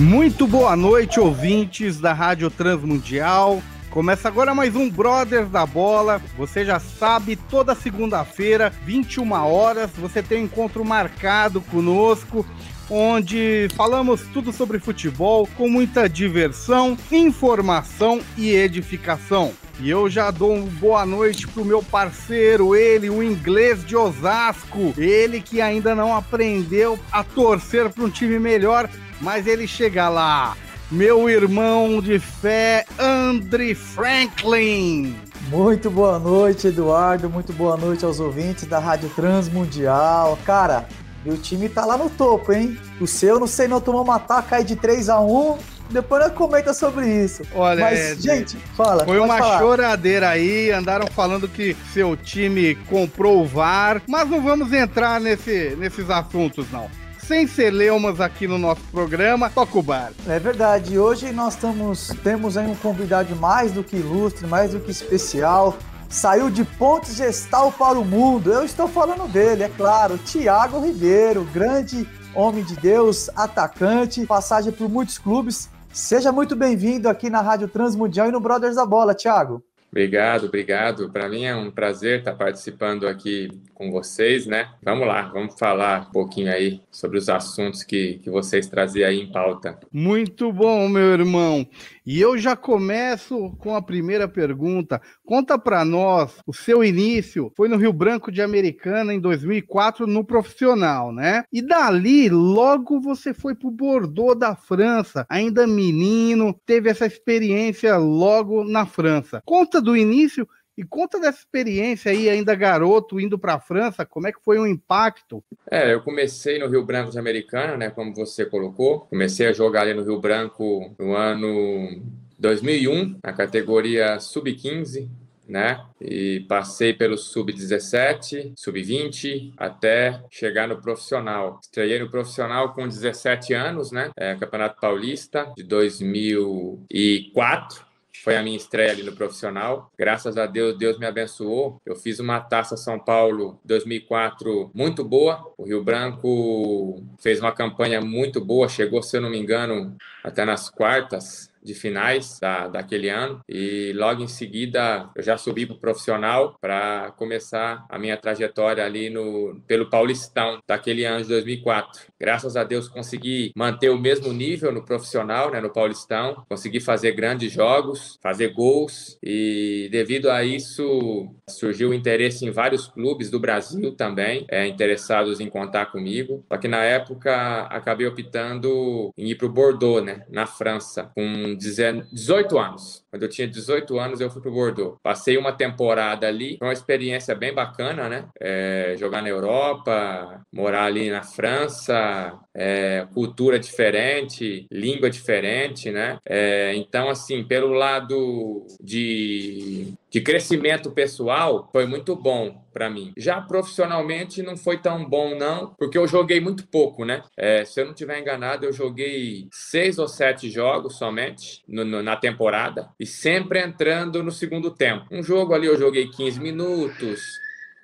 Muito 0.00 0.44
boa 0.48 0.74
noite, 0.74 1.20
ouvintes 1.20 2.00
da 2.00 2.12
Rádio 2.12 2.50
Transmundial. 2.50 3.62
Começa 3.90 4.26
agora 4.26 4.52
mais 4.52 4.74
um 4.74 4.90
Brothers 4.90 5.48
da 5.48 5.64
Bola. 5.64 6.20
Você 6.36 6.64
já 6.64 6.80
sabe, 6.80 7.36
toda 7.36 7.76
segunda-feira, 7.76 8.72
21 8.84 9.30
horas, 9.32 9.92
você 9.92 10.20
tem 10.20 10.42
um 10.42 10.44
encontro 10.46 10.84
marcado 10.84 11.60
conosco, 11.60 12.44
onde 12.90 13.68
falamos 13.76 14.22
tudo 14.32 14.52
sobre 14.52 14.80
futebol 14.80 15.48
com 15.56 15.68
muita 15.68 16.08
diversão, 16.08 16.98
informação 17.12 18.20
e 18.36 18.50
edificação. 18.50 19.52
E 19.80 19.90
eu 19.90 20.08
já 20.08 20.30
dou 20.30 20.54
uma 20.54 20.70
boa 20.70 21.04
noite 21.04 21.48
pro 21.48 21.64
meu 21.64 21.82
parceiro, 21.82 22.76
ele, 22.76 23.10
o 23.10 23.22
inglês 23.22 23.84
de 23.84 23.96
Osasco. 23.96 24.94
Ele 24.96 25.40
que 25.40 25.60
ainda 25.60 25.94
não 25.94 26.14
aprendeu 26.14 26.98
a 27.10 27.24
torcer 27.24 27.90
para 27.90 28.04
um 28.04 28.10
time 28.10 28.38
melhor, 28.38 28.88
mas 29.20 29.46
ele 29.46 29.66
chega 29.66 30.08
lá. 30.08 30.56
Meu 30.90 31.28
irmão 31.28 32.00
de 32.00 32.18
fé, 32.18 32.84
Andre 32.98 33.74
Franklin. 33.74 35.16
Muito 35.48 35.90
boa 35.90 36.18
noite, 36.18 36.68
Eduardo. 36.68 37.28
Muito 37.28 37.52
boa 37.52 37.76
noite 37.76 38.04
aos 38.04 38.20
ouvintes 38.20 38.64
da 38.66 38.78
Rádio 38.78 39.08
Transmundial. 39.10 40.38
Cara, 40.44 40.86
meu 41.24 41.36
time 41.36 41.68
tá 41.68 41.84
lá 41.84 41.96
no 41.96 42.10
topo, 42.10 42.52
hein? 42.52 42.78
O 43.00 43.06
seu, 43.06 43.40
não 43.40 43.46
sei, 43.46 43.66
não 43.66 43.80
tomou 43.80 44.02
uma 44.02 44.16
ataca 44.16 44.56
aí 44.56 44.64
de 44.64 44.76
3 44.76 45.08
a 45.08 45.20
1 45.20 45.58
depois 45.90 46.22
nós 46.22 46.32
comenta 46.32 46.72
sobre 46.72 47.06
isso. 47.06 47.42
Olha, 47.54 47.80
Mas, 47.80 47.98
é, 47.98 48.14
gente, 48.16 48.56
fala. 48.76 49.04
Foi 49.04 49.18
uma 49.18 49.38
falar. 49.38 49.58
choradeira 49.58 50.28
aí, 50.30 50.70
andaram 50.70 51.06
falando 51.06 51.46
que 51.46 51.76
seu 51.92 52.16
time 52.16 52.74
comprou 52.88 53.42
o 53.42 53.46
VAR, 53.46 54.00
mas 54.08 54.28
não 54.28 54.42
vamos 54.42 54.72
entrar 54.72 55.20
nesse, 55.20 55.76
nesses 55.78 56.08
assuntos, 56.08 56.70
não. 56.70 56.88
Sem 57.26 57.46
celeumas 57.46 58.20
aqui 58.20 58.46
no 58.46 58.58
nosso 58.58 58.82
programa, 58.92 59.48
toca 59.48 59.78
o 59.78 59.82
bar. 59.82 60.12
É 60.26 60.38
verdade. 60.38 60.98
Hoje 60.98 61.32
nós 61.32 61.54
estamos, 61.54 62.08
temos 62.22 62.58
aí 62.58 62.66
um 62.66 62.74
convidado 62.74 63.34
mais 63.36 63.72
do 63.72 63.82
que 63.82 63.96
ilustre, 63.96 64.46
mais 64.46 64.72
do 64.72 64.80
que 64.80 64.90
especial. 64.90 65.74
Saiu 66.06 66.50
de 66.50 66.64
Pontes 66.64 67.16
Gestal 67.16 67.72
para 67.72 67.98
o 67.98 68.04
mundo. 68.04 68.52
Eu 68.52 68.62
estou 68.62 68.86
falando 68.86 69.26
dele, 69.26 69.62
é 69.62 69.70
claro. 69.70 70.18
Tiago 70.18 70.84
Ribeiro, 70.84 71.44
grande 71.44 72.06
homem 72.34 72.62
de 72.62 72.76
Deus, 72.76 73.30
atacante, 73.34 74.26
passagem 74.26 74.70
por 74.70 74.90
muitos 74.90 75.16
clubes. 75.16 75.70
Seja 75.90 76.30
muito 76.30 76.54
bem-vindo 76.54 77.08
aqui 77.08 77.30
na 77.30 77.40
Rádio 77.40 77.68
Transmundial 77.68 78.28
e 78.28 78.32
no 78.32 78.40
Brothers 78.40 78.76
da 78.76 78.84
Bola, 78.84 79.14
Tiago. 79.14 79.64
Obrigado, 79.94 80.46
obrigado. 80.46 81.08
Para 81.08 81.28
mim 81.28 81.44
é 81.44 81.54
um 81.54 81.70
prazer 81.70 82.18
estar 82.18 82.34
participando 82.34 83.06
aqui 83.06 83.48
com 83.72 83.92
vocês, 83.92 84.44
né? 84.44 84.70
Vamos 84.82 85.06
lá, 85.06 85.22
vamos 85.28 85.56
falar 85.56 86.08
um 86.08 86.10
pouquinho 86.10 86.50
aí 86.50 86.80
sobre 86.90 87.16
os 87.16 87.28
assuntos 87.28 87.84
que, 87.84 88.18
que 88.18 88.28
vocês 88.28 88.66
traziam 88.66 89.08
aí 89.08 89.20
em 89.20 89.30
pauta. 89.30 89.78
Muito 89.92 90.52
bom, 90.52 90.88
meu 90.88 91.12
irmão. 91.12 91.64
E 92.04 92.20
eu 92.20 92.36
já 92.36 92.56
começo 92.56 93.54
com 93.58 93.76
a 93.76 93.80
primeira 93.80 94.26
pergunta. 94.26 95.00
Conta 95.24 95.56
pra 95.58 95.84
nós, 95.84 96.38
o 96.44 96.52
seu 96.52 96.82
início 96.82 97.52
foi 97.56 97.68
no 97.68 97.76
Rio 97.76 97.92
Branco 97.92 98.32
de 98.32 98.42
Americana 98.42 99.14
em 99.14 99.20
2004 99.20 100.08
no 100.08 100.24
profissional, 100.24 101.12
né? 101.12 101.44
E 101.52 101.62
dali, 101.62 102.28
logo 102.28 103.00
você 103.00 103.32
foi 103.32 103.54
pro 103.54 103.70
Bordeaux 103.70 104.38
da 104.38 104.56
França, 104.56 105.24
ainda 105.28 105.66
menino, 105.66 106.52
teve 106.66 106.90
essa 106.90 107.06
experiência 107.06 107.96
logo 107.96 108.64
na 108.64 108.84
França. 108.84 109.40
Conta 109.46 109.83
do 109.84 109.96
início 109.96 110.48
e 110.76 110.82
conta 110.82 111.20
dessa 111.20 111.38
experiência 111.38 112.10
aí, 112.10 112.28
ainda 112.28 112.52
garoto, 112.54 113.20
indo 113.20 113.38
para 113.38 113.54
a 113.54 113.60
França, 113.60 114.04
como 114.04 114.26
é 114.26 114.32
que 114.32 114.42
foi 114.42 114.58
o 114.58 114.66
impacto? 114.66 115.40
É, 115.70 115.94
eu 115.94 116.02
comecei 116.02 116.58
no 116.58 116.66
Rio 116.66 116.84
Branco 116.84 117.12
de 117.12 117.18
Americana, 117.18 117.76
né, 117.76 117.90
como 117.90 118.12
você 118.12 118.44
colocou. 118.44 119.02
Comecei 119.02 119.46
a 119.46 119.52
jogar 119.52 119.82
ali 119.82 119.94
no 119.94 120.02
Rio 120.02 120.18
Branco 120.18 120.92
no 120.98 121.14
ano 121.14 122.02
2001, 122.38 123.20
na 123.22 123.32
categoria 123.32 124.18
sub-15, 124.18 125.08
né? 125.46 125.80
E 126.00 126.40
passei 126.48 126.92
pelo 126.92 127.16
sub-17, 127.16 128.54
sub-20, 128.56 129.52
até 129.56 130.24
chegar 130.30 130.66
no 130.66 130.80
profissional. 130.80 131.60
Estreiei 131.62 132.00
no 132.00 132.10
profissional 132.10 132.74
com 132.74 132.88
17 132.88 133.54
anos, 133.54 133.92
né? 133.92 134.10
É, 134.16 134.34
Campeonato 134.34 134.80
Paulista 134.80 135.52
de 135.56 135.62
2004 135.62 137.93
foi 138.22 138.36
a 138.36 138.42
minha 138.42 138.56
estreia 138.56 138.90
ali 138.90 139.02
no 139.02 139.12
profissional. 139.12 139.90
Graças 139.98 140.36
a 140.36 140.46
Deus, 140.46 140.76
Deus 140.78 140.98
me 140.98 141.06
abençoou. 141.06 141.80
Eu 141.84 141.96
fiz 141.96 142.18
uma 142.18 142.40
Taça 142.40 142.76
São 142.76 142.98
Paulo 142.98 143.58
2004 143.64 144.70
muito 144.74 145.04
boa. 145.04 145.52
O 145.56 145.64
Rio 145.64 145.82
Branco 145.82 147.02
fez 147.20 147.40
uma 147.40 147.52
campanha 147.52 148.00
muito 148.00 148.44
boa, 148.44 148.68
chegou, 148.68 149.02
se 149.02 149.16
eu 149.16 149.20
não 149.20 149.30
me 149.30 149.38
engano, 149.38 149.96
até 150.22 150.44
nas 150.44 150.68
quartas 150.70 151.53
de 151.64 151.74
finais 151.74 152.38
da, 152.40 152.68
daquele 152.68 153.08
ano 153.08 153.40
e 153.48 153.92
logo 153.94 154.22
em 154.22 154.28
seguida 154.28 155.10
eu 155.16 155.22
já 155.22 155.36
subi 155.36 155.66
para 155.66 155.76
o 155.76 155.80
profissional 155.80 156.56
para 156.60 157.12
começar 157.16 157.84
a 157.88 157.98
minha 157.98 158.16
trajetória 158.16 158.84
ali 158.84 159.10
no 159.10 159.60
pelo 159.66 159.88
Paulistão 159.88 160.60
daquele 160.66 161.04
ano 161.04 161.22
de 161.22 161.28
2004. 161.28 162.02
Graças 162.20 162.56
a 162.56 162.64
Deus 162.64 162.88
consegui 162.88 163.52
manter 163.56 163.90
o 163.90 163.98
mesmo 163.98 164.32
nível 164.32 164.72
no 164.72 164.84
profissional, 164.84 165.50
né, 165.50 165.60
no 165.60 165.72
Paulistão, 165.72 166.44
consegui 166.48 166.80
fazer 166.80 167.12
grandes 167.12 167.52
jogos, 167.52 168.18
fazer 168.22 168.52
gols 168.52 169.18
e 169.22 169.88
devido 169.90 170.30
a 170.30 170.44
isso 170.44 171.28
surgiu 171.48 171.94
interesse 171.94 172.44
em 172.46 172.50
vários 172.50 172.86
clubes 172.86 173.30
do 173.30 173.38
Brasil 173.38 173.92
também, 173.92 174.44
é, 174.50 174.66
interessados 174.66 175.40
em 175.40 175.48
contar 175.48 175.86
comigo. 175.86 176.44
Só 176.48 176.58
que 176.58 176.68
na 176.68 176.82
época 176.82 177.62
acabei 177.62 178.06
optando 178.06 179.12
em 179.16 179.30
ir 179.30 179.36
para 179.36 179.46
o 179.46 179.52
Bordeaux, 179.52 180.04
né, 180.04 180.24
na 180.28 180.46
França, 180.46 181.10
com 181.14 181.53
18 181.56 182.58
anos. 182.58 183.04
Quando 183.10 183.22
eu 183.22 183.28
tinha 183.28 183.46
18 183.46 183.98
anos, 183.98 184.20
eu 184.20 184.30
fui 184.30 184.42
para 184.42 184.50
o 184.50 184.54
Bordeaux. 184.54 184.98
Passei 185.02 185.36
uma 185.36 185.52
temporada 185.52 186.26
ali, 186.26 186.56
foi 186.58 186.68
uma 186.68 186.72
experiência 186.72 187.34
bem 187.34 187.54
bacana, 187.54 188.08
né? 188.08 188.26
É, 188.40 188.96
jogar 188.98 189.22
na 189.22 189.28
Europa, 189.28 190.40
morar 190.52 190.84
ali 190.84 191.10
na 191.10 191.22
França, 191.22 192.38
é, 192.54 193.06
cultura 193.12 193.58
diferente, 193.58 194.66
língua 194.70 195.10
diferente, 195.10 195.90
né? 195.90 196.18
É, 196.24 196.74
então, 196.74 197.08
assim, 197.08 197.44
pelo 197.44 197.72
lado 197.72 198.66
de, 198.80 199.94
de 200.14 200.20
crescimento 200.20 200.92
pessoal, 200.92 201.68
foi 201.72 201.86
muito 201.86 202.14
bom 202.14 202.64
para 202.72 202.88
mim. 202.88 203.12
Já 203.16 203.40
profissionalmente 203.40 204.44
não 204.44 204.56
foi 204.56 204.78
tão 204.78 205.04
bom 205.04 205.34
não, 205.34 205.74
porque 205.76 205.98
eu 205.98 206.06
joguei 206.06 206.40
muito 206.40 206.68
pouco, 206.68 207.04
né? 207.04 207.24
É, 207.36 207.64
se 207.64 207.80
eu 207.80 207.86
não 207.86 207.92
tiver 207.92 208.20
enganado, 208.20 208.64
eu 208.64 208.72
joguei 208.72 209.48
seis 209.50 209.98
ou 209.98 210.06
sete 210.06 210.48
jogos 210.48 210.98
somente 210.98 211.64
no, 211.66 211.84
no, 211.84 212.00
na 212.00 212.14
temporada 212.14 212.90
e 213.00 213.04
sempre 213.04 213.60
entrando 213.60 214.22
no 214.22 214.30
segundo 214.30 214.70
tempo. 214.70 215.04
Um 215.10 215.20
jogo 215.20 215.52
ali 215.52 215.66
eu 215.66 215.76
joguei 215.76 216.06
15 216.08 216.38
minutos, 216.38 217.20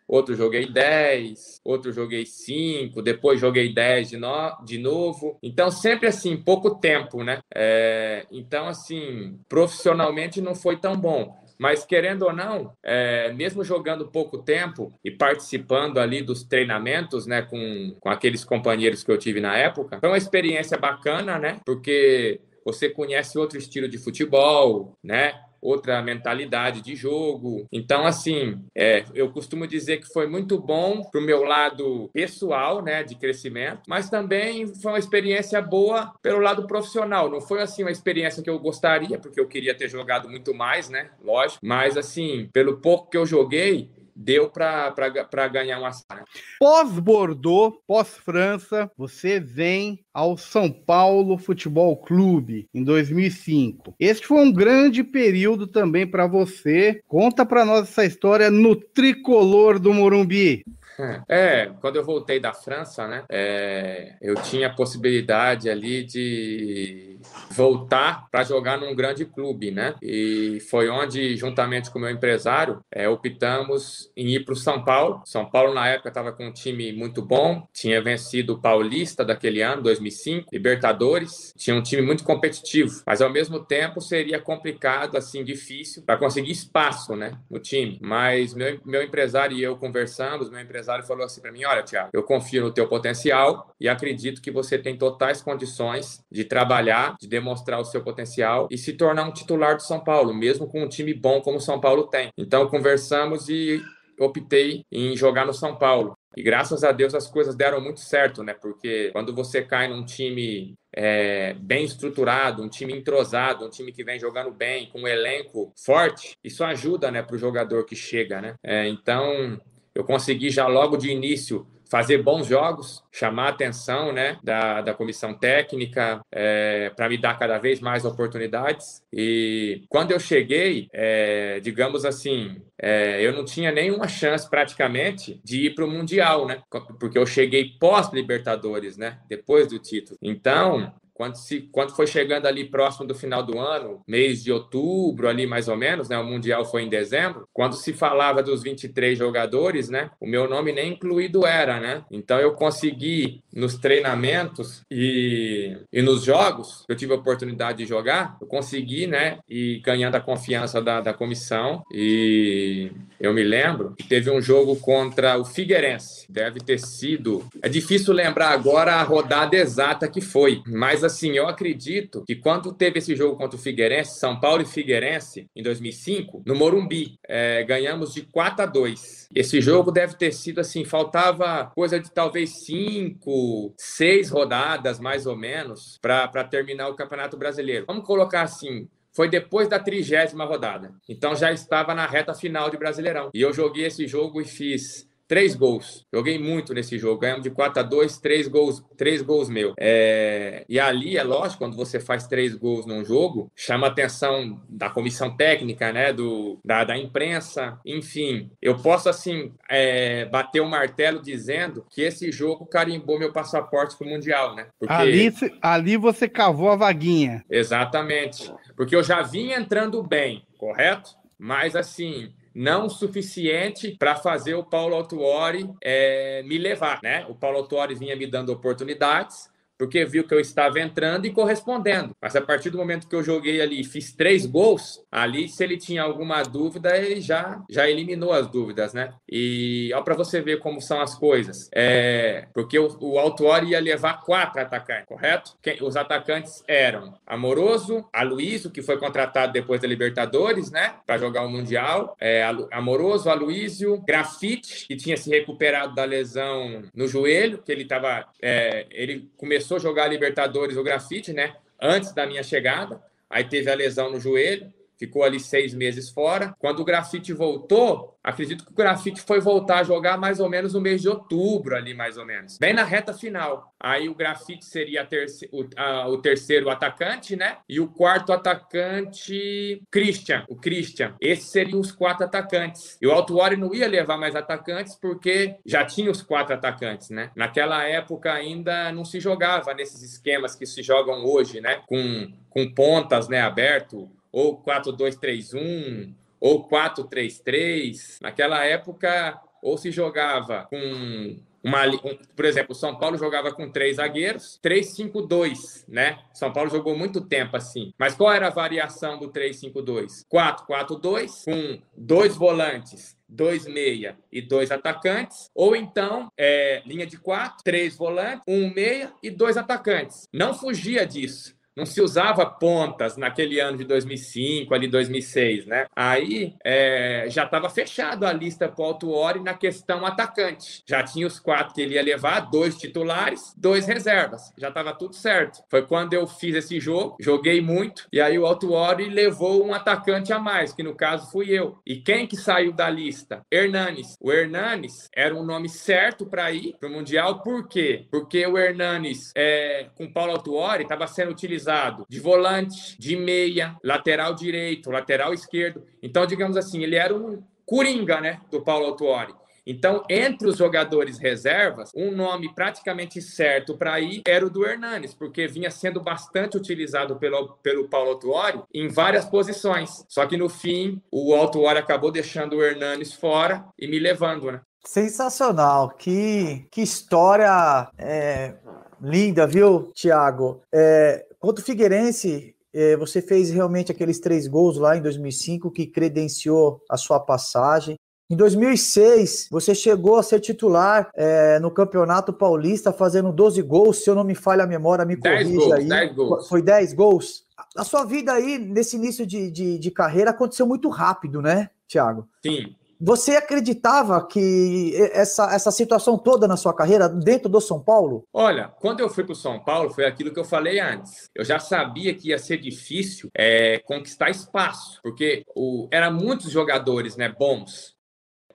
outro 0.06 0.36
joguei 0.36 0.70
10, 0.70 1.60
outro 1.64 1.92
joguei 1.92 2.24
5, 2.24 3.02
depois 3.02 3.40
joguei 3.40 3.74
10 3.74 4.10
de, 4.10 4.16
no, 4.16 4.64
de 4.64 4.78
novo. 4.78 5.36
Então, 5.42 5.68
sempre 5.68 6.06
assim, 6.06 6.36
pouco 6.36 6.76
tempo, 6.76 7.24
né? 7.24 7.40
É, 7.52 8.24
então, 8.30 8.68
assim, 8.68 9.36
profissionalmente 9.48 10.40
não 10.40 10.54
foi 10.54 10.76
tão 10.76 10.96
bom. 10.96 11.39
Mas, 11.60 11.84
querendo 11.84 12.22
ou 12.22 12.32
não, 12.32 12.72
é, 12.82 13.30
mesmo 13.34 13.62
jogando 13.62 14.08
pouco 14.08 14.38
tempo 14.38 14.98
e 15.04 15.10
participando 15.10 15.98
ali 15.98 16.22
dos 16.22 16.42
treinamentos, 16.42 17.26
né, 17.26 17.42
com, 17.42 17.94
com 18.00 18.08
aqueles 18.08 18.42
companheiros 18.42 19.04
que 19.04 19.12
eu 19.12 19.18
tive 19.18 19.42
na 19.42 19.54
época, 19.54 20.00
foi 20.00 20.08
uma 20.08 20.16
experiência 20.16 20.78
bacana, 20.78 21.38
né? 21.38 21.60
Porque 21.66 22.40
você 22.64 22.88
conhece 22.88 23.38
outro 23.38 23.58
estilo 23.58 23.90
de 23.90 23.98
futebol, 23.98 24.96
né? 25.04 25.34
Outra 25.60 26.02
mentalidade 26.02 26.80
de 26.80 26.96
jogo. 26.96 27.66
Então, 27.72 28.06
assim, 28.06 28.58
é, 28.74 29.04
eu 29.14 29.30
costumo 29.30 29.66
dizer 29.66 29.98
que 29.98 30.12
foi 30.12 30.26
muito 30.26 30.58
bom 30.58 31.02
para 31.02 31.20
o 31.20 31.24
meu 31.24 31.44
lado 31.44 32.10
pessoal, 32.12 32.82
né, 32.82 33.02
de 33.02 33.14
crescimento, 33.14 33.82
mas 33.88 34.08
também 34.08 34.66
foi 34.74 34.92
uma 34.92 34.98
experiência 34.98 35.60
boa 35.60 36.12
pelo 36.22 36.40
lado 36.40 36.66
profissional. 36.66 37.30
Não 37.30 37.40
foi 37.40 37.60
assim 37.60 37.82
uma 37.82 37.90
experiência 37.90 38.42
que 38.42 38.50
eu 38.50 38.58
gostaria, 38.58 39.18
porque 39.18 39.40
eu 39.40 39.48
queria 39.48 39.74
ter 39.74 39.88
jogado 39.88 40.28
muito 40.28 40.54
mais, 40.54 40.88
né, 40.88 41.10
lógico. 41.22 41.64
Mas 41.64 41.96
assim, 41.96 42.48
pelo 42.52 42.78
pouco 42.78 43.10
que 43.10 43.16
eu 43.16 43.26
joguei 43.26 43.90
deu 44.20 44.50
para 44.50 45.48
ganhar 45.48 45.78
uma 45.78 45.88
né? 45.88 46.22
Pós-Bordeaux, 46.58 47.78
pós-França, 47.86 48.90
você 48.96 49.40
vem 49.40 50.04
ao 50.12 50.36
São 50.36 50.70
Paulo 50.70 51.38
Futebol 51.38 51.96
Clube 51.96 52.68
em 52.74 52.84
2005. 52.84 53.94
Este 53.98 54.26
foi 54.26 54.38
um 54.38 54.52
grande 54.52 55.02
período 55.02 55.66
também 55.66 56.06
para 56.06 56.26
você. 56.26 57.00
Conta 57.08 57.46
para 57.46 57.64
nós 57.64 57.88
essa 57.88 58.04
história 58.04 58.50
no 58.50 58.76
tricolor 58.76 59.78
do 59.78 59.94
Morumbi. 59.94 60.64
É, 61.28 61.70
quando 61.80 61.96
eu 61.96 62.04
voltei 62.04 62.40
da 62.40 62.52
França, 62.52 63.06
né, 63.06 63.24
é, 63.28 64.14
eu 64.20 64.34
tinha 64.34 64.66
a 64.68 64.74
possibilidade 64.74 65.70
ali 65.70 66.02
de 66.04 67.18
voltar 67.50 68.28
para 68.30 68.42
jogar 68.42 68.78
num 68.78 68.94
grande 68.94 69.24
clube, 69.24 69.70
né? 69.70 69.94
E 70.02 70.58
foi 70.70 70.88
onde, 70.88 71.36
juntamente 71.36 71.90
com 71.90 71.98
o 71.98 72.02
meu 72.02 72.10
empresário, 72.10 72.80
é, 72.90 73.08
optamos 73.08 74.10
em 74.16 74.28
ir 74.28 74.44
para 74.44 74.52
o 74.52 74.56
São 74.56 74.84
Paulo. 74.84 75.22
São 75.24 75.48
Paulo, 75.48 75.74
na 75.74 75.86
época, 75.88 76.08
estava 76.08 76.32
com 76.32 76.46
um 76.46 76.52
time 76.52 76.92
muito 76.92 77.22
bom, 77.22 77.66
tinha 77.72 78.02
vencido 78.02 78.54
o 78.54 78.60
Paulista 78.60 79.24
daquele 79.24 79.62
ano, 79.62 79.82
2005, 79.82 80.48
Libertadores, 80.52 81.52
tinha 81.56 81.76
um 81.76 81.82
time 81.82 82.02
muito 82.02 82.24
competitivo, 82.24 83.02
mas 83.06 83.20
ao 83.20 83.30
mesmo 83.30 83.60
tempo 83.60 84.00
seria 84.00 84.40
complicado, 84.40 85.16
assim, 85.16 85.44
difícil 85.44 86.02
para 86.02 86.16
conseguir 86.16 86.50
espaço, 86.50 87.14
né, 87.16 87.38
no 87.50 87.58
time. 87.58 87.98
Mas 88.02 88.54
meu, 88.54 88.80
meu 88.84 89.02
empresário 89.02 89.56
e 89.56 89.62
eu 89.62 89.76
conversamos, 89.76 90.50
meu 90.50 90.60
empresário 90.60 90.79
falou 91.06 91.24
assim 91.24 91.40
para 91.40 91.52
mim: 91.52 91.64
olha, 91.64 91.82
Tiago, 91.82 92.10
eu 92.12 92.22
confio 92.22 92.62
no 92.62 92.72
teu 92.72 92.88
potencial 92.88 93.74
e 93.80 93.88
acredito 93.88 94.40
que 94.40 94.50
você 94.50 94.78
tem 94.78 94.96
totais 94.96 95.42
condições 95.42 96.24
de 96.30 96.44
trabalhar, 96.44 97.16
de 97.20 97.28
demonstrar 97.28 97.80
o 97.80 97.84
seu 97.84 98.02
potencial 98.02 98.68
e 98.70 98.78
se 98.78 98.92
tornar 98.92 99.24
um 99.24 99.32
titular 99.32 99.76
do 99.76 99.82
São 99.82 100.00
Paulo, 100.00 100.34
mesmo 100.34 100.66
com 100.66 100.82
um 100.82 100.88
time 100.88 101.14
bom 101.14 101.40
como 101.40 101.58
o 101.58 101.60
São 101.60 101.80
Paulo 101.80 102.04
tem. 102.04 102.30
Então 102.36 102.68
conversamos 102.68 103.48
e 103.48 103.82
optei 104.18 104.84
em 104.92 105.16
jogar 105.16 105.46
no 105.46 105.54
São 105.54 105.76
Paulo. 105.76 106.16
E 106.36 106.42
graças 106.42 106.84
a 106.84 106.92
Deus 106.92 107.14
as 107.14 107.26
coisas 107.26 107.56
deram 107.56 107.80
muito 107.80 108.00
certo, 108.00 108.42
né? 108.44 108.54
Porque 108.54 109.10
quando 109.12 109.34
você 109.34 109.62
cai 109.62 109.88
num 109.88 110.04
time 110.04 110.74
é, 110.94 111.54
bem 111.54 111.84
estruturado, 111.84 112.62
um 112.62 112.68
time 112.68 112.94
entrosado, 112.94 113.64
um 113.64 113.70
time 113.70 113.92
que 113.92 114.04
vem 114.04 114.18
jogando 114.18 114.52
bem, 114.52 114.88
com 114.90 115.00
um 115.00 115.08
elenco 115.08 115.72
forte, 115.84 116.36
isso 116.44 116.62
ajuda, 116.62 117.10
né, 117.10 117.22
para 117.22 117.34
o 117.34 117.38
jogador 117.38 117.84
que 117.84 117.96
chega, 117.96 118.40
né? 118.40 118.54
É, 118.62 118.86
então 118.88 119.60
eu 120.00 120.04
consegui 120.04 120.50
já 120.50 120.66
logo 120.66 120.96
de 120.96 121.10
início 121.10 121.66
fazer 121.90 122.22
bons 122.22 122.46
jogos, 122.46 123.02
chamar 123.10 123.46
a 123.46 123.48
atenção 123.48 124.12
né, 124.12 124.38
da, 124.44 124.80
da 124.80 124.94
comissão 124.94 125.34
técnica 125.34 126.20
é, 126.30 126.88
para 126.90 127.08
me 127.08 127.18
dar 127.18 127.36
cada 127.36 127.58
vez 127.58 127.80
mais 127.80 128.04
oportunidades. 128.04 129.02
E 129.12 129.82
quando 129.88 130.12
eu 130.12 130.20
cheguei, 130.20 130.88
é, 130.92 131.58
digamos 131.58 132.04
assim, 132.04 132.62
é, 132.80 133.20
eu 133.20 133.32
não 133.32 133.44
tinha 133.44 133.72
nenhuma 133.72 134.06
chance 134.06 134.48
praticamente 134.48 135.40
de 135.42 135.66
ir 135.66 135.74
para 135.74 135.84
o 135.84 135.90
Mundial, 135.90 136.46
né? 136.46 136.62
Porque 137.00 137.18
eu 137.18 137.26
cheguei 137.26 137.72
pós-Libertadores, 137.80 138.96
né? 138.96 139.18
Depois 139.28 139.66
do 139.66 139.80
título. 139.80 140.16
Então, 140.22 140.94
quando, 141.20 141.36
se, 141.36 141.68
quando 141.70 141.94
foi 141.94 142.06
chegando 142.06 142.46
ali 142.46 142.64
próximo 142.64 143.06
do 143.06 143.14
final 143.14 143.42
do 143.42 143.58
ano, 143.58 144.02
mês 144.08 144.42
de 144.42 144.50
outubro, 144.50 145.28
ali 145.28 145.46
mais 145.46 145.68
ou 145.68 145.76
menos, 145.76 146.08
né? 146.08 146.16
O 146.16 146.24
Mundial 146.24 146.64
foi 146.64 146.82
em 146.82 146.88
dezembro. 146.88 147.46
Quando 147.52 147.74
se 147.74 147.92
falava 147.92 148.42
dos 148.42 148.62
23 148.62 149.18
jogadores, 149.18 149.90
né? 149.90 150.10
O 150.18 150.26
meu 150.26 150.48
nome 150.48 150.72
nem 150.72 150.94
incluído 150.94 151.44
era, 151.44 151.78
né? 151.78 152.02
Então 152.10 152.38
eu 152.40 152.52
consegui 152.52 153.42
nos 153.52 153.76
treinamentos 153.76 154.80
e, 154.90 155.76
e 155.92 156.00
nos 156.00 156.24
jogos 156.24 156.84
que 156.86 156.92
eu 156.92 156.96
tive 156.96 157.12
a 157.12 157.16
oportunidade 157.16 157.84
de 157.84 157.84
jogar, 157.84 158.38
eu 158.40 158.46
consegui, 158.46 159.06
né? 159.06 159.40
E 159.46 159.82
ganhando 159.84 160.14
a 160.14 160.20
confiança 160.22 160.80
da, 160.80 161.02
da 161.02 161.12
comissão. 161.12 161.82
E 161.92 162.90
eu 163.20 163.34
me 163.34 163.44
lembro 163.44 163.94
que 163.98 164.08
teve 164.08 164.30
um 164.30 164.40
jogo 164.40 164.74
contra 164.76 165.36
o 165.38 165.44
Figueirense. 165.44 166.24
Deve 166.30 166.60
ter 166.60 166.78
sido. 166.78 167.44
É 167.60 167.68
difícil 167.68 168.14
lembrar 168.14 168.52
agora 168.52 168.94
a 168.94 169.02
rodada 169.02 169.54
exata 169.54 170.08
que 170.08 170.22
foi, 170.22 170.62
mas 170.66 171.04
assim, 171.04 171.09
eu 171.36 171.48
acredito 171.48 172.24
que 172.26 172.36
quando 172.36 172.72
teve 172.72 172.98
esse 172.98 173.14
jogo 173.14 173.36
contra 173.36 173.56
o 173.56 173.60
Figueirense, 173.60 174.18
São 174.18 174.38
Paulo 174.38 174.62
e 174.62 174.66
Figueirense, 174.66 175.46
em 175.54 175.62
2005, 175.62 176.42
no 176.46 176.54
Morumbi, 176.54 177.18
é, 177.28 177.62
ganhamos 177.64 178.14
de 178.14 178.22
4 178.22 178.62
a 178.62 178.66
2. 178.66 179.28
Esse 179.34 179.60
jogo 179.60 179.90
deve 179.90 180.16
ter 180.16 180.32
sido 180.32 180.60
assim, 180.60 180.84
faltava 180.84 181.70
coisa 181.74 181.98
de 181.98 182.10
talvez 182.10 182.64
cinco, 182.64 183.74
seis 183.76 184.30
rodadas, 184.30 184.98
mais 184.98 185.26
ou 185.26 185.36
menos, 185.36 185.98
para 186.00 186.44
terminar 186.44 186.88
o 186.88 186.94
Campeonato 186.94 187.36
Brasileiro. 187.36 187.84
Vamos 187.86 188.04
colocar 188.04 188.42
assim, 188.42 188.88
foi 189.12 189.28
depois 189.28 189.68
da 189.68 189.78
trigésima 189.78 190.44
rodada. 190.44 190.92
Então 191.08 191.34
já 191.34 191.52
estava 191.52 191.94
na 191.94 192.06
reta 192.06 192.34
final 192.34 192.70
de 192.70 192.76
Brasileirão. 192.76 193.30
E 193.34 193.40
eu 193.40 193.52
joguei 193.52 193.86
esse 193.86 194.06
jogo 194.06 194.40
e 194.40 194.44
fiz 194.44 195.09
três 195.30 195.54
gols. 195.54 196.04
Joguei 196.12 196.40
muito 196.40 196.74
nesse 196.74 196.98
jogo. 196.98 197.20
Ganhamos 197.20 197.44
de 197.44 197.50
4 197.50 197.78
a 197.78 197.82
2, 197.84 198.18
três 198.18 198.48
gols, 198.48 198.84
três 198.96 199.22
gols 199.22 199.48
meu. 199.48 199.74
É... 199.78 200.64
E 200.68 200.80
ali, 200.80 201.16
é 201.16 201.22
lógico, 201.22 201.60
quando 201.60 201.76
você 201.76 202.00
faz 202.00 202.26
três 202.26 202.52
gols 202.52 202.84
num 202.84 203.04
jogo, 203.04 203.48
chama 203.54 203.86
a 203.86 203.90
atenção 203.90 204.60
da 204.68 204.90
comissão 204.90 205.36
técnica, 205.36 205.92
né? 205.92 206.12
Do, 206.12 206.58
da, 206.64 206.82
da 206.82 206.98
imprensa, 206.98 207.78
enfim. 207.86 208.50
Eu 208.60 208.76
posso, 208.78 209.08
assim, 209.08 209.52
é... 209.68 210.24
bater 210.24 210.60
o 210.60 210.64
um 210.64 210.68
martelo 210.68 211.22
dizendo 211.22 211.86
que 211.88 212.02
esse 212.02 212.32
jogo 212.32 212.66
carimbou 212.66 213.16
meu 213.16 213.32
passaporte 213.32 213.96
para 213.96 214.08
o 214.08 214.10
Mundial, 214.10 214.56
né? 214.56 214.66
Porque... 214.80 214.92
Ali, 214.92 215.32
ali 215.62 215.96
você 215.96 216.28
cavou 216.28 216.70
a 216.70 216.76
vaguinha. 216.76 217.44
Exatamente. 217.48 218.52
Porque 218.74 218.96
eu 218.96 219.04
já 219.04 219.22
vinha 219.22 219.56
entrando 219.56 220.02
bem, 220.02 220.44
correto? 220.58 221.10
Mas, 221.38 221.76
assim, 221.76 222.32
não 222.54 222.88
suficiente 222.88 223.96
para 223.98 224.16
fazer 224.16 224.54
o 224.54 224.64
Paulo 224.64 224.94
Autuori 224.94 225.68
é, 225.82 226.42
me 226.44 226.58
levar, 226.58 227.00
né? 227.02 227.26
O 227.28 227.34
Paulo 227.34 227.58
Autuori 227.58 227.94
vinha 227.94 228.16
me 228.16 228.26
dando 228.26 228.52
oportunidades, 228.52 229.49
porque 229.80 230.04
viu 230.04 230.24
que 230.24 230.34
eu 230.34 230.38
estava 230.38 230.78
entrando 230.78 231.24
e 231.24 231.32
correspondendo. 231.32 232.14
Mas 232.20 232.36
a 232.36 232.42
partir 232.42 232.68
do 232.68 232.76
momento 232.76 233.08
que 233.08 233.16
eu 233.16 233.22
joguei 233.22 233.62
ali 233.62 233.80
e 233.80 233.84
fiz 233.84 234.12
três 234.12 234.44
gols, 234.44 235.02
ali, 235.10 235.48
se 235.48 235.64
ele 235.64 235.78
tinha 235.78 236.02
alguma 236.02 236.42
dúvida, 236.42 236.94
ele 236.98 237.22
já, 237.22 237.62
já 237.70 237.88
eliminou 237.88 238.30
as 238.30 238.46
dúvidas, 238.46 238.92
né? 238.92 239.14
E 239.26 239.90
ó, 239.94 240.02
para 240.02 240.14
você 240.14 240.42
ver 240.42 240.58
como 240.58 240.82
são 240.82 241.00
as 241.00 241.14
coisas. 241.14 241.70
É, 241.74 242.46
porque 242.52 242.78
o, 242.78 242.94
o 243.00 243.18
Autuori 243.18 243.68
ia 243.68 243.80
levar 243.80 244.20
quatro 244.20 244.60
atacantes, 244.60 245.06
correto? 245.06 245.56
Quem, 245.62 245.82
os 245.82 245.96
atacantes 245.96 246.62
eram 246.68 247.14
Amoroso, 247.26 248.04
Aloysio, 248.12 248.70
que 248.70 248.82
foi 248.82 248.98
contratado 248.98 249.54
depois 249.54 249.80
da 249.80 249.88
Libertadores, 249.88 250.70
né? 250.70 250.96
Para 251.06 251.16
jogar 251.16 251.42
o 251.42 251.48
Mundial. 251.48 252.14
É, 252.20 252.44
Amoroso, 252.70 253.30
Aloysio, 253.30 254.02
Grafite, 254.06 254.86
que 254.86 254.94
tinha 254.94 255.16
se 255.16 255.30
recuperado 255.30 255.94
da 255.94 256.04
lesão 256.04 256.82
no 256.94 257.08
joelho, 257.08 257.62
que 257.62 257.72
ele 257.72 257.84
estava. 257.84 258.26
É, 258.42 258.86
ele 258.90 259.30
começou 259.38 259.69
começou 259.70 259.76
a 259.76 259.80
jogar 259.80 260.08
Libertadores 260.08 260.76
o 260.76 260.82
grafite, 260.82 261.32
né? 261.32 261.54
Antes 261.80 262.12
da 262.12 262.26
minha 262.26 262.42
chegada. 262.42 263.00
Aí 263.28 263.44
teve 263.44 263.70
a 263.70 263.74
lesão 263.74 264.10
no 264.10 264.18
joelho, 264.18 264.72
ficou 265.00 265.24
ali 265.24 265.40
seis 265.40 265.72
meses 265.72 266.10
fora. 266.10 266.54
Quando 266.58 266.80
o 266.80 266.84
grafite 266.84 267.32
voltou, 267.32 268.18
acredito 268.22 268.66
que 268.66 268.70
o 268.70 268.74
grafite 268.74 269.22
foi 269.22 269.40
voltar 269.40 269.78
a 269.78 269.82
jogar 269.82 270.18
mais 270.18 270.40
ou 270.40 270.48
menos 270.48 270.74
no 270.74 270.80
mês 270.80 271.00
de 271.00 271.08
outubro, 271.08 271.74
ali 271.74 271.94
mais 271.94 272.18
ou 272.18 272.26
menos, 272.26 272.58
bem 272.58 272.74
na 272.74 272.84
reta 272.84 273.14
final. 273.14 273.74
Aí 273.80 274.10
o 274.10 274.14
grafite 274.14 274.62
seria 274.62 275.06
terce 275.06 275.48
o, 275.50 275.66
a, 275.74 276.06
o, 276.06 276.18
terceiro 276.18 276.68
atacante, 276.68 277.34
né? 277.34 277.56
E 277.66 277.80
o 277.80 277.88
quarto 277.88 278.30
atacante, 278.30 279.82
Christian. 279.90 280.44
O 280.50 280.56
Christian. 280.56 281.14
Esses 281.18 281.48
seriam 281.48 281.80
os 281.80 281.90
quatro 281.90 282.26
atacantes. 282.26 282.98
E 283.00 283.06
o 283.06 283.10
Altuori 283.10 283.56
não 283.56 283.74
ia 283.74 283.88
levar 283.88 284.18
mais 284.18 284.36
atacantes 284.36 284.94
porque 284.96 285.56
já 285.64 285.82
tinha 285.82 286.10
os 286.10 286.20
quatro 286.20 286.54
atacantes, 286.54 287.08
né? 287.08 287.30
Naquela 287.34 287.82
época 287.84 288.30
ainda 288.30 288.92
não 288.92 289.04
se 289.04 289.18
jogava 289.18 289.72
nesses 289.72 290.02
esquemas 290.02 290.54
que 290.54 290.66
se 290.66 290.82
jogam 290.82 291.24
hoje, 291.24 291.58
né? 291.62 291.80
Com, 291.86 292.30
com 292.50 292.74
pontas, 292.74 293.28
né? 293.28 293.40
Aberto 293.40 294.10
ou 294.32 294.62
4-2-3-1, 294.62 296.14
ou 296.40 296.68
4-3-3. 296.68 298.18
Naquela 298.20 298.64
época, 298.64 299.40
ou 299.62 299.76
se 299.76 299.90
jogava 299.90 300.66
com 300.70 301.36
uma, 301.62 301.86
um, 301.86 302.16
por 302.34 302.44
exemplo, 302.44 302.72
o 302.72 302.74
São 302.74 302.96
Paulo 302.98 303.18
jogava 303.18 303.52
com 303.52 303.70
três 303.70 303.96
zagueiros, 303.96 304.58
3-5-2, 304.64 305.84
né? 305.86 306.18
São 306.32 306.52
Paulo 306.52 306.70
jogou 306.70 306.96
muito 306.96 307.20
tempo 307.20 307.56
assim. 307.56 307.92
Mas 307.98 308.14
qual 308.14 308.32
era 308.32 308.46
a 308.46 308.50
variação 308.50 309.18
do 309.18 309.30
3-5-2? 309.30 310.24
4-4-2, 310.32 311.44
com 311.44 311.82
dois 311.94 312.34
volantes, 312.34 313.16
dois 313.28 313.66
meia 313.66 314.16
e 314.32 314.40
dois 314.40 314.70
atacantes, 314.70 315.50
ou 315.54 315.76
então 315.76 316.30
é, 316.36 316.82
linha 316.86 317.06
de 317.06 317.18
quatro, 317.18 317.62
três 317.62 317.96
volantes, 317.96 318.42
um 318.48 318.72
meia 318.72 319.12
e 319.22 319.30
dois 319.30 319.56
atacantes. 319.56 320.26
Não 320.32 320.54
fugia 320.54 321.06
disso. 321.06 321.54
Não 321.76 321.86
se 321.86 322.00
usava 322.00 322.44
pontas 322.44 323.16
naquele 323.16 323.60
ano 323.60 323.78
de 323.78 323.84
2005, 323.84 324.74
ali 324.74 324.88
2006, 324.88 325.66
né? 325.66 325.86
Aí 325.94 326.54
é, 326.64 327.26
já 327.28 327.44
estava 327.44 327.68
fechado 327.68 328.26
a 328.26 328.32
lista 328.32 328.68
para 328.68 328.82
o 328.82 328.86
Altuori 328.86 329.40
na 329.40 329.54
questão 329.54 330.04
atacante. 330.04 330.82
Já 330.86 331.02
tinha 331.02 331.26
os 331.26 331.38
quatro 331.38 331.74
que 331.74 331.80
ele 331.80 331.94
ia 331.94 332.02
levar, 332.02 332.40
dois 332.50 332.76
titulares, 332.76 333.54
dois 333.56 333.86
reservas. 333.86 334.52
Já 334.58 334.68
estava 334.68 334.92
tudo 334.92 335.14
certo. 335.14 335.62
Foi 335.68 335.86
quando 335.86 336.12
eu 336.12 336.26
fiz 336.26 336.54
esse 336.54 336.80
jogo, 336.80 337.16
joguei 337.20 337.60
muito, 337.60 338.06
e 338.12 338.20
aí 338.20 338.38
o 338.38 338.46
Altuori 338.46 339.08
levou 339.08 339.64
um 339.64 339.72
atacante 339.72 340.32
a 340.32 340.38
mais, 340.38 340.72
que 340.72 340.82
no 340.82 340.94
caso 340.94 341.30
fui 341.30 341.50
eu. 341.50 341.78
E 341.86 341.96
quem 341.96 342.26
que 342.26 342.36
saiu 342.36 342.72
da 342.72 342.90
lista? 342.90 343.42
Hernanes. 343.50 344.16
O 344.20 344.32
Hernanes 344.32 345.08
era 345.14 345.34
um 345.34 345.44
nome 345.44 345.68
certo 345.68 346.26
para 346.26 346.50
ir 346.50 346.74
para 346.78 346.88
o 346.88 346.92
Mundial, 346.92 347.42
por 347.42 347.68
quê? 347.68 348.06
Porque 348.10 348.44
o 348.46 348.58
Hernanes, 348.58 349.32
é, 349.36 349.88
com 349.94 350.12
Paulo 350.12 350.32
Altuori, 350.32 350.82
estava 350.82 351.06
sendo 351.06 351.30
utilizado 351.30 351.59
utilizado 351.60 352.06
de 352.08 352.18
volante, 352.18 352.96
de 352.98 353.16
meia, 353.16 353.76
lateral 353.84 354.34
direito, 354.34 354.90
lateral 354.90 355.34
esquerdo. 355.34 355.84
Então, 356.02 356.26
digamos 356.26 356.56
assim, 356.56 356.82
ele 356.82 356.96
era 356.96 357.14
um 357.14 357.42
coringa, 357.66 358.20
né, 358.20 358.40
do 358.50 358.62
Paulo 358.62 358.86
Autuori. 358.86 359.34
Então, 359.66 360.02
entre 360.08 360.48
os 360.48 360.56
jogadores 360.56 361.18
reservas, 361.18 361.92
um 361.94 362.10
nome 362.10 362.52
praticamente 362.54 363.20
certo 363.20 363.76
para 363.76 364.00
ir 364.00 364.22
era 364.26 364.44
o 364.44 364.50
do 364.50 364.66
Hernanes, 364.66 365.14
porque 365.14 365.46
vinha 365.46 365.70
sendo 365.70 366.00
bastante 366.00 366.56
utilizado 366.56 367.16
pelo, 367.16 367.56
pelo 367.62 367.88
Paulo 367.88 368.12
Autuori 368.12 368.62
em 368.74 368.88
várias 368.88 369.26
posições. 369.26 370.04
Só 370.08 370.26
que 370.26 370.36
no 370.36 370.48
fim, 370.48 371.00
o 371.12 371.34
Autuori 371.34 371.78
acabou 371.78 372.10
deixando 372.10 372.56
o 372.56 372.64
Hernanes 372.64 373.12
fora 373.12 373.64
e 373.78 373.86
me 373.86 373.98
levando, 373.98 374.50
né? 374.50 374.60
Sensacional, 374.84 375.90
que, 375.90 376.66
que 376.70 376.80
história 376.80 377.90
é, 377.98 378.54
linda, 379.00 379.46
viu, 379.46 379.92
Thiago? 379.94 380.62
É, 380.72 381.26
Contra 381.40 381.62
o 381.62 381.64
Figueirense, 381.64 382.54
é, 382.72 382.96
você 382.98 383.22
fez 383.22 383.50
realmente 383.50 383.90
aqueles 383.90 384.20
três 384.20 384.46
gols 384.46 384.76
lá 384.76 384.94
em 384.94 385.00
2005 385.00 385.70
que 385.70 385.86
credenciou 385.86 386.82
a 386.88 386.98
sua 386.98 387.18
passagem. 387.18 387.96
Em 388.28 388.36
2006, 388.36 389.48
você 389.50 389.74
chegou 389.74 390.16
a 390.16 390.22
ser 390.22 390.38
titular 390.38 391.10
é, 391.14 391.58
no 391.58 391.70
Campeonato 391.70 392.30
Paulista, 392.32 392.92
fazendo 392.92 393.32
12 393.32 393.62
gols. 393.62 394.04
Se 394.04 394.10
eu 394.10 394.14
não 394.14 394.22
me 394.22 394.34
falha 394.34 394.64
a 394.64 394.66
memória, 394.66 395.04
me 395.04 395.16
corrija 395.16 395.56
gols, 395.56 395.72
aí. 395.72 395.88
10 395.88 396.14
gols. 396.14 396.48
Foi 396.48 396.62
10 396.62 396.92
gols? 396.92 397.44
A 397.74 397.84
sua 397.84 398.04
vida 398.04 398.32
aí, 398.32 398.58
nesse 398.58 398.96
início 398.96 399.26
de, 399.26 399.50
de, 399.50 399.78
de 399.78 399.90
carreira, 399.90 400.30
aconteceu 400.30 400.66
muito 400.66 400.90
rápido, 400.90 401.40
né, 401.40 401.70
Thiago? 401.88 402.28
Sim. 402.44 402.76
Você 403.00 403.34
acreditava 403.34 404.26
que 404.26 404.94
essa, 405.12 405.54
essa 405.54 405.70
situação 405.70 406.18
toda 406.18 406.46
na 406.46 406.56
sua 406.56 406.74
carreira 406.74 407.08
dentro 407.08 407.48
do 407.48 407.58
São 407.60 407.82
Paulo? 407.82 408.24
Olha, 408.30 408.68
quando 408.78 409.00
eu 409.00 409.08
fui 409.08 409.24
para 409.24 409.32
o 409.32 409.36
São 409.36 409.58
Paulo, 409.58 409.88
foi 409.88 410.04
aquilo 410.04 410.32
que 410.32 410.38
eu 410.38 410.44
falei 410.44 410.78
antes. 410.78 411.30
Eu 411.34 411.42
já 411.42 411.58
sabia 411.58 412.14
que 412.14 412.28
ia 412.28 412.38
ser 412.38 412.58
difícil 412.58 413.30
é, 413.34 413.78
conquistar 413.78 414.28
espaço, 414.28 415.00
porque 415.02 415.44
o, 415.56 415.88
eram 415.90 416.12
muitos 416.12 416.50
jogadores 416.50 417.16
né, 417.16 417.28
bons. 417.28 417.96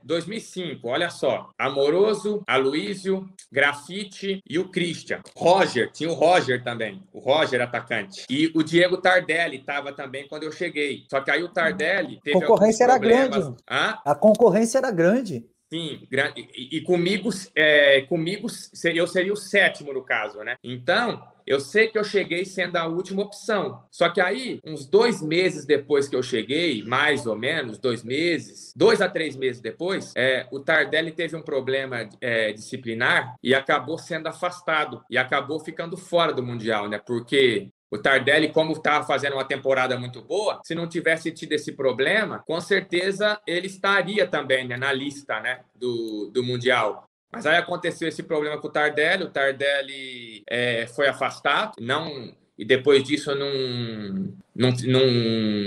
2005, 0.05 0.87
olha 0.87 1.09
só. 1.09 1.49
Amoroso, 1.57 2.43
Aloísio, 2.47 3.27
Grafite 3.51 4.41
e 4.47 4.59
o 4.59 4.69
Christian. 4.69 5.21
Roger, 5.35 5.91
tinha 5.91 6.09
o 6.09 6.13
Roger 6.13 6.63
também. 6.63 7.01
O 7.11 7.19
Roger 7.19 7.61
atacante. 7.61 8.25
E 8.29 8.51
o 8.55 8.63
Diego 8.63 8.97
Tardelli 8.97 9.57
estava 9.57 9.91
também 9.91 10.27
quando 10.27 10.43
eu 10.43 10.51
cheguei. 10.51 11.05
Só 11.09 11.19
que 11.21 11.31
aí 11.31 11.43
o 11.43 11.49
Tardelli 11.49 12.19
teve. 12.23 12.37
A 12.37 12.41
concorrência 12.41 12.83
era 12.83 12.97
grande. 12.97 13.39
Hã? 13.69 13.97
A 14.05 14.15
concorrência 14.15 14.77
era 14.77 14.91
grande. 14.91 15.45
Sim, 15.73 16.07
e, 16.35 16.77
e 16.77 16.81
comigo, 16.81 17.29
é, 17.55 18.01
comigo 18.03 18.47
eu 18.93 19.07
seria 19.07 19.33
o 19.33 19.37
sétimo 19.37 19.91
no 19.91 20.03
caso, 20.03 20.43
né? 20.43 20.55
Então, 20.63 21.21
eu 21.45 21.59
sei 21.59 21.87
que 21.87 21.97
eu 21.97 22.03
cheguei 22.03 22.45
sendo 22.45 22.77
a 22.77 22.87
última 22.87 23.21
opção. 23.21 23.83
Só 23.91 24.09
que 24.09 24.19
aí, 24.19 24.59
uns 24.65 24.85
dois 24.85 25.21
meses 25.21 25.65
depois 25.65 26.07
que 26.07 26.15
eu 26.15 26.23
cheguei, 26.23 26.83
mais 26.83 27.25
ou 27.25 27.35
menos, 27.35 27.77
dois 27.77 28.03
meses, 28.03 28.73
dois 28.75 29.01
a 29.01 29.09
três 29.09 29.35
meses 29.35 29.61
depois, 29.61 30.13
é, 30.15 30.47
o 30.51 30.59
Tardelli 30.59 31.11
teve 31.11 31.35
um 31.35 31.41
problema 31.41 32.09
é, 32.21 32.51
disciplinar 32.51 33.35
e 33.43 33.53
acabou 33.53 33.97
sendo 33.97 34.27
afastado 34.27 35.03
e 35.09 35.17
acabou 35.17 35.59
ficando 35.59 35.97
fora 35.97 36.33
do 36.33 36.43
Mundial, 36.43 36.89
né? 36.89 36.99
Porque 36.99 37.69
o 37.91 37.97
Tardelli, 37.97 38.51
como 38.51 38.73
estava 38.73 39.05
fazendo 39.05 39.33
uma 39.33 39.45
temporada 39.45 39.97
muito 39.97 40.21
boa, 40.21 40.59
se 40.65 40.73
não 40.73 40.87
tivesse 40.87 41.31
tido 41.31 41.53
esse 41.53 41.71
problema, 41.71 42.43
com 42.45 42.59
certeza 42.59 43.39
ele 43.47 43.67
estaria 43.67 44.27
também 44.27 44.67
né, 44.67 44.75
na 44.75 44.91
lista 44.91 45.39
né, 45.39 45.61
do, 45.75 46.29
do 46.33 46.43
Mundial. 46.43 47.07
Mas 47.35 47.45
aí 47.45 47.57
aconteceu 47.57 48.07
esse 48.07 48.23
problema 48.23 48.57
com 48.57 48.67
o 48.67 48.71
Tardelli, 48.71 49.23
o 49.23 49.29
Tardelli 49.29 50.43
é, 50.49 50.87
foi 50.87 51.07
afastado, 51.07 51.73
não 51.79 52.33
e 52.57 52.63
depois 52.63 53.03
disso 53.03 53.35
não, 53.35 54.33
não, 54.55 54.71
não, 54.85 55.05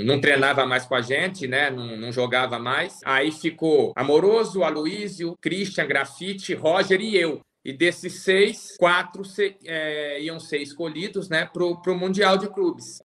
não 0.05 0.21
treinava 0.21 0.65
mais 0.65 0.87
com 0.87 0.95
a 0.95 1.03
gente, 1.03 1.47
né? 1.47 1.71
Não, 1.71 1.97
não 1.99 2.11
jogava 2.11 2.59
mais. 2.59 3.01
Aí 3.05 3.31
ficou 3.31 3.93
Amoroso, 3.95 4.65
Aloísio, 4.65 5.37
Christian, 5.41 5.87
Grafite, 5.87 6.55
Roger 6.55 7.01
e 7.01 7.15
eu. 7.15 7.41
E 7.63 7.73
desses 7.75 8.23
seis, 8.23 8.75
quatro 8.79 9.23
se, 9.25 9.55
é, 9.67 10.23
iam 10.23 10.41
ser 10.41 10.63
escolhidos 10.63 11.29
né, 11.29 11.45
para 11.53 11.63
o 11.63 11.99
Mundial 11.99 12.39
de 12.39 12.49
Clubes. 12.49 13.03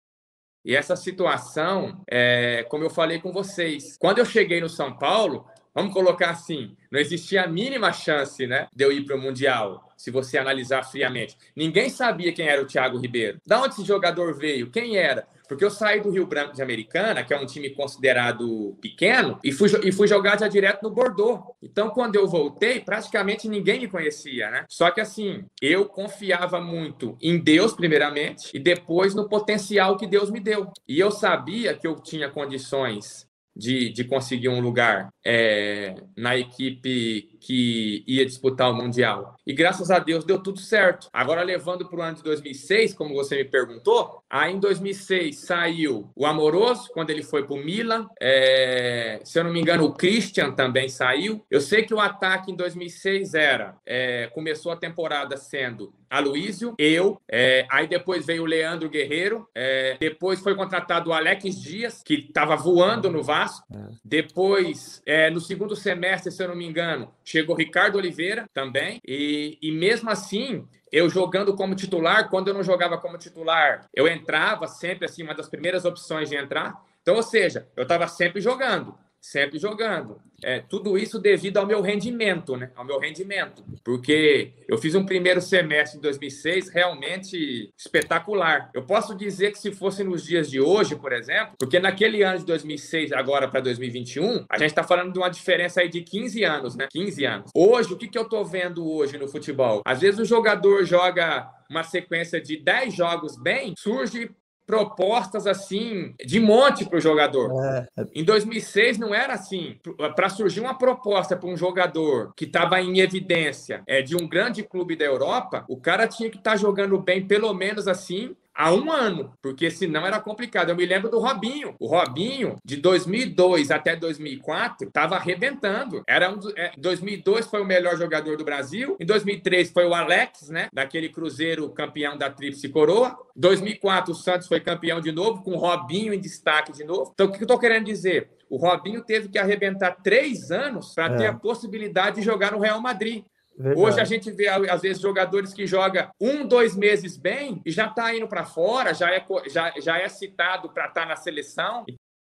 E 0.63 0.73
essa 0.73 0.95
situação, 0.95 2.01
é, 2.09 2.63
como 2.69 2.85
eu 2.85 2.89
falei 2.89 3.19
com 3.19 3.33
vocês, 3.33 3.97
quando 3.97 4.19
eu 4.19 4.25
cheguei 4.25 4.61
no 4.61 4.69
São 4.69 4.97
Paulo, 4.97 5.45
vamos 5.73 5.93
colocar 5.93 6.29
assim, 6.29 6.75
não 6.91 6.99
existia 6.99 7.43
a 7.43 7.47
mínima 7.47 7.91
chance 7.91 8.45
né, 8.45 8.67
de 8.73 8.83
eu 8.83 8.91
ir 8.91 9.05
para 9.05 9.15
o 9.15 9.19
Mundial, 9.19 9.93
se 9.97 10.11
você 10.11 10.37
analisar 10.37 10.83
friamente. 10.83 11.37
Ninguém 11.55 11.89
sabia 11.89 12.33
quem 12.33 12.47
era 12.47 12.61
o 12.61 12.65
Thiago 12.65 12.97
Ribeiro. 12.97 13.39
Da 13.45 13.61
onde 13.61 13.73
esse 13.73 13.85
jogador 13.85 14.37
veio? 14.37 14.69
Quem 14.69 14.97
era? 14.97 15.25
Porque 15.47 15.63
eu 15.63 15.69
saí 15.69 16.01
do 16.01 16.09
Rio 16.09 16.25
Branco 16.25 16.55
de 16.55 16.61
Americana, 16.61 17.23
que 17.23 17.33
é 17.33 17.39
um 17.39 17.45
time 17.45 17.69
considerado 17.69 18.77
pequeno, 18.81 19.39
e 19.43 19.51
fui, 19.51 19.69
e 19.83 19.91
fui 19.91 20.07
jogar 20.07 20.39
já 20.39 20.47
direto 20.47 20.83
no 20.83 20.89
Bordeaux. 20.89 21.43
Então, 21.61 21.89
quando 21.89 22.15
eu 22.15 22.27
voltei, 22.27 22.79
praticamente 22.79 23.47
ninguém 23.47 23.81
me 23.81 23.87
conhecia, 23.87 24.49
né? 24.49 24.65
Só 24.69 24.89
que 24.89 25.01
assim, 25.01 25.45
eu 25.61 25.85
confiava 25.85 26.59
muito 26.59 27.17
em 27.21 27.37
Deus, 27.37 27.73
primeiramente, 27.73 28.49
e 28.53 28.59
depois 28.59 29.13
no 29.13 29.27
potencial 29.27 29.97
que 29.97 30.07
Deus 30.07 30.29
me 30.31 30.39
deu. 30.39 30.71
E 30.87 30.99
eu 30.99 31.11
sabia 31.11 31.73
que 31.73 31.85
eu 31.85 31.95
tinha 31.95 32.29
condições 32.29 33.27
de, 33.55 33.89
de 33.89 34.03
conseguir 34.03 34.49
um 34.49 34.59
lugar 34.59 35.13
é, 35.25 35.95
na 36.17 36.37
equipe 36.37 37.32
que 37.43 38.03
ia 38.07 38.25
disputar 38.25 38.71
o 38.71 38.75
Mundial. 38.75 39.35
E 39.45 39.53
graças 39.53 39.91
a 39.91 39.99
Deus 39.99 40.23
deu 40.23 40.41
tudo 40.41 40.59
certo. 40.59 41.09
Agora, 41.11 41.43
levando 41.43 41.85
para 41.87 41.99
o 41.99 42.01
ano 42.01 42.15
de 42.15 42.23
2006, 42.23 42.93
como 42.93 43.13
você 43.13 43.35
me 43.35 43.45
perguntou, 43.45 44.23
aí 44.29 44.53
em 44.53 44.59
2006 44.59 45.39
saiu 45.39 46.09
o 46.15 46.25
Amoroso, 46.25 46.89
quando 46.93 47.09
ele 47.09 47.21
foi 47.21 47.45
para 47.45 47.55
o 47.55 47.63
Milan. 47.63 48.07
É, 48.21 49.19
se 49.25 49.37
eu 49.37 49.43
não 49.43 49.51
me 49.51 49.59
engano, 49.59 49.83
o 49.83 49.93
Christian 49.93 50.51
também 50.51 50.87
saiu. 50.87 51.45
Eu 51.51 51.59
sei 51.59 51.83
que 51.83 51.93
o 51.93 51.99
ataque 51.99 52.49
em 52.49 52.55
2006 52.55 53.33
era. 53.33 53.75
É, 53.85 54.27
começou 54.27 54.71
a 54.71 54.77
temporada 54.77 55.35
sendo 55.35 55.93
Aloísio, 56.13 56.75
eu, 56.77 57.19
é, 57.27 57.65
aí 57.71 57.87
depois 57.87 58.23
veio 58.23 58.43
o 58.43 58.45
Leandro 58.45 58.87
Guerreiro, 58.87 59.49
é, 59.55 59.97
depois 59.99 60.39
foi 60.39 60.53
contratado 60.55 61.09
o 61.09 61.13
Alex 61.13 61.59
Dias, 61.59 62.03
que 62.05 62.13
estava 62.13 62.55
voando 62.55 63.09
no 63.09 63.23
Vasco, 63.23 63.65
é. 63.73 63.79
depois, 64.05 65.01
é, 65.07 65.31
no 65.31 65.41
segundo 65.41 65.75
semestre, 65.75 66.31
se 66.31 66.43
eu 66.43 66.49
não 66.49 66.55
me 66.55 66.67
engano, 66.67 67.11
chegou 67.33 67.55
Ricardo 67.55 67.97
Oliveira 67.97 68.47
também, 68.53 69.01
e, 69.03 69.57
e 69.59 69.71
mesmo 69.71 70.07
assim, 70.11 70.67
eu 70.91 71.09
jogando 71.09 71.55
como 71.55 71.73
titular, 71.73 72.29
quando 72.29 72.49
eu 72.49 72.53
não 72.53 72.61
jogava 72.61 72.99
como 72.99 73.17
titular, 73.17 73.87
eu 73.91 74.07
entrava 74.07 74.67
sempre 74.67 75.05
assim, 75.05 75.23
uma 75.23 75.33
das 75.33 75.49
primeiras 75.49 75.83
opções 75.83 76.29
de 76.29 76.35
entrar. 76.35 76.79
Então, 77.01 77.15
ou 77.15 77.23
seja, 77.23 77.67
eu 77.75 77.83
estava 77.83 78.07
sempre 78.07 78.39
jogando 78.39 78.95
sempre 79.23 79.57
jogando. 79.57 80.19
É, 80.43 80.59
tudo 80.59 80.97
isso 80.97 81.17
devido 81.17 81.57
ao 81.57 81.65
meu 81.65 81.79
rendimento, 81.79 82.57
né? 82.57 82.69
Ao 82.75 82.83
meu 82.83 82.99
rendimento. 82.99 83.63
Porque 83.81 84.51
eu 84.67 84.77
fiz 84.77 84.93
um 84.93 85.05
primeiro 85.05 85.39
semestre 85.39 85.97
de 85.97 86.01
2006 86.01 86.67
realmente 86.67 87.71
espetacular. 87.77 88.69
Eu 88.73 88.83
posso 88.83 89.15
dizer 89.15 89.53
que 89.53 89.59
se 89.59 89.71
fosse 89.71 90.03
nos 90.03 90.25
dias 90.25 90.51
de 90.51 90.59
hoje, 90.59 90.97
por 90.97 91.13
exemplo, 91.13 91.55
porque 91.57 91.79
naquele 91.79 92.21
ano 92.21 92.39
de 92.39 92.45
2006 92.45 93.13
agora 93.13 93.47
para 93.47 93.61
2021, 93.61 94.45
a 94.49 94.57
gente 94.57 94.71
está 94.71 94.83
falando 94.83 95.13
de 95.13 95.19
uma 95.19 95.29
diferença 95.29 95.79
aí 95.79 95.87
de 95.87 96.01
15 96.01 96.43
anos, 96.43 96.75
né? 96.75 96.87
15 96.91 97.25
anos. 97.25 97.51
Hoje, 97.55 97.93
o 97.93 97.97
que, 97.97 98.09
que 98.09 98.17
eu 98.17 98.23
estou 98.23 98.43
vendo 98.43 98.85
hoje 98.85 99.17
no 99.17 99.29
futebol? 99.29 99.81
Às 99.85 100.01
vezes 100.01 100.19
o 100.19 100.25
jogador 100.25 100.83
joga 100.83 101.49
uma 101.69 101.83
sequência 101.83 102.41
de 102.41 102.57
10 102.57 102.93
jogos 102.93 103.41
bem, 103.41 103.73
surge 103.77 104.29
propostas 104.65 105.45
assim 105.45 106.13
de 106.25 106.39
monte 106.39 106.85
para 106.85 106.97
o 106.97 107.01
jogador. 107.01 107.51
É. 107.63 107.87
Em 108.13 108.23
2006 108.23 108.97
não 108.97 109.13
era 109.13 109.33
assim. 109.33 109.77
Para 110.15 110.29
surgir 110.29 110.59
uma 110.59 110.77
proposta 110.77 111.35
para 111.35 111.49
um 111.49 111.57
jogador 111.57 112.33
que 112.35 112.45
estava 112.45 112.81
em 112.81 112.99
evidência 112.99 113.83
é 113.87 114.01
de 114.01 114.15
um 114.15 114.27
grande 114.27 114.63
clube 114.63 114.95
da 114.95 115.05
Europa, 115.05 115.65
o 115.67 115.77
cara 115.77 116.07
tinha 116.07 116.29
que 116.29 116.37
estar 116.37 116.51
tá 116.51 116.57
jogando 116.57 116.99
bem 116.99 117.25
pelo 117.25 117.53
menos 117.53 117.87
assim 117.87 118.35
há 118.53 118.73
um 118.73 118.91
ano, 118.91 119.33
porque 119.41 119.69
senão 119.69 120.05
era 120.05 120.19
complicado. 120.19 120.69
Eu 120.69 120.75
me 120.75 120.85
lembro 120.85 121.09
do 121.09 121.19
Robinho. 121.19 121.75
O 121.79 121.87
Robinho, 121.87 122.57
de 122.63 122.77
2002 122.77 123.71
até 123.71 123.95
2004, 123.95 124.87
estava 124.87 125.15
arrebentando. 125.15 126.03
Era 126.07 126.31
um, 126.31 126.39
é, 126.55 126.71
2002 126.77 127.47
foi 127.47 127.61
o 127.61 127.65
melhor 127.65 127.97
jogador 127.97 128.37
do 128.37 128.43
Brasil. 128.43 128.95
Em 128.99 129.05
2003 129.05 129.71
foi 129.71 129.85
o 129.85 129.93
Alex, 129.93 130.49
né? 130.49 130.67
Daquele 130.73 131.09
Cruzeiro 131.09 131.69
campeão 131.69 132.17
da 132.17 132.29
Tríplice 132.29 132.69
Coroa. 132.69 133.17
2004 133.35 134.11
o 134.11 134.15
Santos 134.15 134.47
foi 134.47 134.59
campeão 134.59 135.01
de 135.01 135.11
novo, 135.11 135.43
com 135.43 135.51
o 135.51 135.57
Robinho 135.57 136.13
em 136.13 136.19
destaque 136.19 136.71
de 136.71 136.83
novo. 136.83 137.11
Então, 137.13 137.27
o 137.27 137.31
que 137.31 137.37
eu 137.37 137.43
estou 137.43 137.59
querendo 137.59 137.85
dizer? 137.85 138.29
O 138.49 138.57
Robinho 138.57 139.03
teve 139.03 139.29
que 139.29 139.39
arrebentar 139.39 139.97
três 140.03 140.51
anos 140.51 140.93
para 140.93 141.13
é. 141.13 141.17
ter 141.17 141.25
a 141.25 141.33
possibilidade 141.33 142.17
de 142.17 142.21
jogar 142.21 142.51
no 142.51 142.59
Real 142.59 142.79
Madrid. 142.79 143.23
Verdade. 143.57 143.79
Hoje 143.79 143.99
a 143.99 144.05
gente 144.05 144.31
vê, 144.31 144.47
às 144.47 144.81
vezes, 144.81 145.01
jogadores 145.01 145.53
que 145.53 145.65
jogam 145.67 146.09
um, 146.19 146.45
dois 146.45 146.75
meses 146.75 147.17
bem 147.17 147.61
e 147.65 147.71
já 147.71 147.87
está 147.87 148.15
indo 148.15 148.27
para 148.27 148.45
fora, 148.45 148.93
já 148.93 149.11
é, 149.11 149.23
já, 149.47 149.73
já 149.79 149.97
é 149.99 150.09
citado 150.09 150.69
para 150.69 150.87
estar 150.87 151.01
tá 151.01 151.07
na 151.07 151.15
seleção. 151.15 151.85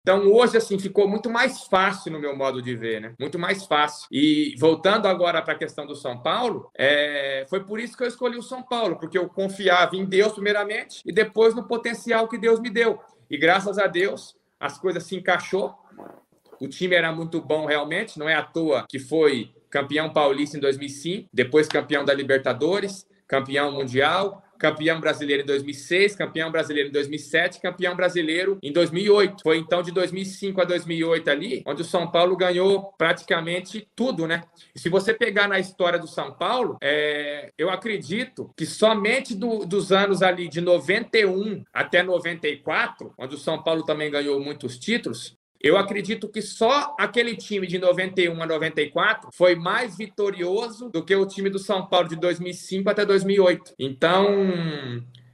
Então, 0.04 0.32
hoje, 0.32 0.58
assim, 0.58 0.80
ficou 0.80 1.08
muito 1.08 1.30
mais 1.30 1.66
fácil 1.66 2.12
no 2.12 2.20
meu 2.20 2.36
modo 2.36 2.60
de 2.60 2.76
ver, 2.76 3.00
né? 3.00 3.14
Muito 3.20 3.38
mais 3.38 3.66
fácil. 3.66 4.08
E 4.12 4.56
voltando 4.58 5.08
agora 5.08 5.44
para 5.44 5.54
a 5.54 5.58
questão 5.58 5.86
do 5.86 5.96
São 5.96 6.18
Paulo, 6.18 6.72
é... 6.76 7.46
foi 7.48 7.64
por 7.64 7.80
isso 7.80 7.96
que 7.96 8.04
eu 8.04 8.08
escolhi 8.08 8.36
o 8.36 8.42
São 8.42 8.64
Paulo, 8.64 8.98
porque 8.98 9.18
eu 9.18 9.30
confiava 9.30 9.96
em 9.96 10.04
Deus, 10.04 10.34
primeiramente, 10.34 11.02
e 11.06 11.14
depois 11.14 11.54
no 11.54 11.68
potencial 11.68 12.28
que 12.28 12.40
Deus 12.40 12.60
me 12.60 12.72
deu. 12.72 13.00
E 13.30 13.38
graças 13.38 13.78
a 13.78 13.86
Deus, 13.86 14.36
as 14.60 14.80
coisas 14.80 15.04
se 15.04 15.16
encaixou. 15.16 15.76
O 16.60 16.68
time 16.68 16.96
era 16.96 17.12
muito 17.12 17.40
bom, 17.40 17.66
realmente, 17.66 18.18
não 18.18 18.28
é 18.28 18.34
à 18.34 18.44
toa 18.44 18.86
que 18.90 19.00
foi 19.00 19.52
campeão 19.72 20.12
paulista 20.12 20.58
em 20.58 20.60
2005, 20.60 21.30
depois 21.34 21.68
campeão 21.68 22.06
da 22.06 22.14
Libertadores, 22.14 23.08
campeão 23.28 23.72
mundial, 23.72 24.44
campeão 24.62 25.00
brasileiro 25.00 25.42
em 25.42 25.46
2006, 25.46 26.16
campeão 26.16 26.52
brasileiro 26.52 26.90
em 26.90 26.92
2007, 26.92 27.60
campeão 27.60 27.96
brasileiro 27.96 28.60
em 28.62 28.72
2008. 28.72 29.42
Foi 29.42 29.58
então 29.58 29.82
de 29.82 29.92
2005 29.92 30.62
a 30.62 30.66
2008 30.66 31.32
ali, 31.32 31.64
onde 31.66 31.82
o 31.82 31.86
São 31.86 32.12
Paulo 32.12 32.38
ganhou 32.38 32.94
praticamente 32.96 33.88
tudo, 33.96 34.28
né? 34.28 34.44
E 34.76 34.80
se 34.80 34.88
você 34.88 35.16
pegar 35.16 35.48
na 35.48 35.58
história 35.58 35.98
do 35.98 36.08
São 36.08 36.32
Paulo, 36.32 36.78
é, 36.80 37.52
eu 37.58 37.72
acredito 37.72 38.52
que 38.56 38.68
somente 38.68 39.34
do, 39.34 39.66
dos 39.66 39.92
anos 39.92 40.22
ali 40.22 40.48
de 40.48 40.62
91 40.62 41.64
até 41.74 42.04
94, 42.04 43.14
onde 43.18 43.34
o 43.34 43.40
São 43.40 43.64
Paulo 43.64 43.84
também 43.84 44.12
ganhou 44.12 44.40
muitos 44.40 44.78
títulos, 44.78 45.36
eu 45.64 45.78
acredito 45.78 46.28
que 46.28 46.42
só 46.42 46.96
aquele 47.00 47.36
time 47.36 47.68
de 47.68 47.78
91 47.78 48.42
a 48.42 48.46
94 48.46 49.30
foi 49.34 49.56
mais 49.56 49.98
vitorioso 49.98 50.90
do 50.90 51.04
que 51.04 51.16
o 51.16 51.26
time 51.26 51.50
do 51.50 51.60
São 51.60 51.86
Paulo 51.86 52.10
de 52.10 52.16
2005 52.16 52.90
até 52.90 53.06
2008. 53.06 53.76
Então, 53.78 54.26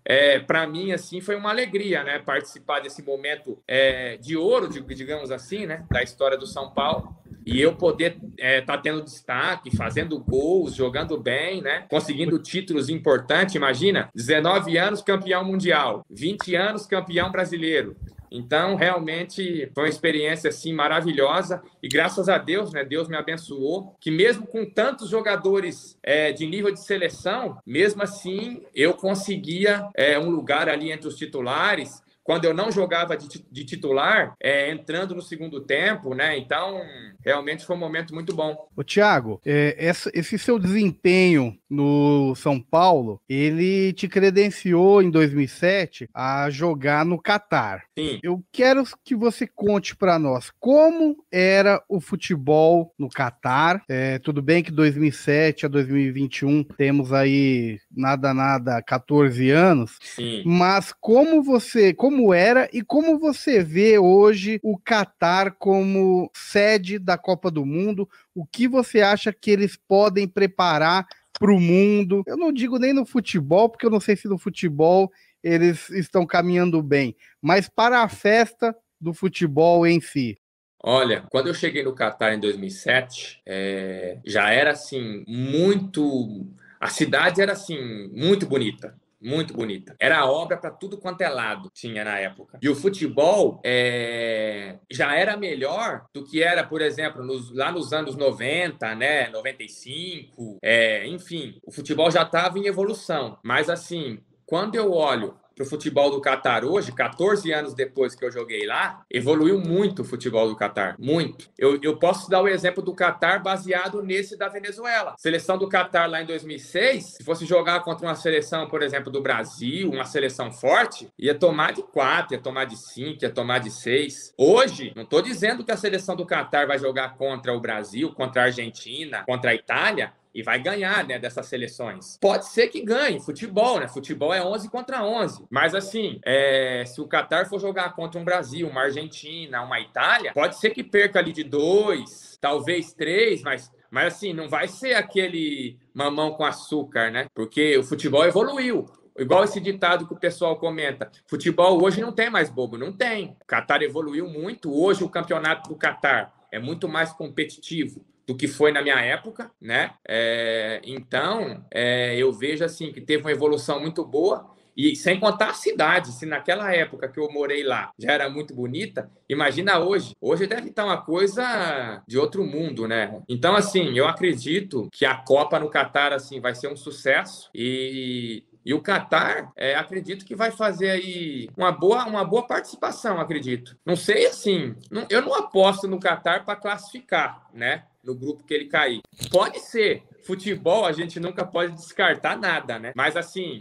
é, 0.04 0.40
para 0.40 0.66
mim, 0.66 0.92
assim, 0.92 1.20
foi 1.20 1.36
uma 1.36 1.50
alegria, 1.50 2.04
né? 2.04 2.20
Participar 2.20 2.80
desse 2.80 3.04
momento 3.04 3.58
é, 3.68 4.18
de 4.18 4.38
ouro, 4.38 4.70
digamos 4.70 5.32
assim, 5.32 5.66
né? 5.66 5.86
Da 5.90 6.02
história 6.02 6.38
do 6.38 6.48
São 6.48 6.72
Paulo. 6.72 7.16
E 7.46 7.62
eu 7.62 7.76
poder 7.76 8.18
estar 8.18 8.26
é, 8.38 8.62
tá 8.62 8.78
tendo 8.78 9.02
destaque, 9.02 9.76
fazendo 9.76 10.20
gols, 10.20 10.76
jogando 10.76 11.18
bem, 11.18 11.62
né? 11.62 11.86
Conseguindo 11.90 12.38
títulos 12.40 12.90
importantes. 12.90 13.56
Imagina, 13.56 14.10
19 14.14 14.78
anos 14.78 15.02
campeão 15.02 15.46
mundial, 15.46 16.06
20 16.10 16.56
anos 16.56 16.86
campeão 16.86 17.32
brasileiro. 17.32 17.96
Então, 18.32 18.76
realmente 18.76 19.70
foi 19.74 19.84
uma 19.84 19.90
experiência 19.90 20.50
assim 20.50 20.74
maravilhosa 20.74 21.62
e 21.82 21.88
graças 21.88 22.30
a 22.30 22.38
Deus, 22.38 22.72
né? 22.74 22.84
Deus 22.84 23.08
me 23.08 23.16
abençoou 23.16 23.96
que 24.00 24.12
mesmo 24.12 24.46
com 24.46 24.66
tantos 24.66 25.10
jogadores 25.10 25.98
é, 26.04 26.32
de 26.32 26.46
nível 26.46 26.72
de 26.72 26.80
seleção, 26.80 27.58
mesmo 27.66 28.04
assim 28.04 28.64
eu 28.74 28.94
conseguia 28.94 29.88
é, 29.96 30.18
um 30.20 30.30
lugar 30.30 30.70
ali 30.70 30.92
entre 30.92 31.08
os 31.08 31.16
titulares 31.16 32.02
quando 32.28 32.44
eu 32.44 32.54
não 32.54 32.70
jogava 32.70 33.16
de, 33.16 33.64
titular, 33.64 34.36
é, 34.44 34.70
entrando 34.70 35.16
no 35.16 35.22
segundo 35.22 35.62
tempo, 35.62 36.14
né? 36.14 36.38
Então, 36.38 36.82
realmente 37.24 37.66
foi 37.66 37.74
um 37.74 37.80
momento 37.80 38.14
muito 38.14 38.36
bom. 38.36 38.68
O 38.76 38.84
Thiago, 38.84 39.40
é, 39.46 39.74
essa, 39.80 40.12
esse 40.14 40.38
seu 40.38 40.60
desempenho 40.60 41.58
no 41.70 42.36
São 42.36 42.60
Paulo, 42.60 43.22
ele 43.30 43.94
te 43.94 44.08
credenciou 44.08 45.02
em 45.02 45.10
2007 45.10 46.10
a 46.14 46.50
jogar 46.50 47.06
no 47.06 47.22
Catar. 47.22 47.84
Sim. 47.98 48.20
Eu 48.22 48.44
quero 48.52 48.84
que 49.04 49.16
você 49.16 49.48
conte 49.48 49.96
para 49.96 50.20
nós 50.20 50.52
como 50.60 51.24
era 51.32 51.82
o 51.88 52.00
futebol 52.02 52.94
no 52.98 53.10
Catar. 53.10 53.84
É, 53.88 54.20
tudo 54.20 54.42
bem 54.42 54.64
que 54.64 54.72
2007 54.72 55.66
a 55.66 55.70
2021 55.70 56.64
temos 56.64 57.14
aí 57.14 57.80
nada 57.90 58.34
nada 58.34 58.82
14 58.82 59.50
anos, 59.50 59.98
Sim. 60.02 60.44
mas 60.46 60.94
como 61.00 61.42
você, 61.42 61.94
como 61.94 62.18
como 62.18 62.34
era 62.34 62.68
e 62.74 62.82
como 62.82 63.20
você 63.20 63.62
vê 63.62 64.00
hoje 64.00 64.60
o 64.64 64.78
Catar 64.78 65.52
como 65.52 66.32
sede 66.34 66.98
da 66.98 67.18
Copa 67.18 67.52
do 67.52 67.64
Mundo. 67.64 68.10
O 68.34 68.46
que 68.46 68.68
você 68.68 69.02
acha 69.02 69.32
que 69.32 69.52
eles 69.52 69.78
podem 69.88 70.28
preparar 70.28 71.06
para 71.40 71.54
o 71.54 71.60
mundo? 71.60 72.24
Eu 72.26 72.38
não 72.38 72.52
digo 72.52 72.78
nem 72.78 72.94
no 72.94 73.06
futebol, 73.06 73.70
porque 73.70 73.86
eu 73.86 73.90
não 73.90 74.00
sei 74.00 74.16
se 74.16 74.28
no 74.28 74.38
futebol 74.38 75.12
eles 75.44 75.90
estão 75.92 76.26
caminhando 76.26 76.82
bem, 76.82 77.16
mas 77.42 77.70
para 77.70 78.02
a 78.02 78.10
festa 78.10 78.76
do 79.00 79.14
futebol 79.14 79.86
em 79.86 80.02
si. 80.02 80.38
Olha, 80.84 81.26
quando 81.32 81.48
eu 81.48 81.54
cheguei 81.54 81.84
no 81.84 81.94
Catar 81.94 82.34
em 82.34 82.40
2007, 82.40 83.42
é, 83.46 84.20
já 84.26 84.52
era 84.52 84.72
assim 84.72 85.24
muito. 85.28 86.48
A 86.80 86.90
cidade 86.90 87.42
era 87.42 87.54
assim 87.54 88.10
muito 88.14 88.46
bonita 88.46 88.96
muito 89.22 89.54
bonita. 89.54 89.96
Era 90.00 90.26
obra 90.26 90.58
para 90.58 90.72
tudo 90.72 90.98
quanto 90.98 91.22
é 91.22 91.30
lado, 91.30 91.72
tinha 91.74 92.04
na 92.04 92.20
época. 92.20 92.60
E 92.62 92.70
o 92.70 92.76
futebol 92.76 93.60
é... 93.64 94.78
já 94.92 95.16
era 95.16 95.36
melhor 95.36 96.06
do 96.14 96.24
que 96.24 96.42
era, 96.42 96.64
por 96.64 96.82
exemplo, 96.82 97.24
nos... 97.24 97.54
lá 97.54 97.72
nos 97.72 97.94
anos 97.94 98.16
90, 98.16 98.96
né? 98.96 99.30
95, 99.30 100.60
é... 100.62 101.08
enfim, 101.08 101.60
o 101.66 101.72
futebol 101.72 102.12
já 102.12 102.24
estava 102.24 102.58
em 102.60 102.68
evolução. 102.68 103.38
Mas 103.44 103.70
assim, 103.70 104.20
quando 104.46 104.76
eu 104.76 104.94
olho 104.94 105.36
para 105.58 105.66
o 105.66 105.68
futebol 105.68 106.12
do 106.12 106.22
Catar 106.22 106.64
hoje, 106.64 106.92
14 106.92 107.52
anos 107.52 107.74
depois 107.74 108.14
que 108.14 108.24
eu 108.24 108.32
joguei 108.32 108.68
lá, 108.68 109.02
evoluiu 109.10 109.60
muito 109.60 110.04
o 110.04 110.06
futebol 110.06 110.48
do 110.48 110.56
Catar. 110.56 110.96
Muito. 111.00 111.50
Eu, 111.58 111.80
eu 111.82 111.98
posso 111.98 112.30
dar 112.30 112.44
o 112.44 112.48
exemplo 112.48 112.84
do 112.84 112.94
Catar 112.94 113.42
baseado 113.42 114.04
nesse 114.04 114.38
da 114.38 114.48
Venezuela. 114.48 115.16
Seleção 115.18 115.58
do 115.58 115.68
Catar 115.68 116.06
lá 116.06 116.22
em 116.22 116.28
2006, 116.28 117.04
se 117.04 117.24
fosse 117.24 117.44
jogar 117.44 117.80
contra 117.80 118.06
uma 118.06 118.14
seleção, 118.14 118.68
por 118.68 118.84
exemplo, 118.84 119.12
do 119.12 119.20
Brasil, 119.20 119.90
uma 119.90 120.06
seleção 120.06 120.52
forte, 120.52 121.10
ia 121.18 121.34
tomar 121.34 121.74
de 121.74 121.82
4, 121.82 122.36
ia 122.36 122.42
tomar 122.42 122.66
de 122.66 122.78
5, 122.78 123.24
ia 123.24 123.32
tomar 123.32 123.58
de 123.58 123.72
6. 123.72 124.36
Hoje, 124.38 124.94
não 124.96 125.04
estou 125.04 125.24
dizendo 125.24 125.64
que 125.64 125.72
a 125.72 125.78
seleção 125.78 126.16
do 126.16 126.26
Catar 126.26 126.68
vai 126.68 126.78
jogar 126.78 127.16
contra 127.16 127.52
o 127.52 127.60
Brasil, 127.60 128.14
contra 128.14 128.44
a 128.44 128.46
Argentina, 128.46 129.24
contra 129.26 129.50
a 129.50 129.56
Itália, 129.56 130.14
e 130.38 130.44
vai 130.44 130.60
ganhar, 130.60 131.04
né, 131.04 131.18
dessas 131.18 131.48
seleções. 131.48 132.16
Pode 132.22 132.46
ser 132.46 132.68
que 132.68 132.84
ganhe, 132.84 133.20
futebol, 133.20 133.80
né? 133.80 133.88
Futebol 133.88 134.32
é 134.32 134.40
11 134.40 134.70
contra 134.70 135.04
11. 135.04 135.48
Mas 135.50 135.74
assim, 135.74 136.20
é, 136.24 136.84
se 136.86 137.02
o 137.02 137.08
Qatar 137.08 137.50
for 137.50 137.60
jogar 137.60 137.96
contra 137.96 138.22
um 138.22 138.24
Brasil, 138.24 138.68
uma 138.68 138.84
Argentina, 138.84 139.64
uma 139.64 139.80
Itália, 139.80 140.34
pode 140.34 140.60
ser 140.60 140.70
que 140.70 140.84
perca 140.84 141.18
ali 141.18 141.34
de 141.34 141.44
dois, 141.44 142.38
talvez 142.40 142.94
três, 142.94 143.42
mas 143.42 143.76
mas 143.90 144.14
assim, 144.14 144.32
não 144.32 144.48
vai 144.48 144.68
ser 144.68 144.94
aquele 144.94 145.80
mamão 145.92 146.34
com 146.34 146.46
açúcar, 146.46 147.10
né? 147.10 147.26
Porque 147.34 147.76
o 147.76 147.84
futebol 147.84 148.24
evoluiu. 148.24 148.86
Igual 149.18 149.44
esse 149.44 149.60
ditado 149.60 150.06
que 150.06 150.14
o 150.14 150.20
pessoal 150.20 150.58
comenta. 150.58 151.10
Futebol 151.26 151.82
hoje 151.82 152.00
não 152.00 152.12
tem 152.12 152.30
mais 152.30 152.50
bobo, 152.50 152.78
não 152.78 152.92
tem. 152.92 153.36
O 153.42 153.46
Qatar 153.48 153.82
evoluiu 153.82 154.28
muito. 154.28 154.72
Hoje 154.72 155.04
o 155.04 155.10
campeonato 155.10 155.70
do 155.70 155.76
Qatar 155.76 156.32
é 156.52 156.60
muito 156.60 156.88
mais 156.88 157.12
competitivo 157.12 158.06
do 158.28 158.36
que 158.36 158.48
foi 158.48 158.72
na 158.74 158.82
minha 158.82 159.00
época, 159.00 159.50
né? 159.60 159.92
É, 160.08 160.82
então, 160.84 161.66
é, 161.72 162.16
eu 162.18 162.32
vejo 162.34 162.64
assim 162.64 162.92
que 162.92 163.00
teve 163.00 163.24
uma 163.24 163.32
evolução 163.32 163.80
muito 163.80 164.06
boa. 164.06 164.56
E 164.76 164.96
sem 164.96 165.20
contar 165.20 165.50
a 165.50 165.54
cidade, 165.56 166.12
se 166.12 166.24
naquela 166.28 166.72
época 166.72 167.08
que 167.08 167.20
eu 167.20 167.28
morei 167.32 167.64
lá 167.64 167.90
já 167.98 168.12
era 168.12 168.30
muito 168.30 168.54
bonita, 168.54 169.10
imagina 169.28 169.80
hoje. 169.80 170.16
Hoje 170.22 170.46
deve 170.46 170.70
estar 170.70 170.86
uma 170.86 171.02
coisa 171.02 172.04
de 172.08 172.20
outro 172.20 172.46
mundo, 172.46 172.88
né? 172.88 173.20
Então, 173.28 173.56
assim, 173.56 173.98
eu 173.98 174.08
acredito 174.08 174.88
que 174.92 175.04
a 175.04 175.16
Copa 175.16 175.60
no 175.60 175.68
Catar 175.68 176.14
assim 176.14 176.40
vai 176.40 176.54
ser 176.54 176.68
um 176.68 176.76
sucesso 176.76 177.50
e 177.56 178.44
e 178.68 178.74
o 178.74 178.82
Qatar, 178.82 179.54
é, 179.56 179.76
acredito 179.76 180.26
que 180.26 180.36
vai 180.36 180.52
fazer 180.52 180.90
aí 180.90 181.48
uma 181.56 181.72
boa, 181.72 182.04
uma 182.04 182.26
boa 182.26 182.46
participação, 182.46 183.18
acredito. 183.18 183.78
Não 183.86 183.96
sei 183.96 184.26
assim, 184.26 184.76
não, 184.92 185.08
eu 185.10 185.22
não 185.22 185.34
aposto 185.34 185.88
no 185.88 186.02
Qatar 186.02 186.44
para 186.44 186.58
classificar, 186.58 187.48
né? 187.54 187.86
No 188.08 188.16
grupo 188.16 188.46
que 188.46 188.54
ele 188.54 188.66
cair. 188.66 189.02
Pode 189.30 189.60
ser. 189.60 190.04
Futebol 190.26 190.86
a 190.86 190.94
gente 190.94 191.20
nunca 191.20 191.46
pode 191.46 191.74
descartar 191.74 192.38
nada, 192.38 192.80
né? 192.80 192.94
Mas 192.96 193.18
assim, 193.18 193.60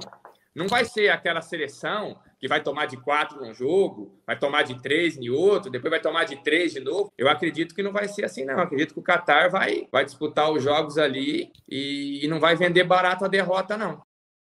não 0.55 0.69
vai 0.69 0.85
ser 0.85 1.11
aquela 1.11 1.43
seleção 1.43 2.17
que 2.39 2.47
vai 2.47 2.63
tomar 2.63 2.87
de 2.87 2.97
quatro 2.97 3.41
num 3.45 3.53
jogo, 3.53 4.19
vai 4.27 4.39
tomar 4.39 4.63
de 4.63 4.81
três 4.81 5.17
em 5.17 5.29
outro, 5.29 5.71
depois 5.71 5.91
vai 5.91 6.01
tomar 6.01 6.25
de 6.25 6.37
três 6.37 6.73
de 6.73 6.81
novo. 6.81 7.13
Eu 7.19 7.29
acredito 7.29 7.75
que 7.75 7.83
não 7.83 7.93
vai 7.93 8.07
ser 8.09 8.25
assim, 8.25 8.45
não. 8.45 8.55
Eu 8.55 8.61
acredito 8.61 8.95
que 8.95 9.01
o 9.01 9.03
Qatar 9.03 9.51
vai, 9.51 9.89
vai 9.91 10.05
disputar 10.05 10.51
os 10.51 10.63
jogos 10.63 10.97
ali 10.97 11.51
e, 11.69 12.25
e 12.25 12.29
não 12.29 12.39
vai 12.39 12.55
vender 12.55 12.85
barato 12.85 13.25
a 13.25 13.29
derrota, 13.29 13.77
não. 13.77 14.01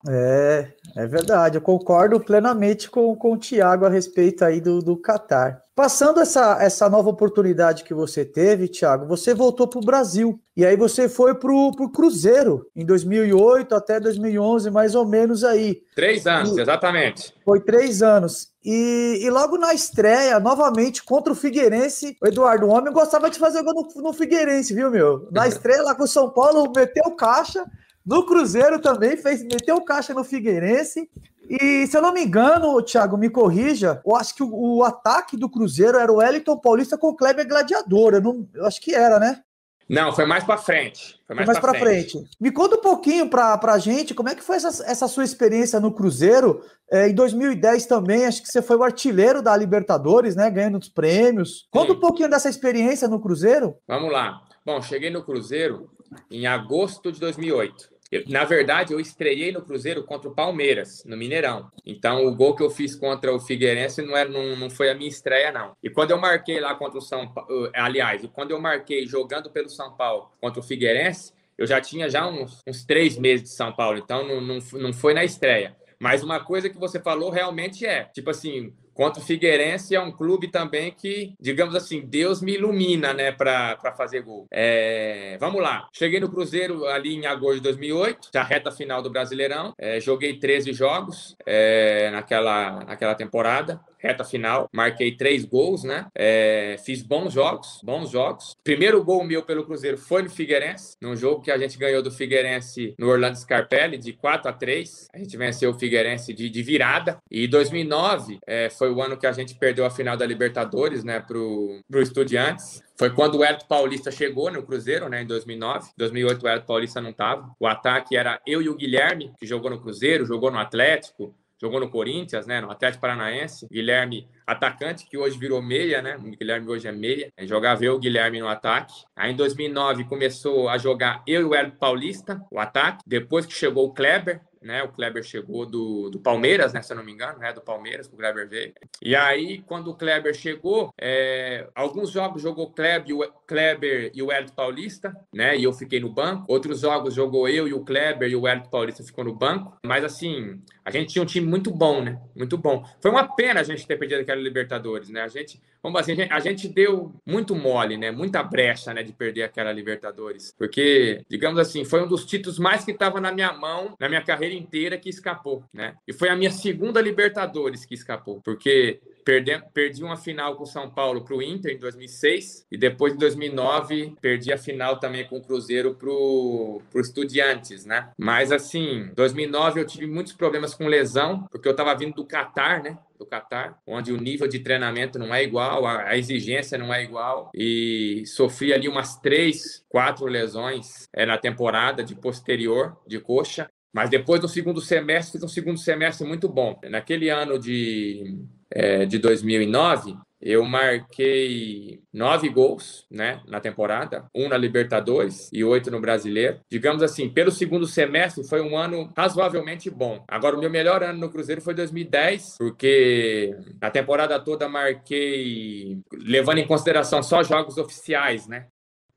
É, 0.07 0.67
é 0.95 1.07
verdade. 1.07 1.57
Eu 1.57 1.61
concordo 1.61 2.19
plenamente 2.19 2.89
com, 2.89 3.15
com 3.15 3.33
o 3.33 3.37
Thiago 3.37 3.85
a 3.85 3.89
respeito 3.89 4.43
aí 4.43 4.59
do, 4.59 4.79
do 4.79 4.97
Qatar. 4.97 5.63
Passando 5.75 6.19
essa, 6.19 6.61
essa 6.61 6.87
nova 6.87 7.09
oportunidade 7.09 7.83
que 7.83 7.95
você 7.95 8.23
teve, 8.23 8.67
Thiago, 8.67 9.07
você 9.07 9.33
voltou 9.33 9.67
para 9.67 9.79
o 9.79 9.85
Brasil. 9.85 10.39
E 10.55 10.63
aí 10.63 10.77
você 10.77 11.09
foi 11.09 11.33
para 11.33 11.51
o 11.51 11.89
Cruzeiro 11.91 12.67
em 12.75 12.85
2008 12.85 13.73
até 13.73 13.99
2011, 13.99 14.69
mais 14.69 14.93
ou 14.93 15.03
menos 15.03 15.43
aí. 15.43 15.81
Três 15.95 16.27
anos, 16.27 16.55
e, 16.55 16.61
exatamente. 16.61 17.33
Foi 17.43 17.59
três 17.59 18.03
anos. 18.03 18.49
E, 18.63 19.19
e, 19.23 19.29
logo 19.31 19.57
na 19.57 19.73
estreia, 19.73 20.39
novamente, 20.39 21.03
contra 21.03 21.33
o 21.33 21.35
Figueirense, 21.35 22.15
o 22.21 22.27
Eduardo, 22.27 22.67
o 22.67 22.69
homem 22.69 22.93
gostava 22.93 23.29
de 23.29 23.39
fazer 23.39 23.63
gol 23.63 23.73
no, 23.73 24.01
no 24.03 24.13
Figueirense, 24.13 24.75
viu, 24.75 24.91
meu? 24.91 25.27
Na 25.31 25.47
estreia 25.49 25.81
lá 25.81 25.95
com 25.95 26.03
o 26.03 26.07
São 26.07 26.29
Paulo, 26.29 26.71
meteu 26.75 27.15
caixa. 27.15 27.65
No 28.05 28.25
Cruzeiro 28.25 28.79
também 28.79 29.15
fez, 29.15 29.43
meteu 29.43 29.81
caixa 29.81 30.13
no 30.13 30.23
Figueirense. 30.23 31.09
E 31.49 31.87
se 31.87 31.97
eu 31.97 32.01
não 32.01 32.13
me 32.13 32.23
engano, 32.23 32.81
Thiago, 32.81 33.17
me 33.17 33.29
corrija, 33.29 34.01
eu 34.05 34.15
acho 34.15 34.35
que 34.35 34.43
o, 34.43 34.77
o 34.77 34.83
ataque 34.83 35.37
do 35.37 35.49
Cruzeiro 35.49 35.97
era 35.97 36.11
o 36.11 36.17
Wellington 36.17 36.57
Paulista 36.57 36.97
com 36.97 37.09
o 37.09 37.15
Kleber 37.15 37.47
Gladiador. 37.47 38.13
Eu, 38.13 38.21
não, 38.21 38.47
eu 38.53 38.65
acho 38.65 38.81
que 38.81 38.93
era, 38.93 39.19
né? 39.19 39.41
Não, 39.89 40.13
foi 40.13 40.25
mais 40.25 40.43
para 40.43 40.57
frente. 40.57 41.19
Foi 41.27 41.35
mais, 41.35 41.47
mais 41.47 41.59
para 41.59 41.77
frente. 41.77 42.13
frente. 42.13 42.29
Me 42.39 42.51
conta 42.51 42.77
um 42.77 42.81
pouquinho 42.81 43.29
para 43.29 43.59
a 43.61 43.77
gente 43.77 44.13
como 44.13 44.29
é 44.29 44.35
que 44.35 44.43
foi 44.43 44.55
essa, 44.55 44.83
essa 44.85 45.07
sua 45.07 45.23
experiência 45.23 45.79
no 45.79 45.91
Cruzeiro. 45.91 46.61
É, 46.89 47.09
em 47.09 47.13
2010 47.13 47.85
também, 47.85 48.25
acho 48.25 48.41
que 48.41 48.47
você 48.47 48.61
foi 48.61 48.77
o 48.77 48.83
artilheiro 48.83 49.41
da 49.41 49.55
Libertadores, 49.55 50.35
né? 50.35 50.49
Ganhando 50.49 50.77
os 50.77 50.89
prêmios. 50.89 51.67
Conta 51.69 51.91
Sim. 51.91 51.97
um 51.97 51.99
pouquinho 51.99 52.29
dessa 52.29 52.49
experiência 52.49 53.07
no 53.07 53.19
Cruzeiro. 53.19 53.75
Vamos 53.87 54.11
lá. 54.11 54.41
Bom, 54.65 54.81
cheguei 54.81 55.09
no 55.09 55.23
Cruzeiro 55.23 55.89
em 56.31 56.47
agosto 56.47 57.11
de 57.11 57.19
2008. 57.19 57.92
Na 58.27 58.43
verdade, 58.43 58.93
eu 58.93 58.99
estreiei 58.99 59.51
no 59.51 59.61
Cruzeiro 59.61 60.03
contra 60.03 60.29
o 60.29 60.33
Palmeiras, 60.33 61.03
no 61.05 61.17
Mineirão. 61.17 61.69
Então, 61.85 62.25
o 62.25 62.35
gol 62.35 62.55
que 62.55 62.63
eu 62.63 62.69
fiz 62.69 62.95
contra 62.95 63.33
o 63.33 63.39
Figueirense 63.39 64.01
não, 64.01 64.15
era, 64.15 64.29
não, 64.29 64.55
não 64.55 64.69
foi 64.69 64.89
a 64.89 64.95
minha 64.95 65.09
estreia, 65.09 65.51
não. 65.51 65.75
E 65.81 65.89
quando 65.89 66.11
eu 66.11 66.17
marquei 66.17 66.59
lá 66.59 66.75
contra 66.75 66.99
o 66.99 67.01
São 67.01 67.27
Paulo, 67.27 67.71
aliás, 67.73 68.21
quando 68.33 68.51
eu 68.51 68.59
marquei 68.59 69.05
jogando 69.05 69.49
pelo 69.49 69.69
São 69.69 69.95
Paulo 69.95 70.31
contra 70.39 70.59
o 70.59 70.63
Figueirense, 70.63 71.33
eu 71.57 71.67
já 71.67 71.79
tinha 71.79 72.09
já 72.09 72.27
uns, 72.27 72.61
uns 72.67 72.83
três 72.83 73.17
meses 73.17 73.43
de 73.43 73.49
São 73.49 73.71
Paulo, 73.71 73.97
então 73.97 74.27
não, 74.27 74.41
não, 74.41 74.59
não 74.73 74.93
foi 74.93 75.13
na 75.13 75.23
estreia. 75.23 75.75
Mas 75.99 76.23
uma 76.23 76.39
coisa 76.43 76.69
que 76.69 76.77
você 76.77 76.99
falou 76.99 77.29
realmente 77.29 77.85
é, 77.85 78.03
tipo 78.05 78.29
assim, 78.29 78.73
Contra 78.93 79.21
o 79.21 79.25
Figueirense 79.25 79.95
é 79.95 79.99
um 79.99 80.11
clube 80.11 80.49
também 80.49 80.91
que, 80.91 81.33
digamos 81.39 81.75
assim, 81.75 82.01
Deus 82.01 82.41
me 82.41 82.53
ilumina, 82.53 83.13
né, 83.13 83.31
para 83.31 83.93
fazer 83.97 84.21
gol. 84.21 84.47
É, 84.51 85.37
vamos 85.39 85.61
lá. 85.61 85.87
Cheguei 85.93 86.19
no 86.19 86.29
Cruzeiro 86.29 86.85
ali 86.85 87.15
em 87.15 87.25
agosto 87.25 87.55
de 87.55 87.61
2008, 87.61 88.29
já 88.33 88.43
reta 88.43 88.71
final 88.71 89.01
do 89.01 89.09
Brasileirão. 89.09 89.73
É, 89.77 89.99
joguei 89.99 90.37
13 90.39 90.73
jogos 90.73 91.35
é, 91.45 92.09
naquela, 92.11 92.83
naquela 92.85 93.15
temporada 93.15 93.79
reta 94.03 94.25
final, 94.25 94.69
marquei 94.73 95.15
três 95.15 95.45
gols, 95.45 95.83
né? 95.83 96.07
É, 96.13 96.75
fiz 96.83 97.01
bons 97.01 97.33
jogos, 97.33 97.79
bons 97.81 98.09
jogos. 98.09 98.55
Primeiro 98.63 99.01
gol 99.03 99.23
meu 99.23 99.43
pelo 99.43 99.63
Cruzeiro 99.63 99.97
foi 99.97 100.23
no 100.23 100.29
Figueirense, 100.29 100.97
num 101.01 101.15
jogo 101.15 101.41
que 101.41 101.49
a 101.49 101.57
gente 101.57 101.77
ganhou 101.77 102.03
do 102.03 102.11
Figueirense 102.11 102.93
no 102.99 103.07
Orlando 103.07 103.37
Scarpelli 103.37 103.97
de 103.97 104.11
4 104.11 104.49
a 104.49 104.53
3. 104.53 105.07
A 105.13 105.17
gente 105.17 105.37
venceu 105.37 105.71
o 105.71 105.79
Figueirense 105.79 106.33
de, 106.33 106.49
de 106.49 106.61
virada. 106.61 107.17
E 107.31 107.47
2009 107.47 108.39
é, 108.45 108.69
foi 108.69 108.91
o 108.91 109.01
ano 109.01 109.17
que 109.17 109.25
a 109.25 109.31
gente 109.31 109.55
perdeu 109.55 109.85
a 109.85 109.89
final 109.89 110.17
da 110.17 110.25
Libertadores, 110.25 111.03
né, 111.03 111.21
pro, 111.21 111.79
pro 111.89 112.01
Estudiantes. 112.01 112.83
Foi 112.97 113.09
quando 113.09 113.37
o 113.37 113.43
Hélio 113.43 113.65
Paulista 113.67 114.11
chegou 114.11 114.51
no 114.51 114.63
Cruzeiro, 114.63 115.07
né, 115.07 115.23
em 115.23 115.25
2009. 115.25 115.87
Em 115.87 115.93
2008 115.97 116.43
o 116.43 116.47
Hélio 116.47 116.65
Paulista 116.65 116.99
não 116.99 117.11
estava. 117.11 117.49
O 117.59 117.65
ataque 117.65 118.17
era 118.17 118.39
eu 118.45 118.61
e 118.61 118.69
o 118.69 118.75
Guilherme, 118.75 119.33
que 119.39 119.47
jogou 119.47 119.69
no 119.69 119.81
Cruzeiro, 119.81 120.25
jogou 120.25 120.51
no 120.51 120.59
Atlético, 120.59 121.33
jogou 121.63 121.79
no 121.79 121.89
Corinthians, 121.89 122.45
né, 122.45 122.59
no 122.59 122.69
Atlético 122.69 122.99
Paranaense. 122.99 123.67
Guilherme, 123.71 124.27
atacante, 124.45 125.07
que 125.09 125.17
hoje 125.17 125.37
virou 125.37 125.61
meia, 125.61 126.01
né? 126.01 126.17
O 126.17 126.23
Guilherme 126.23 126.67
hoje 126.67 126.89
é 126.89 126.91
meia. 126.91 127.31
Jogava 127.43 127.85
eu 127.85 127.97
Guilherme 127.97 128.41
no 128.41 128.49
ataque. 128.49 129.05
Aí 129.15 129.31
em 129.31 129.35
2009 129.35 130.03
começou 130.03 130.67
a 130.67 130.77
jogar 130.77 131.23
eu 131.25 131.41
e 131.41 131.43
o 131.45 131.55
Hélio 131.55 131.71
Paulista, 131.71 132.43
o 132.51 132.59
ataque. 132.59 133.01
Depois 133.07 133.45
que 133.45 133.53
chegou 133.53 133.85
o 133.85 133.93
Kleber, 133.93 134.41
né? 134.63 134.83
O 134.83 134.89
Kleber 134.89 135.23
chegou 135.23 135.65
do, 135.65 136.09
do 136.09 136.19
Palmeiras, 136.19 136.73
né? 136.73 136.81
Se 136.81 136.93
eu 136.93 136.97
não 136.97 137.03
me 137.03 137.11
engano, 137.11 137.39
né? 137.39 137.51
Do 137.53 137.61
Palmeiras, 137.61 138.07
o 138.07 138.15
Kleber 138.15 138.47
veio. 138.47 138.73
E 139.01 139.15
aí, 139.15 139.61
quando 139.67 139.91
o 139.91 139.95
Kleber 139.95 140.33
chegou, 140.33 140.93
é, 140.99 141.67
alguns 141.75 142.09
jogos 142.11 142.41
jogou 142.41 142.71
Kleber, 142.71 143.15
o 143.15 143.27
Kleber 143.45 144.11
e 144.13 144.21
o 144.21 144.31
Hélio 144.31 144.51
Paulista, 144.53 145.15
né? 145.33 145.57
E 145.57 145.63
eu 145.63 145.73
fiquei 145.73 145.99
no 145.99 146.09
banco. 146.09 146.45
Outros 146.47 146.79
jogos 146.79 147.13
jogou 147.13 147.47
eu 147.47 147.67
e 147.67 147.73
o 147.73 147.83
Kleber 147.83 148.29
e 148.29 148.35
o 148.35 148.47
Hélio 148.47 148.69
Paulista 148.69 149.03
ficou 149.03 149.23
no 149.23 149.33
banco. 149.33 149.77
Mas 149.85 150.03
assim, 150.03 150.61
a 150.83 150.91
gente 150.91 151.13
tinha 151.13 151.23
um 151.23 151.27
time 151.27 151.47
muito 151.47 151.71
bom, 151.71 152.01
né? 152.01 152.19
Muito 152.35 152.57
bom. 152.57 152.85
Foi 153.01 153.11
uma 153.11 153.35
pena 153.35 153.59
a 153.59 153.63
gente 153.63 153.85
ter 153.85 153.97
perdido 153.97 154.21
aquela 154.21 154.41
Libertadores, 154.41 155.09
né? 155.09 155.21
A 155.21 155.27
gente, 155.27 155.61
vamos 155.83 155.99
assim, 155.99 156.15
a 156.29 156.39
gente 156.39 156.69
deu 156.69 157.11
muito 157.25 157.53
mole, 157.53 157.97
né? 157.97 158.09
Muita 158.09 158.41
brecha, 158.41 158.93
né? 158.93 159.03
De 159.03 159.11
perder 159.11 159.43
aquela 159.43 159.73
Libertadores. 159.73 160.55
Porque, 160.57 161.25
digamos 161.29 161.59
assim, 161.59 161.83
foi 161.83 162.01
um 162.01 162.07
dos 162.07 162.25
títulos 162.25 162.57
mais 162.57 162.85
que 162.85 162.91
estava 162.91 163.19
na 163.19 163.33
minha 163.33 163.51
mão, 163.51 163.93
na 163.99 164.07
minha 164.07 164.21
carreira 164.21 164.55
inteira 164.55 164.97
que 164.97 165.09
escapou, 165.09 165.65
né? 165.73 165.95
E 166.07 166.13
foi 166.13 166.29
a 166.29 166.35
minha 166.35 166.51
segunda 166.51 167.01
Libertadores 167.01 167.85
que 167.85 167.93
escapou, 167.93 168.39
porque 168.41 169.01
perdi, 169.23 169.51
perdi 169.73 170.03
uma 170.03 170.17
final 170.17 170.55
com 170.55 170.63
o 170.63 170.67
São 170.67 170.89
Paulo 170.89 171.23
para 171.23 171.35
o 171.35 171.41
Inter 171.41 171.75
em 171.75 171.79
2006 171.79 172.65
e 172.71 172.77
depois 172.77 173.13
em 173.13 173.17
2009 173.17 174.15
perdi 174.21 174.51
a 174.51 174.57
final 174.57 174.99
também 174.99 175.25
com 175.27 175.37
o 175.37 175.41
Cruzeiro 175.41 175.95
para 175.95 176.09
o 176.09 176.81
Estudiantes, 176.95 177.85
né? 177.85 178.09
Mas 178.17 178.51
assim, 178.51 179.09
2009 179.15 179.81
eu 179.81 179.87
tive 179.87 180.07
muitos 180.07 180.33
problemas 180.33 180.73
com 180.73 180.87
lesão, 180.87 181.47
porque 181.51 181.67
eu 181.67 181.71
estava 181.71 181.95
vindo 181.95 182.15
do 182.15 182.25
Catar, 182.25 182.83
né? 182.83 182.97
do 183.17 183.25
Catar, 183.25 183.79
onde 183.87 184.11
o 184.11 184.17
nível 184.17 184.47
de 184.47 184.59
treinamento 184.59 185.17
não 185.17 185.33
é 185.33 185.43
igual, 185.43 185.85
a, 185.85 186.17
exigência 186.17 186.77
não 186.77 186.93
é 186.93 187.03
igual, 187.03 187.49
e 187.55 188.23
sofri 188.25 188.73
ali 188.73 188.87
umas 188.87 189.17
três, 189.17 189.83
quatro 189.87 190.25
lesões 190.25 191.07
é, 191.13 191.25
na 191.25 191.37
temporada 191.37 192.03
de 192.03 192.15
posterior 192.15 192.97
de 193.07 193.19
coxa. 193.19 193.69
Mas 193.95 194.09
depois 194.09 194.41
do 194.41 194.47
segundo 194.47 194.81
semestre, 194.81 195.33
fiz 195.33 195.43
um 195.43 195.47
segundo 195.47 195.77
semestre 195.77 196.27
muito 196.27 196.49
bom. 196.49 196.79
Naquele 196.89 197.29
ano 197.29 197.59
de, 197.59 198.39
é, 198.73 199.05
de 199.05 199.19
2009, 199.19 200.15
eu 200.41 200.65
marquei 200.65 202.01
nove 202.11 202.49
gols 202.49 203.05
né, 203.09 203.41
na 203.47 203.61
temporada, 203.61 204.25
um 204.35 204.49
na 204.49 204.57
Libertadores 204.57 205.49
e 205.53 205.63
oito 205.63 205.89
no 205.89 206.01
Brasileiro. 206.01 206.59
Digamos 206.69 207.01
assim, 207.01 207.29
pelo 207.29 207.49
segundo 207.49 207.87
semestre 207.87 208.45
foi 208.45 208.61
um 208.61 208.77
ano 208.77 209.09
razoavelmente 209.15 209.89
bom. 209.89 210.21
Agora, 210.27 210.57
o 210.57 210.59
meu 210.59 210.69
melhor 210.69 211.01
ano 211.01 211.17
no 211.17 211.29
Cruzeiro 211.29 211.61
foi 211.61 211.73
2010, 211.73 212.57
porque 212.57 213.55
na 213.81 213.89
temporada 213.89 214.37
toda 214.37 214.67
marquei, 214.67 215.99
levando 216.11 216.57
em 216.57 216.67
consideração 216.67 217.23
só 217.23 217.41
jogos 217.41 217.77
oficiais, 217.77 218.45
né? 218.45 218.67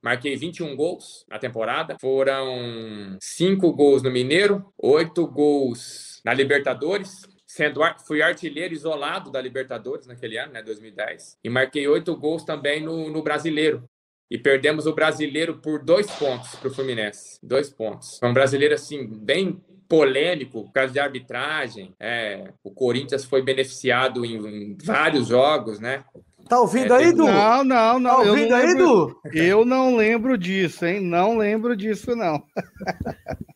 Marquei 0.01 0.37
21 0.37 0.77
gols 0.77 1.25
na 1.29 1.37
temporada. 1.37 1.97
Foram 2.01 3.17
5 3.21 3.73
gols 3.73 4.03
no 4.03 4.11
Mineiro, 4.13 4.65
8 4.79 5.27
gols 5.27 6.21
na 6.25 6.33
Libertadores. 6.33 7.23
Sendo, 7.57 7.81
fui 8.07 8.21
artilheiro 8.21 8.75
isolado 8.75 9.31
da 9.31 9.41
Libertadores 9.41 10.07
naquele 10.07 10.37
ano, 10.37 10.53
né, 10.53 10.63
2010. 10.63 11.39
E 11.43 11.49
marquei 11.49 11.89
8 11.89 12.15
gols 12.15 12.45
também 12.45 12.83
no, 12.83 13.09
no 13.09 13.23
Brasileiro. 13.23 13.89
E 14.31 14.37
perdemos 14.37 14.85
o 14.85 14.93
Brasileiro 14.93 15.57
por 15.57 15.83
dois 15.83 16.07
pontos 16.11 16.55
para 16.57 16.69
o 16.69 16.75
Fluminense. 16.75 17.39
Dois 17.43 17.71
pontos. 17.71 18.19
Foi 18.19 18.29
um 18.29 18.35
brasileiro, 18.35 18.75
assim, 18.75 19.07
bem 19.07 19.59
polêmico 19.89 20.65
por 20.65 20.73
causa 20.73 20.93
de 20.93 21.01
arbitragem. 21.01 21.95
É, 21.99 22.53
o 22.63 22.71
Corinthians 22.71 23.25
foi 23.25 23.41
beneficiado 23.41 24.23
em, 24.23 24.37
em 24.37 24.77
vários 24.85 25.29
jogos, 25.29 25.81
né? 25.81 26.05
Tá 26.49 26.61
ouvindo 26.61 26.95
é, 26.95 26.99
aí, 26.99 27.13
Du? 27.13 27.27
Não, 27.27 27.65
não, 27.65 27.99
não. 27.99 28.23
Tá 28.23 28.31
ouvindo 28.31 28.55
aí, 28.55 28.75
Du? 28.75 29.21
Eu 29.33 29.65
não 29.65 29.97
lembro 29.97 30.39
disso, 30.39 30.87
hein? 30.87 31.01
Não 31.01 31.37
lembro 31.37 31.77
disso, 31.77 32.15
não. 32.15 32.43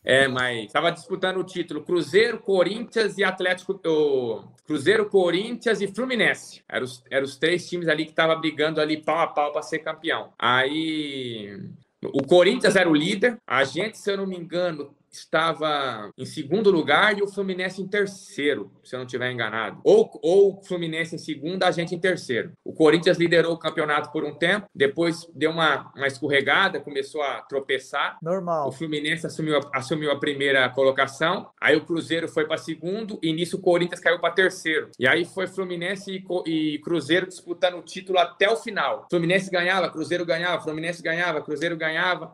É, 0.05 0.27
mas 0.27 0.67
estava 0.67 0.91
disputando 0.91 1.37
o 1.37 1.45
título 1.45 1.83
Cruzeiro, 1.83 2.39
Corinthians 2.41 3.17
e 3.17 3.23
Atlético. 3.23 3.81
O 3.87 4.43
Cruzeiro, 4.67 5.07
Corinthians 5.07 5.81
e 5.81 5.87
Fluminense. 5.87 6.63
Eram 6.69 6.85
os, 6.85 7.05
eram 7.11 7.25
os 7.25 7.37
três 7.37 7.69
times 7.69 7.87
ali 7.87 8.05
que 8.05 8.11
estavam 8.11 8.41
brigando 8.41 8.81
ali 8.81 9.01
pau 9.01 9.21
a 9.21 9.27
pau 9.29 9.53
para 9.53 9.63
ser 9.63 9.79
campeão. 9.79 10.31
Aí. 10.39 11.59
O 12.03 12.27
Corinthians 12.27 12.77
era 12.77 12.89
o 12.89 12.95
líder. 12.95 13.39
A 13.47 13.63
gente, 13.63 13.99
se 13.99 14.11
eu 14.11 14.17
não 14.17 14.27
me 14.27 14.37
engano, 14.37 14.91
estava 15.11 16.11
em 16.17 16.25
segundo 16.25 16.71
lugar 16.71 17.19
e 17.19 17.23
o 17.23 17.29
Fluminense 17.29 17.83
em 17.83 17.89
terceiro, 17.89 18.71
se 18.85 18.95
eu 18.95 18.99
não 18.99 19.07
estiver 19.07 19.31
enganado. 19.31 19.81
Ou, 19.85 20.11
ou 20.23 20.59
o 20.59 20.65
Fluminense 20.65 21.15
em 21.15 21.19
segundo, 21.19 21.63
a 21.65 21.71
gente 21.71 21.95
em 21.95 21.99
terceiro. 21.99 22.53
O 22.65 22.73
Corinthians 22.73 23.19
liderou 23.19 23.53
o 23.53 23.59
campeonato 23.59 24.11
por 24.13 24.25
um 24.25 24.35
tempo, 24.35 24.69
depois 24.75 25.29
deu 25.35 25.51
uma, 25.51 25.93
uma 25.97 26.07
escorregada, 26.07 26.81
começou 26.81 27.23
a 27.23 27.43
tropeçar. 27.43 28.19
Normal. 28.23 28.69
O 28.69 28.73
Fluminense 28.73 29.27
assumiu 29.27 29.59
a, 29.59 29.79
assumiu 29.79 30.11
a 30.11 30.19
primeira 30.19 30.69
colocação, 30.71 31.51
aí 31.61 31.77
o 31.77 31.85
Cruzeiro 31.85 32.29
foi 32.29 32.47
para 32.47 32.57
segundo 32.57 33.19
e 33.23 33.33
nisso 33.33 33.57
o 33.57 33.61
Corinthians 33.61 34.01
caiu 34.01 34.21
para 34.21 34.33
terceiro. 34.33 34.91
E 34.99 35.09
aí 35.09 35.25
foi 35.25 35.47
Fluminense 35.47 36.11
e, 36.47 36.51
e 36.51 36.79
Cruzeiro 36.79 37.27
disputando 37.27 37.79
o 37.79 37.83
título 37.83 38.19
até 38.19 38.49
o 38.49 38.57
final. 38.57 39.07
Fluminense 39.11 39.51
ganhava, 39.51 39.91
Cruzeiro 39.91 40.25
ganhava, 40.25 40.63
Fluminense 40.63 41.03
ganhava, 41.03 41.43
Cruzeiro 41.43 41.77
ganhava. 41.77 42.33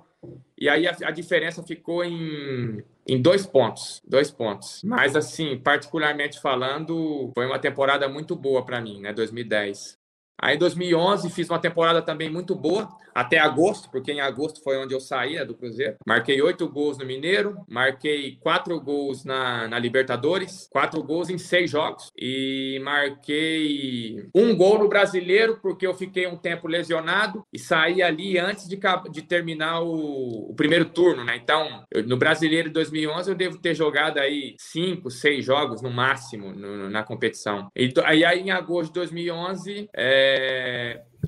E 0.59 0.69
aí 0.69 0.87
a, 0.87 0.97
a 1.05 1.11
diferença 1.11 1.63
ficou 1.63 2.05
em 2.05 2.83
em 3.09 3.23
dois 3.23 3.47
pontos, 3.47 4.03
dois 4.07 4.31
pontos. 4.31 4.83
Mas 4.83 5.15
assim, 5.15 5.57
particularmente 5.59 6.41
falando, 6.41 7.31
foi 7.35 7.47
uma 7.47 7.59
temporada 7.59 8.09
muito 8.09 8.35
boa 8.35 8.65
para 8.65 8.81
mim, 8.81 9.01
né, 9.01 9.13
2010. 9.13 9.97
Aí 10.41 10.57
em 10.57 10.59
2011 10.59 11.31
fiz 11.31 11.49
uma 11.49 11.59
temporada 11.59 12.03
também 12.03 12.31
muito 12.31 12.55
boa, 12.55 12.89
até 13.15 13.39
agosto, 13.39 13.89
porque 13.91 14.13
em 14.13 14.21
agosto 14.21 14.63
foi 14.63 14.77
onde 14.77 14.95
eu 14.95 15.01
saía 15.01 15.45
do 15.45 15.55
Cruzeiro. 15.55 15.97
Marquei 16.07 16.43
oito 16.43 16.69
gols 16.69 16.99
no 16.99 17.07
Mineiro, 17.07 17.57
marquei 17.67 18.37
quatro 18.39 18.79
gols 18.79 19.25
na, 19.25 19.67
na 19.67 19.79
Libertadores, 19.79 20.69
quatro 20.71 21.03
gols 21.03 21.31
em 21.31 21.39
seis 21.39 21.71
jogos 21.71 22.11
e 22.15 22.79
marquei 22.85 24.29
um 24.35 24.55
gol 24.55 24.79
no 24.79 24.89
Brasileiro, 24.89 25.59
porque 25.63 25.87
eu 25.87 25.95
fiquei 25.95 26.27
um 26.27 26.37
tempo 26.37 26.69
lesionado 26.69 27.43
e 27.51 27.59
saí 27.59 28.03
ali 28.03 28.39
antes 28.39 28.69
de, 28.69 28.79
de 29.11 29.23
terminar 29.23 29.81
o, 29.81 30.51
o 30.51 30.55
primeiro 30.55 30.85
turno, 30.85 31.25
né? 31.25 31.37
Então, 31.43 31.85
eu, 31.91 32.07
no 32.07 32.19
Brasileiro 32.19 32.69
de 32.69 32.75
2011 32.75 33.31
eu 33.31 33.35
devo 33.35 33.57
ter 33.57 33.75
jogado 33.75 34.19
aí 34.19 34.57
cinco, 34.59 35.11
seis 35.11 35.43
jogos 35.43 35.81
no 35.81 35.91
máximo 35.91 36.53
no, 36.53 36.91
na 36.91 37.03
competição. 37.03 37.71
E 37.75 37.91
aí, 38.05 38.25
aí 38.27 38.41
em 38.41 38.51
agosto 38.51 38.89
de 38.89 39.01
2011, 39.01 39.89
é, 39.97 40.26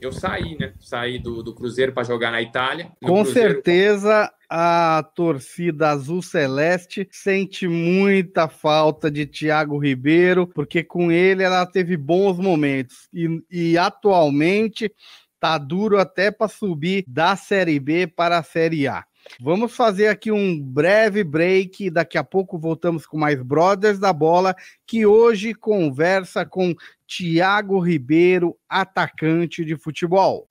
eu 0.01 0.13
saí, 0.13 0.57
né? 0.59 0.73
Saí 0.81 1.19
do, 1.19 1.43
do 1.43 1.55
Cruzeiro 1.55 1.93
para 1.93 2.05
jogar 2.05 2.31
na 2.31 2.41
Itália. 2.41 2.93
Com 3.03 3.23
Cruzeiro... 3.23 3.55
certeza 3.55 4.33
a 4.49 5.05
torcida 5.15 5.91
azul 5.91 6.23
celeste 6.23 7.07
sente 7.11 7.69
muita 7.69 8.49
falta 8.49 9.11
de 9.11 9.27
Thiago 9.27 9.79
Ribeiro, 9.79 10.47
porque 10.47 10.83
com 10.83 11.13
ele 11.13 11.43
ela 11.43 11.67
teve 11.67 11.97
bons 11.97 12.39
momentos 12.39 13.09
e, 13.13 13.43
e 13.51 13.77
atualmente 13.77 14.91
tá 15.39 15.59
duro 15.59 15.99
até 15.99 16.31
para 16.31 16.49
subir 16.49 17.05
da 17.07 17.37
Série 17.37 17.79
B 17.79 18.07
para 18.07 18.39
a 18.39 18.43
Série 18.43 18.89
A. 18.89 19.05
Vamos 19.41 19.75
fazer 19.75 20.09
aqui 20.09 20.31
um 20.31 20.61
breve 20.61 21.25
break. 21.25 21.91
Daqui 21.91 22.19
a 22.19 22.25
pouco 22.25 22.59
voltamos 22.59 23.07
com 23.07 23.19
mais 23.19 23.43
Brothers 23.43 23.99
da 23.99 24.13
Bola, 24.13 24.55
que 24.87 25.07
hoje 25.07 25.55
conversa 25.55 26.45
com 26.45 26.75
Tiago 27.07 27.79
Ribeiro, 27.81 28.57
atacante 28.69 29.65
de 29.65 29.77
futebol. 29.77 30.47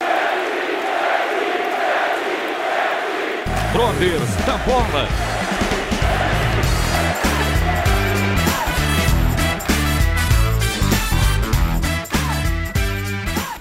Brothers 3.74 4.46
da 4.46 4.58
Bola. 4.66 5.37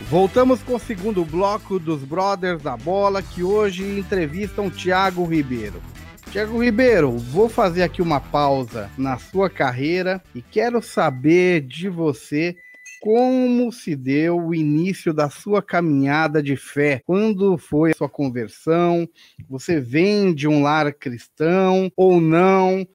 Voltamos 0.08 0.62
com 0.62 0.76
o 0.76 0.78
segundo 0.78 1.24
bloco 1.24 1.80
dos 1.80 2.04
Brothers 2.04 2.62
da 2.62 2.76
Bola, 2.76 3.20
que 3.20 3.42
hoje 3.42 3.82
entrevistam 3.98 4.70
Tiago 4.70 5.24
Ribeiro. 5.24 5.82
Tiago 6.30 6.62
Ribeiro, 6.62 7.10
vou 7.10 7.48
fazer 7.48 7.82
aqui 7.82 8.00
uma 8.00 8.20
pausa 8.20 8.88
na 8.96 9.18
sua 9.18 9.50
carreira 9.50 10.22
e 10.32 10.40
quero 10.40 10.80
saber 10.80 11.62
de 11.62 11.88
você 11.88 12.56
como 13.00 13.72
se 13.72 13.96
deu 13.96 14.38
o 14.38 14.54
início 14.54 15.12
da 15.12 15.28
sua 15.28 15.60
caminhada 15.60 16.40
de 16.40 16.56
fé? 16.56 17.02
Quando 17.04 17.58
foi 17.58 17.90
a 17.90 17.94
sua 17.96 18.08
conversão? 18.08 19.08
Você 19.48 19.80
vem 19.80 20.32
de 20.32 20.46
um 20.46 20.62
lar 20.62 20.94
cristão 20.94 21.90
ou 21.96 22.20
não? 22.20 22.86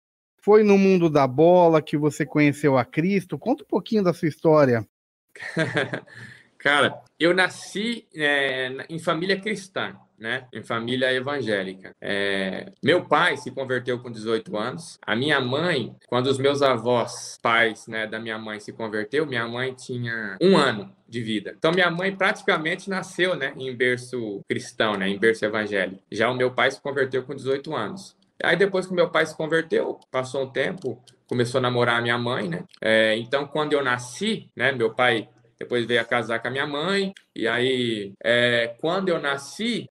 Foi 0.42 0.64
no 0.64 0.78
mundo 0.78 1.10
da 1.10 1.28
bola 1.28 1.82
que 1.82 1.98
você 1.98 2.26
conheceu 2.26 2.78
a 2.78 2.86
Cristo? 2.86 3.38
Conta 3.38 3.64
um 3.64 3.68
pouquinho 3.68 4.02
da 4.02 4.14
sua 4.14 4.30
história. 4.30 4.88
Cara, 6.62 7.02
eu 7.20 7.34
nasci 7.34 8.08
é, 8.16 8.70
em 8.90 9.00
família 9.00 9.40
cristã 9.40 9.98
né, 10.22 10.46
em 10.54 10.62
família 10.62 11.12
evangélica. 11.12 11.96
É, 12.00 12.72
meu 12.82 13.06
pai 13.06 13.36
se 13.38 13.50
converteu 13.50 13.98
com 13.98 14.12
18 14.12 14.56
anos. 14.56 15.00
A 15.02 15.16
minha 15.16 15.42
mãe, 15.42 15.96
quando 16.08 16.28
os 16.28 16.38
meus 16.38 16.62
avós, 16.62 17.40
pais 17.42 17.88
né, 17.88 18.06
da 18.06 18.20
minha 18.20 18.38
mãe 18.38 18.60
se 18.60 18.72
converteu, 18.72 19.26
minha 19.26 19.48
mãe 19.48 19.74
tinha 19.74 20.38
um 20.40 20.56
ano 20.56 20.94
de 21.10 21.22
vida. 21.24 21.56
Então 21.58 21.72
minha 21.72 21.90
mãe 21.90 22.16
praticamente 22.16 22.88
nasceu, 22.88 23.36
né, 23.36 23.52
em 23.58 23.76
berço 23.76 24.42
cristão, 24.48 24.96
né, 24.96 25.10
em 25.10 25.18
berço 25.18 25.44
evangélico. 25.44 26.04
Já 26.12 26.30
o 26.30 26.36
meu 26.36 26.52
pai 26.52 26.70
se 26.70 26.80
converteu 26.80 27.24
com 27.24 27.34
18 27.34 27.76
anos. 27.76 28.16
Aí 28.44 28.56
depois 28.56 28.86
que 28.86 28.94
meu 28.94 29.10
pai 29.10 29.26
se 29.26 29.36
converteu, 29.36 30.00
passou 30.12 30.44
um 30.44 30.50
tempo, 30.50 31.02
começou 31.28 31.58
a 31.58 31.62
namorar 31.62 31.98
a 31.98 32.02
minha 32.02 32.18
mãe, 32.18 32.48
né? 32.48 32.64
É, 32.80 33.16
então 33.18 33.48
quando 33.48 33.74
eu 33.74 33.84
nasci, 33.84 34.52
né, 34.56 34.72
meu 34.72 34.94
pai 34.94 35.28
depois 35.62 35.86
veio 35.86 36.02
a 36.02 36.06
casar 36.06 36.40
com 36.40 36.48
a 36.48 36.52
minha 36.52 36.66
mãe. 36.66 37.14
E 37.36 37.48
aí, 37.48 38.14
é, 38.24 38.76
quando 38.80 39.10
eu 39.10 39.20
nasci, 39.20 39.88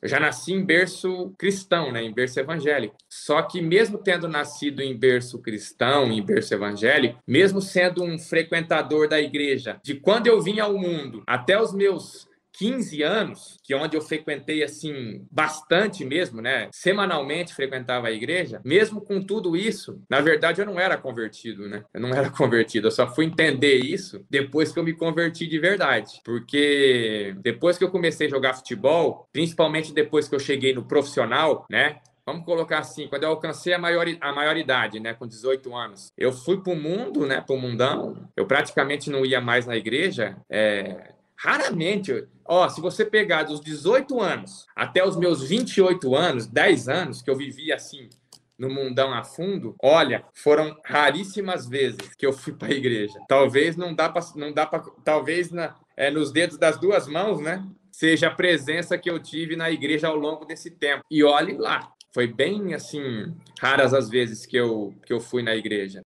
eu 0.00 0.08
já 0.08 0.18
nasci 0.18 0.54
em 0.54 0.64
berço 0.64 1.34
cristão, 1.38 1.92
né, 1.92 2.02
em 2.02 2.12
berço 2.12 2.40
evangélico. 2.40 2.96
Só 3.10 3.42
que 3.42 3.60
mesmo 3.60 3.98
tendo 3.98 4.26
nascido 4.26 4.80
em 4.80 4.96
berço 4.96 5.38
cristão, 5.38 6.10
em 6.10 6.24
berço 6.24 6.54
evangélico, 6.54 7.18
mesmo 7.28 7.60
sendo 7.60 8.02
um 8.02 8.18
frequentador 8.18 9.06
da 9.06 9.20
igreja, 9.20 9.78
de 9.84 9.94
quando 9.96 10.28
eu 10.28 10.40
vim 10.40 10.60
ao 10.60 10.78
mundo 10.78 11.22
até 11.26 11.60
os 11.60 11.74
meus 11.74 12.26
15 12.52 13.02
anos, 13.02 13.58
que 13.62 13.72
é 13.72 13.76
onde 13.76 13.96
eu 13.96 14.00
frequentei 14.00 14.62
assim 14.62 15.26
bastante 15.30 16.04
mesmo, 16.04 16.40
né? 16.40 16.68
Semanalmente 16.72 17.54
frequentava 17.54 18.08
a 18.08 18.12
igreja. 18.12 18.60
Mesmo 18.64 19.00
com 19.00 19.22
tudo 19.22 19.56
isso, 19.56 20.00
na 20.08 20.20
verdade 20.20 20.60
eu 20.60 20.66
não 20.66 20.78
era 20.78 20.96
convertido, 20.96 21.68
né? 21.68 21.84
Eu 21.92 22.00
não 22.00 22.10
era 22.10 22.30
convertido, 22.30 22.88
eu 22.88 22.92
só 22.92 23.06
fui 23.12 23.26
entender 23.26 23.76
isso 23.76 24.24
depois 24.28 24.72
que 24.72 24.78
eu 24.78 24.84
me 24.84 24.92
converti 24.92 25.46
de 25.46 25.58
verdade. 25.58 26.20
Porque 26.24 27.34
depois 27.40 27.78
que 27.78 27.84
eu 27.84 27.90
comecei 27.90 28.26
a 28.26 28.30
jogar 28.30 28.54
futebol, 28.54 29.28
principalmente 29.32 29.92
depois 29.92 30.28
que 30.28 30.34
eu 30.34 30.40
cheguei 30.40 30.74
no 30.74 30.84
profissional, 30.84 31.66
né? 31.70 32.00
vamos 32.24 32.44
colocar 32.44 32.78
assim, 32.78 33.08
quando 33.08 33.24
eu 33.24 33.30
alcancei 33.30 33.72
a, 33.72 33.78
maior, 33.78 34.06
a 34.20 34.32
maioridade, 34.32 35.00
né, 35.00 35.12
com 35.14 35.26
18 35.26 35.74
anos, 35.74 36.12
eu 36.16 36.32
fui 36.32 36.60
para 36.60 36.72
o 36.72 36.76
mundo, 36.76 37.26
né, 37.26 37.40
para 37.40 37.54
o 37.54 37.58
mundão, 37.58 38.28
eu 38.36 38.46
praticamente 38.46 39.10
não 39.10 39.26
ia 39.26 39.40
mais 39.40 39.66
na 39.66 39.76
igreja, 39.76 40.36
é, 40.48 41.11
raramente, 41.42 42.26
Ó, 42.44 42.68
se 42.68 42.80
você 42.80 43.04
pegar 43.04 43.44
dos 43.44 43.60
18 43.60 44.20
anos 44.20 44.66
até 44.74 45.04
os 45.06 45.16
meus 45.16 45.42
28 45.42 46.14
anos, 46.14 46.46
10 46.46 46.88
anos 46.88 47.22
que 47.22 47.30
eu 47.30 47.36
vivi 47.36 47.72
assim 47.72 48.10
no 48.58 48.68
mundão 48.68 49.12
a 49.12 49.24
fundo, 49.24 49.74
olha, 49.82 50.24
foram 50.34 50.76
raríssimas 50.84 51.66
vezes 51.66 52.14
que 52.14 52.26
eu 52.26 52.32
fui 52.32 52.52
para 52.52 52.68
a 52.68 52.76
igreja. 52.76 53.18
Talvez 53.28 53.76
não 53.76 53.94
dá 53.94 54.08
para 54.08 54.22
não 54.36 54.52
dá 54.52 54.66
para 54.66 54.80
talvez 55.04 55.50
na, 55.50 55.74
é, 55.96 56.10
nos 56.10 56.30
dedos 56.30 56.58
das 56.58 56.78
duas 56.78 57.08
mãos, 57.08 57.40
né? 57.40 57.64
Seja 57.90 58.28
a 58.28 58.34
presença 58.34 58.98
que 58.98 59.10
eu 59.10 59.18
tive 59.18 59.56
na 59.56 59.70
igreja 59.70 60.08
ao 60.08 60.16
longo 60.16 60.44
desse 60.44 60.70
tempo. 60.70 61.04
E 61.10 61.24
olhe 61.24 61.56
lá, 61.56 61.92
foi 62.12 62.26
bem 62.26 62.74
assim 62.74 63.34
raras 63.60 63.94
as 63.94 64.08
vezes 64.08 64.44
que 64.44 64.56
eu 64.56 64.94
que 65.06 65.12
eu 65.12 65.20
fui 65.20 65.42
na 65.42 65.56
igreja 65.56 66.02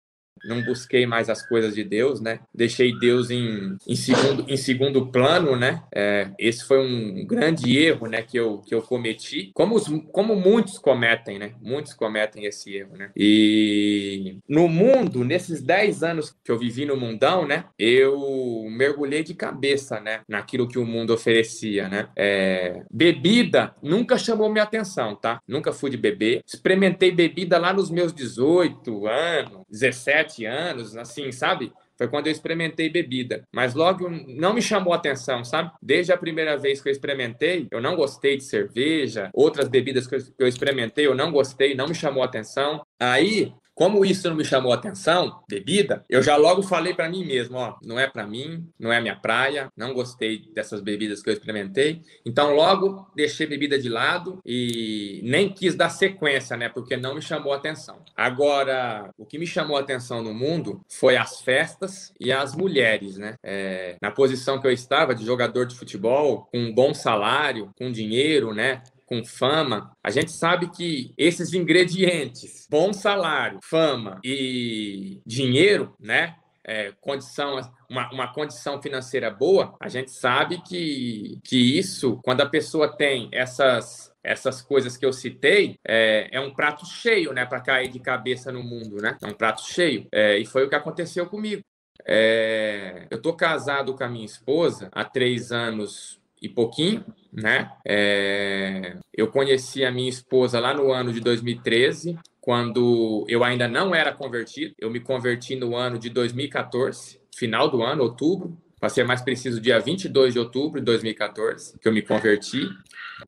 não 0.46 0.62
busquei 0.62 1.06
mais 1.06 1.28
as 1.28 1.46
coisas 1.46 1.74
de 1.74 1.84
Deus, 1.84 2.20
né? 2.20 2.40
Deixei 2.54 2.96
Deus 2.98 3.30
em, 3.30 3.76
em, 3.86 3.96
segundo, 3.96 4.44
em 4.48 4.56
segundo 4.56 5.06
plano, 5.06 5.56
né? 5.56 5.82
É, 5.94 6.30
esse 6.38 6.64
foi 6.64 6.78
um 6.78 7.26
grande 7.26 7.76
erro, 7.78 8.06
né? 8.06 8.22
Que 8.22 8.38
eu, 8.38 8.58
que 8.58 8.74
eu 8.74 8.82
cometi, 8.82 9.50
como, 9.54 9.74
os, 9.74 9.86
como 10.12 10.34
muitos 10.36 10.78
cometem, 10.78 11.38
né? 11.38 11.52
Muitos 11.60 11.94
cometem 11.94 12.44
esse 12.44 12.74
erro, 12.74 12.96
né? 12.96 13.10
E 13.16 14.38
no 14.48 14.68
mundo, 14.68 15.24
nesses 15.24 15.62
10 15.62 16.02
anos 16.02 16.34
que 16.44 16.50
eu 16.50 16.58
vivi 16.58 16.84
no 16.84 16.96
mundão, 16.96 17.46
né? 17.46 17.64
Eu 17.78 18.64
mergulhei 18.70 19.22
de 19.22 19.34
cabeça, 19.34 20.00
né? 20.00 20.20
Naquilo 20.28 20.68
que 20.68 20.78
o 20.78 20.86
mundo 20.86 21.12
oferecia, 21.12 21.88
né? 21.88 22.08
É, 22.16 22.82
bebida 22.90 23.74
nunca 23.82 24.18
chamou 24.18 24.50
minha 24.50 24.64
atenção, 24.64 25.14
tá? 25.14 25.40
Nunca 25.46 25.72
fui 25.72 25.90
de 25.90 25.96
beber. 25.96 26.42
Experimentei 26.46 27.10
bebida 27.10 27.58
lá 27.58 27.72
nos 27.72 27.90
meus 27.90 28.12
18 28.12 29.06
anos, 29.06 29.62
17 29.68 30.16
17 30.16 30.44
anos, 30.44 30.96
assim, 30.96 31.32
sabe? 31.32 31.72
Foi 31.96 32.08
quando 32.08 32.26
eu 32.26 32.32
experimentei 32.32 32.90
bebida. 32.90 33.44
Mas 33.50 33.74
logo 33.74 34.10
não 34.10 34.52
me 34.52 34.60
chamou 34.60 34.92
a 34.92 34.96
atenção, 34.96 35.42
sabe? 35.44 35.70
Desde 35.80 36.12
a 36.12 36.18
primeira 36.18 36.56
vez 36.56 36.80
que 36.80 36.88
eu 36.88 36.92
experimentei, 36.92 37.66
eu 37.70 37.80
não 37.80 37.96
gostei 37.96 38.36
de 38.36 38.44
cerveja. 38.44 39.30
Outras 39.32 39.68
bebidas 39.68 40.06
que 40.06 40.16
eu 40.38 40.46
experimentei, 40.46 41.06
eu 41.06 41.14
não 41.14 41.32
gostei, 41.32 41.74
não 41.74 41.88
me 41.88 41.94
chamou 41.94 42.22
a 42.22 42.26
atenção. 42.26 42.84
Aí 43.00 43.52
como 43.76 44.06
isso 44.06 44.26
não 44.30 44.34
me 44.34 44.44
chamou 44.44 44.72
atenção, 44.72 45.42
bebida, 45.46 46.02
eu 46.08 46.22
já 46.22 46.34
logo 46.34 46.62
falei 46.62 46.94
para 46.94 47.10
mim 47.10 47.26
mesmo, 47.26 47.58
ó, 47.58 47.76
não 47.84 48.00
é 48.00 48.08
para 48.08 48.26
mim, 48.26 48.66
não 48.80 48.90
é 48.90 49.02
minha 49.02 49.14
praia, 49.14 49.70
não 49.76 49.92
gostei 49.92 50.50
dessas 50.54 50.80
bebidas 50.80 51.22
que 51.22 51.28
eu 51.28 51.34
experimentei. 51.34 52.00
Então 52.24 52.54
logo 52.54 53.06
deixei 53.14 53.46
bebida 53.46 53.78
de 53.78 53.90
lado 53.90 54.40
e 54.46 55.20
nem 55.22 55.52
quis 55.52 55.74
dar 55.74 55.90
sequência, 55.90 56.56
né, 56.56 56.70
porque 56.70 56.96
não 56.96 57.14
me 57.14 57.20
chamou 57.20 57.52
atenção. 57.52 57.98
Agora, 58.16 59.10
o 59.18 59.26
que 59.26 59.38
me 59.38 59.46
chamou 59.46 59.76
atenção 59.76 60.22
no 60.22 60.32
mundo 60.32 60.80
foi 60.88 61.18
as 61.18 61.42
festas 61.42 62.14
e 62.18 62.32
as 62.32 62.56
mulheres, 62.56 63.18
né? 63.18 63.34
É, 63.42 63.96
na 64.00 64.10
posição 64.10 64.58
que 64.58 64.66
eu 64.66 64.72
estava 64.72 65.14
de 65.14 65.22
jogador 65.22 65.66
de 65.66 65.76
futebol, 65.76 66.48
com 66.50 66.58
um 66.58 66.74
bom 66.74 66.94
salário, 66.94 67.70
com 67.76 67.92
dinheiro, 67.92 68.54
né? 68.54 68.82
Com 69.06 69.24
fama, 69.24 69.92
a 70.02 70.10
gente 70.10 70.32
sabe 70.32 70.68
que 70.68 71.14
esses 71.16 71.54
ingredientes, 71.54 72.66
bom 72.68 72.92
salário, 72.92 73.60
fama 73.62 74.20
e 74.22 75.20
dinheiro, 75.24 75.94
né? 75.98 76.36
É, 76.68 76.92
condição, 77.00 77.60
uma, 77.88 78.10
uma 78.12 78.32
condição 78.32 78.82
financeira 78.82 79.30
boa, 79.30 79.76
a 79.80 79.88
gente 79.88 80.10
sabe 80.10 80.60
que, 80.62 81.38
que 81.44 81.78
isso, 81.78 82.18
quando 82.24 82.40
a 82.40 82.46
pessoa 82.46 82.88
tem 82.88 83.28
essas 83.32 84.12
essas 84.26 84.60
coisas 84.60 84.96
que 84.96 85.06
eu 85.06 85.12
citei, 85.12 85.78
é, 85.86 86.28
é 86.32 86.40
um 86.40 86.52
prato 86.52 86.84
cheio, 86.84 87.32
né, 87.32 87.46
para 87.46 87.60
cair 87.60 87.88
de 87.88 88.00
cabeça 88.00 88.50
no 88.50 88.60
mundo, 88.60 88.96
né? 88.96 89.16
É 89.22 89.26
um 89.28 89.32
prato 89.32 89.62
cheio. 89.62 90.08
É, 90.10 90.36
e 90.36 90.44
foi 90.44 90.64
o 90.64 90.68
que 90.68 90.74
aconteceu 90.74 91.26
comigo. 91.26 91.62
É, 92.04 93.06
eu 93.08 93.22
tô 93.22 93.32
casado 93.34 93.94
com 93.94 94.02
a 94.02 94.08
minha 94.08 94.26
esposa 94.26 94.88
há 94.92 95.04
três 95.04 95.52
anos 95.52 96.20
e 96.42 96.48
pouquinho, 96.48 97.04
né? 97.36 97.70
É, 97.86 98.96
eu 99.12 99.28
conheci 99.28 99.84
a 99.84 99.92
minha 99.92 100.08
esposa 100.08 100.58
lá 100.58 100.72
no 100.72 100.90
ano 100.90 101.12
de 101.12 101.20
2013, 101.20 102.18
quando 102.40 103.26
eu 103.28 103.44
ainda 103.44 103.68
não 103.68 103.94
era 103.94 104.12
convertido. 104.12 104.74
Eu 104.78 104.90
me 104.90 105.00
converti 105.00 105.54
no 105.54 105.76
ano 105.76 105.98
de 105.98 106.08
2014, 106.08 107.20
final 107.36 107.68
do 107.68 107.82
ano, 107.82 108.02
outubro. 108.02 108.56
Para 108.80 108.88
ser 108.88 109.04
mais 109.04 109.22
preciso, 109.22 109.60
dia 109.60 109.78
22 109.78 110.34
de 110.34 110.38
outubro 110.38 110.80
de 110.80 110.84
2014, 110.84 111.78
que 111.78 111.88
eu 111.88 111.92
me 111.92 112.02
converti. 112.02 112.68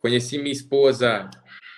Conheci 0.01 0.39
minha 0.39 0.53
esposa 0.53 1.29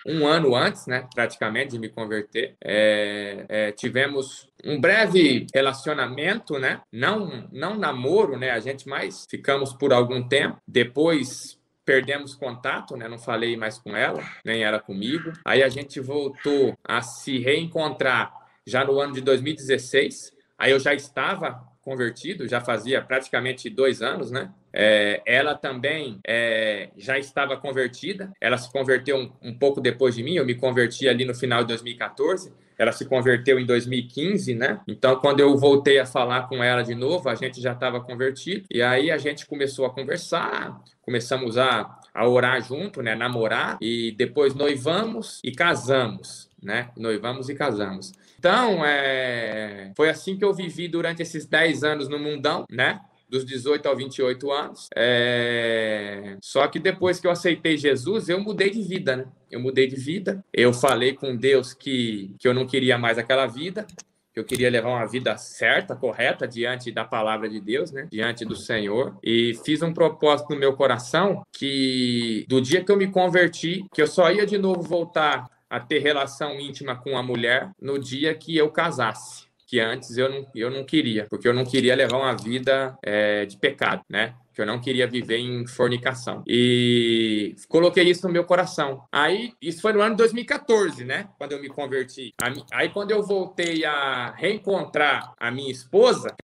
um 0.06 0.26
ano 0.26 0.56
antes, 0.56 0.86
né, 0.86 1.06
praticamente, 1.14 1.72
de 1.72 1.78
me 1.78 1.88
converter. 1.88 2.56
É, 2.62 3.44
é, 3.48 3.72
tivemos 3.72 4.48
um 4.64 4.80
breve 4.80 5.46
relacionamento, 5.54 6.58
né? 6.58 6.80
Não, 6.92 7.48
não 7.52 7.78
namoro, 7.78 8.38
né? 8.38 8.50
A 8.50 8.60
gente 8.60 8.88
mais 8.88 9.26
ficamos 9.28 9.72
por 9.72 9.92
algum 9.92 10.26
tempo. 10.26 10.58
Depois 10.66 11.59
perdemos 11.90 12.36
contato, 12.36 12.96
né? 12.96 13.08
Não 13.08 13.18
falei 13.18 13.56
mais 13.56 13.76
com 13.76 13.96
ela, 13.96 14.22
nem 14.44 14.62
era 14.62 14.78
comigo. 14.78 15.32
Aí 15.44 15.60
a 15.60 15.68
gente 15.68 15.98
voltou 15.98 16.78
a 16.84 17.02
se 17.02 17.40
reencontrar 17.40 18.32
já 18.64 18.84
no 18.84 19.00
ano 19.00 19.12
de 19.12 19.20
2016. 19.20 20.32
Aí 20.56 20.70
eu 20.70 20.78
já 20.78 20.94
estava 20.94 21.66
convertido, 21.82 22.46
já 22.46 22.60
fazia 22.60 23.02
praticamente 23.02 23.68
dois 23.68 24.02
anos, 24.02 24.30
né? 24.30 24.52
É, 24.72 25.20
ela 25.26 25.54
também 25.54 26.20
é, 26.26 26.90
já 26.96 27.18
estava 27.18 27.56
convertida, 27.56 28.32
ela 28.40 28.56
se 28.56 28.70
converteu 28.70 29.16
um, 29.16 29.32
um, 29.42 29.54
pouco 29.58 29.80
depois 29.80 30.14
de 30.14 30.22
mim, 30.22 30.34
eu 30.34 30.46
me 30.46 30.54
converti 30.54 31.08
ali 31.08 31.24
no 31.24 31.34
final 31.34 31.62
de 31.62 31.68
2014, 31.68 32.52
ela 32.78 32.92
se 32.92 33.04
converteu 33.04 33.58
em 33.58 33.66
2015, 33.66 34.54
né? 34.54 34.80
Então, 34.88 35.16
quando 35.16 35.40
eu 35.40 35.56
voltei 35.58 35.98
a 35.98 36.06
falar 36.06 36.48
com 36.48 36.64
ela 36.64 36.82
de 36.82 36.94
novo, 36.94 37.28
a 37.28 37.34
gente 37.34 37.60
já 37.60 37.72
estava 37.72 38.00
convertido, 38.00 38.64
e 38.70 38.80
aí 38.80 39.10
a 39.10 39.18
gente 39.18 39.44
começou 39.44 39.84
a 39.84 39.90
conversar, 39.90 40.80
começamos 41.02 41.58
a, 41.58 42.00
a 42.14 42.26
orar 42.26 42.62
junto, 42.62 43.02
né? 43.02 43.14
Namorar, 43.14 43.76
e 43.82 44.12
depois 44.12 44.54
noivamos 44.54 45.40
e 45.44 45.52
casamos, 45.52 46.48
né? 46.62 46.90
Noivamos 46.96 47.50
e 47.50 47.54
casamos. 47.54 48.12
Então, 48.38 48.82
é... 48.82 49.92
foi 49.94 50.08
assim 50.08 50.38
que 50.38 50.44
eu 50.44 50.54
vivi 50.54 50.88
durante 50.88 51.20
esses 51.20 51.44
10 51.44 51.84
anos 51.84 52.08
no 52.08 52.18
mundão, 52.18 52.64
né? 52.70 52.98
Dos 53.30 53.44
18 53.44 53.86
aos 53.86 53.96
28 53.96 54.50
anos. 54.50 54.88
É... 54.94 56.36
Só 56.42 56.66
que 56.66 56.78
depois 56.78 57.20
que 57.20 57.26
eu 57.26 57.30
aceitei 57.30 57.76
Jesus, 57.76 58.28
eu 58.28 58.40
mudei 58.40 58.70
de 58.70 58.82
vida, 58.82 59.16
né? 59.16 59.26
Eu 59.50 59.60
mudei 59.60 59.86
de 59.86 59.96
vida. 59.96 60.44
Eu 60.52 60.72
falei 60.72 61.14
com 61.14 61.36
Deus 61.36 61.72
que, 61.72 62.34
que 62.38 62.48
eu 62.48 62.52
não 62.52 62.66
queria 62.66 62.98
mais 62.98 63.18
aquela 63.18 63.46
vida. 63.46 63.86
Que 64.32 64.38
eu 64.38 64.44
queria 64.44 64.70
levar 64.70 64.90
uma 64.90 65.06
vida 65.06 65.36
certa, 65.36 65.96
correta, 65.96 66.46
diante 66.46 66.92
da 66.92 67.04
palavra 67.04 67.48
de 67.48 67.60
Deus, 67.60 67.90
né? 67.90 68.08
Diante 68.10 68.44
do 68.44 68.56
Senhor. 68.56 69.16
E 69.22 69.54
fiz 69.64 69.82
um 69.82 69.92
propósito 69.92 70.50
no 70.50 70.58
meu 70.58 70.74
coração 70.74 71.42
que 71.52 72.44
do 72.48 72.60
dia 72.60 72.84
que 72.84 72.90
eu 72.90 72.96
me 72.96 73.08
converti, 73.08 73.84
que 73.92 74.02
eu 74.02 74.06
só 74.06 74.30
ia 74.30 74.46
de 74.46 74.58
novo 74.58 74.82
voltar 74.82 75.48
a 75.68 75.78
ter 75.78 76.00
relação 76.00 76.58
íntima 76.58 76.96
com 76.96 77.16
a 77.16 77.22
mulher 77.22 77.70
no 77.80 77.96
dia 77.98 78.34
que 78.34 78.56
eu 78.56 78.70
casasse 78.70 79.49
que 79.70 79.78
antes 79.78 80.18
eu 80.18 80.28
não, 80.28 80.46
eu 80.52 80.68
não 80.68 80.82
queria, 80.82 81.28
porque 81.30 81.46
eu 81.46 81.54
não 81.54 81.64
queria 81.64 81.94
levar 81.94 82.16
uma 82.16 82.36
vida 82.36 82.98
é, 83.04 83.46
de 83.46 83.56
pecado, 83.56 84.02
né? 84.10 84.34
Que 84.52 84.60
eu 84.60 84.66
não 84.66 84.80
queria 84.80 85.06
viver 85.06 85.38
em 85.38 85.64
fornicação. 85.64 86.42
E 86.44 87.54
coloquei 87.68 88.02
isso 88.02 88.26
no 88.26 88.32
meu 88.32 88.42
coração. 88.42 89.04
Aí, 89.12 89.52
isso 89.62 89.80
foi 89.80 89.92
no 89.92 90.00
ano 90.00 90.16
de 90.16 90.22
2014, 90.22 91.04
né? 91.04 91.28
Quando 91.38 91.52
eu 91.52 91.62
me 91.62 91.68
converti. 91.68 92.34
Aí, 92.72 92.88
quando 92.88 93.12
eu 93.12 93.22
voltei 93.22 93.84
a 93.84 94.32
reencontrar 94.32 95.34
a 95.38 95.52
minha 95.52 95.70
esposa, 95.70 96.34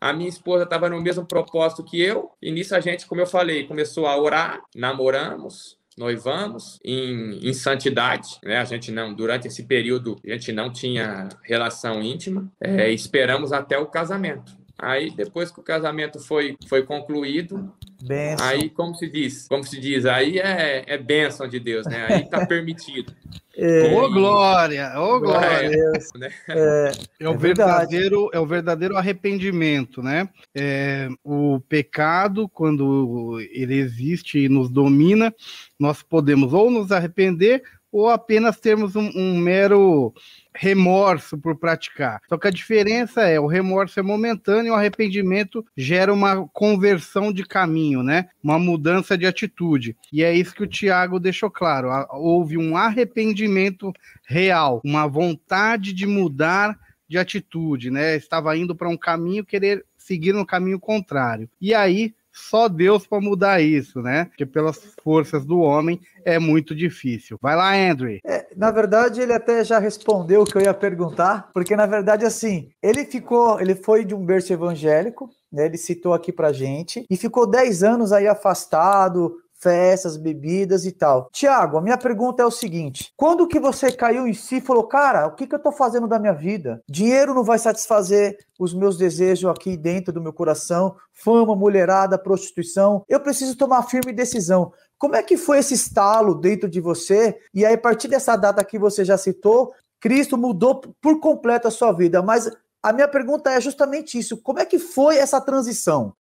a 0.00 0.12
minha 0.12 0.28
esposa 0.28 0.62
estava 0.62 0.88
no 0.88 1.02
mesmo 1.02 1.26
propósito 1.26 1.82
que 1.82 2.00
eu, 2.00 2.30
e 2.40 2.52
nisso 2.52 2.76
a 2.76 2.78
gente, 2.80 3.04
como 3.04 3.20
eu 3.20 3.26
falei, 3.26 3.66
começou 3.66 4.06
a 4.06 4.16
orar, 4.16 4.60
namoramos, 4.76 5.75
noivamos 5.96 6.78
em, 6.84 7.38
em 7.48 7.52
santidade, 7.54 8.38
né? 8.44 8.58
A 8.58 8.64
gente 8.64 8.92
não, 8.92 9.14
durante 9.14 9.48
esse 9.48 9.62
período, 9.62 10.16
a 10.24 10.32
gente 10.32 10.52
não 10.52 10.70
tinha 10.70 11.28
relação 11.42 12.02
íntima, 12.02 12.50
é, 12.60 12.90
esperamos 12.90 13.52
até 13.52 13.78
o 13.78 13.86
casamento. 13.86 14.52
Aí, 14.78 15.10
depois 15.10 15.50
que 15.50 15.58
o 15.58 15.62
casamento 15.62 16.20
foi, 16.20 16.54
foi 16.68 16.82
concluído, 16.82 17.72
benção. 18.02 18.46
aí, 18.46 18.68
como 18.68 18.94
se 18.94 19.08
diz? 19.08 19.48
Como 19.48 19.64
se 19.64 19.80
diz? 19.80 20.04
Aí 20.04 20.38
é, 20.38 20.84
é 20.86 20.98
bênção 20.98 21.48
de 21.48 21.58
Deus, 21.58 21.86
né? 21.86 22.06
Aí 22.10 22.28
tá 22.28 22.44
permitido. 22.46 23.14
É, 23.58 23.94
ô 23.94 24.10
glória, 24.10 24.92
ô 25.00 25.18
glória. 25.18 25.70
Né? 26.14 26.30
É, 26.46 26.92
é, 27.20 27.28
o 27.28 27.32
é 27.32 27.36
verdadeiro, 27.36 28.28
é 28.32 28.38
o 28.38 28.44
verdadeiro 28.44 28.98
arrependimento, 28.98 30.02
né? 30.02 30.28
É, 30.54 31.08
o 31.24 31.58
pecado, 31.66 32.48
quando 32.50 33.40
ele 33.50 33.76
existe 33.76 34.38
e 34.40 34.48
nos 34.48 34.68
domina, 34.68 35.34
nós 35.78 36.02
podemos 36.02 36.52
ou 36.52 36.70
nos 36.70 36.92
arrepender 36.92 37.62
ou 37.96 38.10
apenas 38.10 38.60
termos 38.60 38.94
um, 38.94 39.10
um 39.14 39.38
mero 39.38 40.12
remorso 40.54 41.38
por 41.38 41.56
praticar. 41.56 42.20
Só 42.28 42.36
que 42.36 42.46
a 42.46 42.50
diferença 42.50 43.22
é 43.22 43.40
o 43.40 43.46
remorso 43.46 43.98
é 43.98 44.02
momentâneo, 44.02 44.72
o 44.72 44.76
arrependimento 44.76 45.64
gera 45.74 46.12
uma 46.12 46.46
conversão 46.48 47.32
de 47.32 47.42
caminho, 47.42 48.02
né? 48.02 48.28
Uma 48.42 48.58
mudança 48.58 49.16
de 49.16 49.26
atitude. 49.26 49.96
E 50.12 50.22
é 50.22 50.34
isso 50.34 50.54
que 50.54 50.62
o 50.62 50.66
Tiago 50.66 51.18
deixou 51.18 51.50
claro. 51.50 51.88
Houve 52.10 52.58
um 52.58 52.76
arrependimento 52.76 53.92
real, 54.26 54.80
uma 54.84 55.06
vontade 55.06 55.94
de 55.94 56.06
mudar 56.06 56.78
de 57.08 57.16
atitude, 57.16 57.90
né? 57.90 58.14
Estava 58.16 58.56
indo 58.56 58.74
para 58.74 58.90
um 58.90 58.96
caminho, 58.96 59.44
querer 59.44 59.84
seguir 59.96 60.34
no 60.34 60.44
caminho 60.44 60.78
contrário. 60.78 61.48
E 61.58 61.74
aí 61.74 62.14
só 62.36 62.68
Deus 62.68 63.06
para 63.06 63.20
mudar 63.20 63.62
isso, 63.62 64.02
né? 64.02 64.26
Porque 64.26 64.44
pelas 64.44 64.78
forças 65.02 65.44
do 65.46 65.58
homem 65.60 66.00
é 66.24 66.38
muito 66.38 66.74
difícil. 66.74 67.38
Vai 67.40 67.56
lá, 67.56 67.74
Andrew. 67.74 68.18
É, 68.24 68.46
na 68.54 68.70
verdade, 68.70 69.22
ele 69.22 69.32
até 69.32 69.64
já 69.64 69.78
respondeu 69.78 70.42
o 70.42 70.44
que 70.44 70.56
eu 70.56 70.62
ia 70.62 70.74
perguntar, 70.74 71.50
porque 71.54 71.74
na 71.74 71.86
verdade, 71.86 72.26
assim, 72.26 72.68
ele 72.82 73.06
ficou, 73.06 73.58
ele 73.58 73.74
foi 73.74 74.04
de 74.04 74.14
um 74.14 74.24
berço 74.24 74.52
evangélico, 74.52 75.30
né? 75.50 75.64
Ele 75.64 75.78
citou 75.78 76.12
aqui 76.12 76.30
pra 76.30 76.52
gente, 76.52 77.06
e 77.08 77.16
ficou 77.16 77.48
10 77.48 77.82
anos 77.82 78.12
aí 78.12 78.28
afastado, 78.28 79.36
festas, 79.58 80.16
bebidas 80.16 80.84
e 80.84 80.92
tal. 80.92 81.28
Tiago, 81.32 81.78
a 81.78 81.80
minha 81.80 81.96
pergunta 81.96 82.42
é 82.42 82.46
o 82.46 82.50
seguinte: 82.50 83.12
quando 83.16 83.46
que 83.46 83.58
você 83.58 83.90
caiu 83.90 84.26
em 84.26 84.34
si 84.34 84.56
e 84.56 84.60
falou, 84.60 84.84
cara, 84.84 85.26
o 85.26 85.34
que, 85.34 85.46
que 85.46 85.54
eu 85.54 85.58
tô 85.58 85.72
fazendo 85.72 86.06
da 86.06 86.18
minha 86.18 86.32
vida? 86.32 86.82
Dinheiro 86.88 87.34
não 87.34 87.44
vai 87.44 87.58
satisfazer 87.58 88.38
os 88.58 88.72
meus 88.72 88.96
desejos 88.96 89.50
aqui 89.50 89.76
dentro 89.76 90.12
do 90.12 90.20
meu 90.20 90.32
coração, 90.32 90.96
fama, 91.12 91.54
mulherada, 91.54 92.18
prostituição. 92.18 93.04
Eu 93.08 93.20
preciso 93.20 93.56
tomar 93.56 93.82
firme 93.82 94.12
decisão. 94.12 94.72
Como 94.98 95.14
é 95.14 95.22
que 95.22 95.36
foi 95.36 95.58
esse 95.58 95.74
estalo 95.74 96.34
dentro 96.34 96.68
de 96.68 96.80
você? 96.80 97.38
E 97.52 97.66
aí, 97.66 97.74
a 97.74 97.78
partir 97.78 98.08
dessa 98.08 98.36
data 98.36 98.64
que 98.64 98.78
você 98.78 99.04
já 99.04 99.18
citou, 99.18 99.72
Cristo 100.00 100.38
mudou 100.38 100.80
por 101.00 101.20
completo 101.20 101.68
a 101.68 101.70
sua 101.70 101.92
vida. 101.92 102.22
Mas 102.22 102.50
a 102.82 102.92
minha 102.92 103.08
pergunta 103.08 103.50
é 103.50 103.60
justamente 103.60 104.18
isso: 104.18 104.40
como 104.40 104.58
é 104.58 104.64
que 104.64 104.78
foi 104.78 105.16
essa 105.16 105.40
transição? 105.40 106.14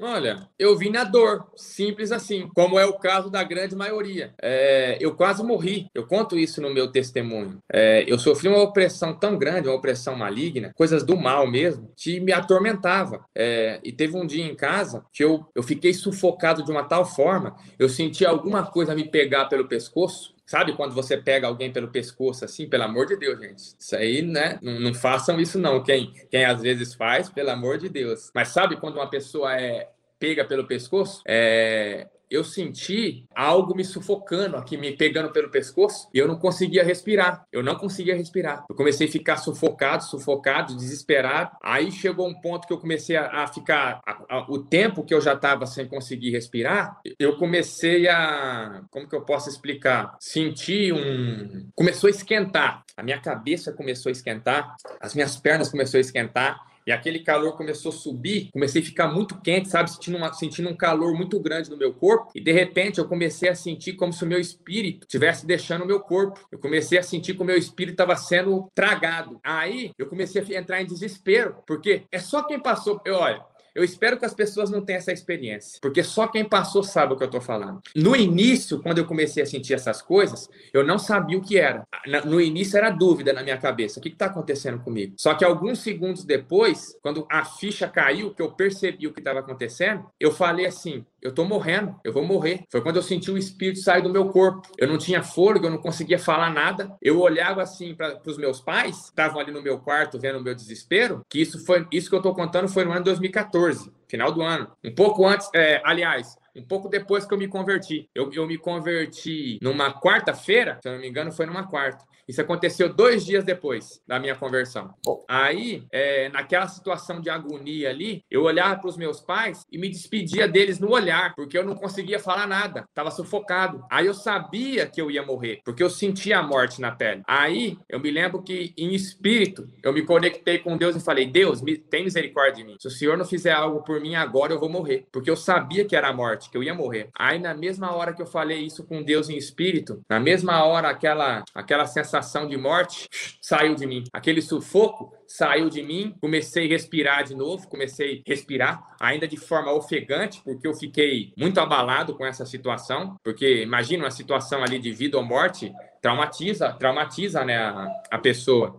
Olha, 0.00 0.48
eu 0.58 0.76
vim 0.76 0.90
na 0.90 1.04
dor, 1.04 1.46
simples 1.54 2.10
assim, 2.12 2.48
como 2.54 2.78
é 2.78 2.86
o 2.86 2.98
caso 2.98 3.30
da 3.30 3.44
grande 3.44 3.76
maioria. 3.76 4.34
É, 4.40 4.96
eu 4.98 5.14
quase 5.14 5.42
morri, 5.44 5.86
eu 5.94 6.06
conto 6.06 6.38
isso 6.38 6.62
no 6.62 6.72
meu 6.72 6.90
testemunho. 6.90 7.58
É, 7.70 8.02
eu 8.06 8.18
sofri 8.18 8.48
uma 8.48 8.62
opressão 8.62 9.14
tão 9.14 9.36
grande, 9.36 9.68
uma 9.68 9.76
opressão 9.76 10.16
maligna, 10.16 10.72
coisas 10.74 11.04
do 11.04 11.16
mal 11.16 11.46
mesmo, 11.48 11.92
que 11.96 12.18
me 12.20 12.32
atormentava. 12.32 13.22
É, 13.36 13.80
e 13.84 13.92
teve 13.92 14.16
um 14.16 14.26
dia 14.26 14.44
em 14.44 14.56
casa 14.56 15.04
que 15.12 15.22
eu, 15.22 15.46
eu 15.54 15.62
fiquei 15.62 15.92
sufocado 15.92 16.64
de 16.64 16.70
uma 16.70 16.84
tal 16.84 17.04
forma, 17.04 17.54
eu 17.78 17.88
senti 17.88 18.24
alguma 18.24 18.64
coisa 18.64 18.94
me 18.94 19.08
pegar 19.08 19.44
pelo 19.44 19.68
pescoço, 19.68 20.34
Sabe 20.52 20.74
quando 20.74 20.94
você 20.94 21.16
pega 21.16 21.46
alguém 21.46 21.72
pelo 21.72 21.88
pescoço 21.88 22.44
assim? 22.44 22.68
Pelo 22.68 22.82
amor 22.82 23.06
de 23.06 23.16
Deus, 23.16 23.40
gente. 23.40 23.74
Isso 23.78 23.96
aí, 23.96 24.20
né? 24.20 24.58
Não, 24.60 24.78
não, 24.80 24.92
façam 24.92 25.40
isso, 25.40 25.58
não. 25.58 25.82
Quem, 25.82 26.12
quem 26.30 26.44
às 26.44 26.60
vezes 26.60 26.92
faz, 26.92 27.30
pelo 27.30 27.48
amor 27.48 27.78
de 27.78 27.88
Deus. 27.88 28.30
Mas 28.34 28.48
sabe 28.48 28.76
quando 28.76 28.96
uma 28.96 29.08
pessoa 29.08 29.58
é 29.58 29.88
pega 30.18 30.44
pelo 30.44 30.66
pescoço? 30.66 31.22
É, 31.26 32.06
eu 32.32 32.42
senti 32.42 33.26
algo 33.34 33.74
me 33.74 33.84
sufocando 33.84 34.56
aqui, 34.56 34.76
me 34.76 34.96
pegando 34.96 35.30
pelo 35.30 35.50
pescoço, 35.50 36.08
e 36.14 36.18
eu 36.18 36.26
não 36.26 36.38
conseguia 36.38 36.82
respirar. 36.82 37.46
Eu 37.52 37.62
não 37.62 37.76
conseguia 37.76 38.16
respirar. 38.16 38.64
Eu 38.68 38.74
comecei 38.74 39.06
a 39.06 39.10
ficar 39.10 39.36
sufocado, 39.36 40.04
sufocado, 40.04 40.74
desesperado. 40.74 41.50
Aí 41.62 41.92
chegou 41.92 42.26
um 42.26 42.40
ponto 42.40 42.66
que 42.66 42.72
eu 42.72 42.78
comecei 42.78 43.16
a, 43.16 43.42
a 43.42 43.46
ficar. 43.46 44.00
A, 44.06 44.36
a, 44.36 44.46
o 44.48 44.58
tempo 44.58 45.04
que 45.04 45.12
eu 45.12 45.20
já 45.20 45.34
estava 45.34 45.66
sem 45.66 45.86
conseguir 45.86 46.30
respirar, 46.30 47.00
eu 47.18 47.36
comecei 47.36 48.08
a. 48.08 48.82
Como 48.90 49.08
que 49.08 49.14
eu 49.14 49.22
posso 49.22 49.50
explicar? 49.50 50.16
Senti 50.18 50.92
um. 50.92 51.68
Começou 51.74 52.08
a 52.08 52.10
esquentar. 52.10 52.82
A 52.96 53.02
minha 53.02 53.20
cabeça 53.20 53.72
começou 53.72 54.10
a 54.10 54.12
esquentar, 54.12 54.74
as 55.00 55.14
minhas 55.14 55.36
pernas 55.36 55.70
começaram 55.70 55.98
a 55.98 56.00
esquentar 56.00 56.71
e 56.86 56.92
aquele 56.92 57.20
calor 57.20 57.56
começou 57.56 57.90
a 57.90 57.94
subir, 57.94 58.50
comecei 58.52 58.82
a 58.82 58.84
ficar 58.84 59.08
muito 59.08 59.40
quente, 59.40 59.68
sabe? 59.68 59.90
Sentindo, 59.90 60.16
uma, 60.16 60.32
sentindo 60.32 60.68
um 60.68 60.76
calor 60.76 61.14
muito 61.14 61.38
grande 61.40 61.70
no 61.70 61.76
meu 61.76 61.92
corpo. 61.92 62.30
E 62.34 62.40
de 62.40 62.52
repente 62.52 62.98
eu 62.98 63.06
comecei 63.06 63.48
a 63.48 63.54
sentir 63.54 63.94
como 63.94 64.12
se 64.12 64.24
o 64.24 64.26
meu 64.26 64.40
espírito 64.40 65.06
estivesse 65.06 65.46
deixando 65.46 65.84
o 65.84 65.86
meu 65.86 66.00
corpo. 66.00 66.40
Eu 66.50 66.58
comecei 66.58 66.98
a 66.98 67.02
sentir 67.02 67.34
que 67.34 67.42
o 67.42 67.44
meu 67.44 67.56
espírito 67.56 67.94
estava 67.94 68.16
sendo 68.16 68.70
tragado. 68.74 69.38
Aí 69.42 69.92
eu 69.98 70.06
comecei 70.06 70.42
a 70.42 70.60
entrar 70.60 70.80
em 70.80 70.86
desespero, 70.86 71.56
porque 71.66 72.04
é 72.10 72.18
só 72.18 72.42
quem 72.42 72.60
passou. 72.60 73.00
Eu, 73.04 73.16
olha, 73.16 73.44
eu 73.74 73.82
espero 73.82 74.18
que 74.18 74.24
as 74.24 74.34
pessoas 74.34 74.70
não 74.70 74.84
tenham 74.84 74.98
essa 74.98 75.12
experiência, 75.12 75.78
porque 75.80 76.02
só 76.02 76.26
quem 76.26 76.44
passou 76.44 76.82
sabe 76.82 77.14
o 77.14 77.16
que 77.16 77.22
eu 77.22 77.26
estou 77.26 77.40
falando. 77.40 77.80
No 77.94 78.14
início, 78.14 78.80
quando 78.82 78.98
eu 78.98 79.06
comecei 79.06 79.42
a 79.42 79.46
sentir 79.46 79.74
essas 79.74 80.02
coisas, 80.02 80.48
eu 80.72 80.84
não 80.84 80.98
sabia 80.98 81.38
o 81.38 81.42
que 81.42 81.58
era. 81.58 81.86
No 82.24 82.40
início 82.40 82.76
era 82.76 82.90
dúvida 82.90 83.32
na 83.32 83.42
minha 83.42 83.58
cabeça: 83.58 83.98
o 83.98 84.02
que 84.02 84.08
está 84.08 84.26
acontecendo 84.26 84.80
comigo? 84.80 85.14
Só 85.16 85.34
que 85.34 85.44
alguns 85.44 85.80
segundos 85.80 86.24
depois, 86.24 86.96
quando 87.02 87.26
a 87.30 87.44
ficha 87.44 87.88
caiu, 87.88 88.34
que 88.34 88.42
eu 88.42 88.52
percebi 88.52 89.06
o 89.06 89.12
que 89.12 89.20
estava 89.20 89.40
acontecendo, 89.40 90.06
eu 90.18 90.32
falei 90.32 90.66
assim: 90.66 91.04
eu 91.22 91.32
tô 91.32 91.44
morrendo, 91.44 91.94
eu 92.04 92.12
vou 92.12 92.24
morrer. 92.24 92.64
Foi 92.70 92.82
quando 92.82 92.96
eu 92.96 93.02
senti 93.02 93.30
o 93.30 93.38
espírito 93.38 93.80
sair 93.80 94.02
do 94.02 94.10
meu 94.10 94.28
corpo. 94.30 94.62
Eu 94.76 94.88
não 94.88 94.98
tinha 94.98 95.22
fôlego, 95.22 95.66
eu 95.66 95.70
não 95.70 95.78
conseguia 95.78 96.18
falar 96.18 96.50
nada. 96.50 96.96
Eu 97.00 97.20
olhava 97.20 97.62
assim 97.62 97.94
para 97.94 98.20
os 98.26 98.36
meus 98.36 98.60
pais, 98.60 99.04
estavam 99.04 99.40
ali 99.40 99.52
no 99.52 99.62
meu 99.62 99.78
quarto 99.78 100.18
vendo 100.18 100.38
o 100.38 100.42
meu 100.42 100.54
desespero, 100.54 101.24
que 101.28 101.40
isso 101.40 101.64
foi 101.64 101.86
isso 101.92 102.10
que 102.10 102.16
eu 102.16 102.22
tô 102.22 102.34
contando 102.34 102.68
foi 102.68 102.84
no 102.84 102.92
ano 102.92 103.04
2014, 103.04 103.92
final 104.08 104.32
do 104.32 104.42
ano. 104.42 104.70
Um 104.84 104.94
pouco 104.94 105.26
antes, 105.26 105.48
é, 105.54 105.80
aliás, 105.84 106.36
um 106.54 106.62
pouco 106.62 106.88
depois 106.88 107.24
que 107.24 107.32
eu 107.32 107.38
me 107.38 107.48
converti. 107.48 108.08
Eu, 108.14 108.30
eu 108.32 108.46
me 108.46 108.58
converti 108.58 109.58
numa 109.62 109.92
quarta-feira, 109.92 110.78
se 110.82 110.88
eu 110.88 110.94
não 110.94 111.00
me 111.00 111.08
engano, 111.08 111.32
foi 111.32 111.46
numa 111.46 111.66
quarta. 111.66 112.04
Isso 112.28 112.40
aconteceu 112.40 112.92
dois 112.92 113.24
dias 113.24 113.44
depois 113.44 114.00
da 114.06 114.18
minha 114.18 114.34
conversão. 114.34 114.94
Aí, 115.28 115.84
é, 115.90 116.28
naquela 116.28 116.68
situação 116.68 117.20
de 117.20 117.28
agonia 117.28 117.90
ali, 117.90 118.24
eu 118.30 118.42
olhava 118.42 118.80
para 118.80 118.88
os 118.88 118.96
meus 118.96 119.20
pais 119.20 119.66
e 119.70 119.78
me 119.78 119.88
despedia 119.88 120.46
deles 120.46 120.78
no 120.78 120.90
olhar, 120.90 121.34
porque 121.34 121.56
eu 121.58 121.64
não 121.64 121.74
conseguia 121.74 122.18
falar 122.18 122.46
nada, 122.46 122.84
estava 122.88 123.10
sufocado. 123.10 123.84
Aí 123.90 124.06
eu 124.06 124.14
sabia 124.14 124.86
que 124.86 125.00
eu 125.00 125.10
ia 125.10 125.24
morrer, 125.24 125.60
porque 125.64 125.82
eu 125.82 125.90
sentia 125.90 126.38
a 126.38 126.42
morte 126.42 126.80
na 126.80 126.92
pele. 126.92 127.22
Aí 127.26 127.76
eu 127.88 127.98
me 128.00 128.10
lembro 128.10 128.42
que, 128.42 128.72
em 128.76 128.94
espírito, 128.94 129.68
eu 129.82 129.92
me 129.92 130.02
conectei 130.02 130.58
com 130.58 130.76
Deus 130.76 130.96
e 130.96 131.00
falei: 131.00 131.26
Deus, 131.26 131.60
me, 131.60 131.76
tem 131.76 132.04
misericórdia 132.04 132.52
de 132.52 132.64
mim. 132.64 132.76
Se 132.78 132.88
o 132.88 132.90
Senhor 132.90 133.16
não 133.16 133.24
fizer 133.24 133.52
algo 133.52 133.82
por 133.82 134.00
mim 134.00 134.14
agora, 134.14 134.52
eu 134.52 134.60
vou 134.60 134.68
morrer, 134.68 135.06
porque 135.12 135.30
eu 135.30 135.36
sabia 135.36 135.84
que 135.84 135.96
era 135.96 136.08
a 136.08 136.12
morte, 136.12 136.50
que 136.50 136.56
eu 136.56 136.62
ia 136.62 136.74
morrer. 136.74 137.08
Aí, 137.18 137.38
na 137.38 137.54
mesma 137.54 137.94
hora 137.94 138.12
que 138.12 138.22
eu 138.22 138.26
falei 138.26 138.60
isso 138.60 138.84
com 138.84 139.02
Deus 139.02 139.28
em 139.28 139.36
espírito, 139.36 140.00
na 140.08 140.20
mesma 140.20 140.64
hora, 140.64 140.88
aquela, 140.88 141.42
aquela 141.54 141.86
sensação 141.86 142.11
sensação 142.12 142.46
de 142.46 142.56
morte 142.56 143.08
saiu 143.40 143.74
de 143.74 143.86
mim. 143.86 144.04
Aquele 144.12 144.42
sufoco 144.42 145.14
saiu 145.26 145.70
de 145.70 145.82
mim, 145.82 146.14
comecei 146.20 146.66
a 146.66 146.68
respirar 146.68 147.24
de 147.24 147.34
novo, 147.34 147.66
comecei 147.68 148.22
a 148.26 148.30
respirar, 148.30 148.82
ainda 149.00 149.26
de 149.26 149.38
forma 149.38 149.72
ofegante, 149.72 150.42
porque 150.44 150.66
eu 150.68 150.74
fiquei 150.74 151.32
muito 151.36 151.58
abalado 151.58 152.14
com 152.14 152.26
essa 152.26 152.44
situação, 152.44 153.16
porque 153.24 153.62
imagina 153.62 154.04
uma 154.04 154.10
situação 154.10 154.62
ali 154.62 154.78
de 154.78 154.92
vida 154.92 155.16
ou 155.16 155.24
morte, 155.24 155.72
traumatiza, 156.02 156.72
traumatiza 156.72 157.44
né, 157.44 157.56
a, 157.56 157.86
a 158.10 158.18
pessoa. 158.18 158.76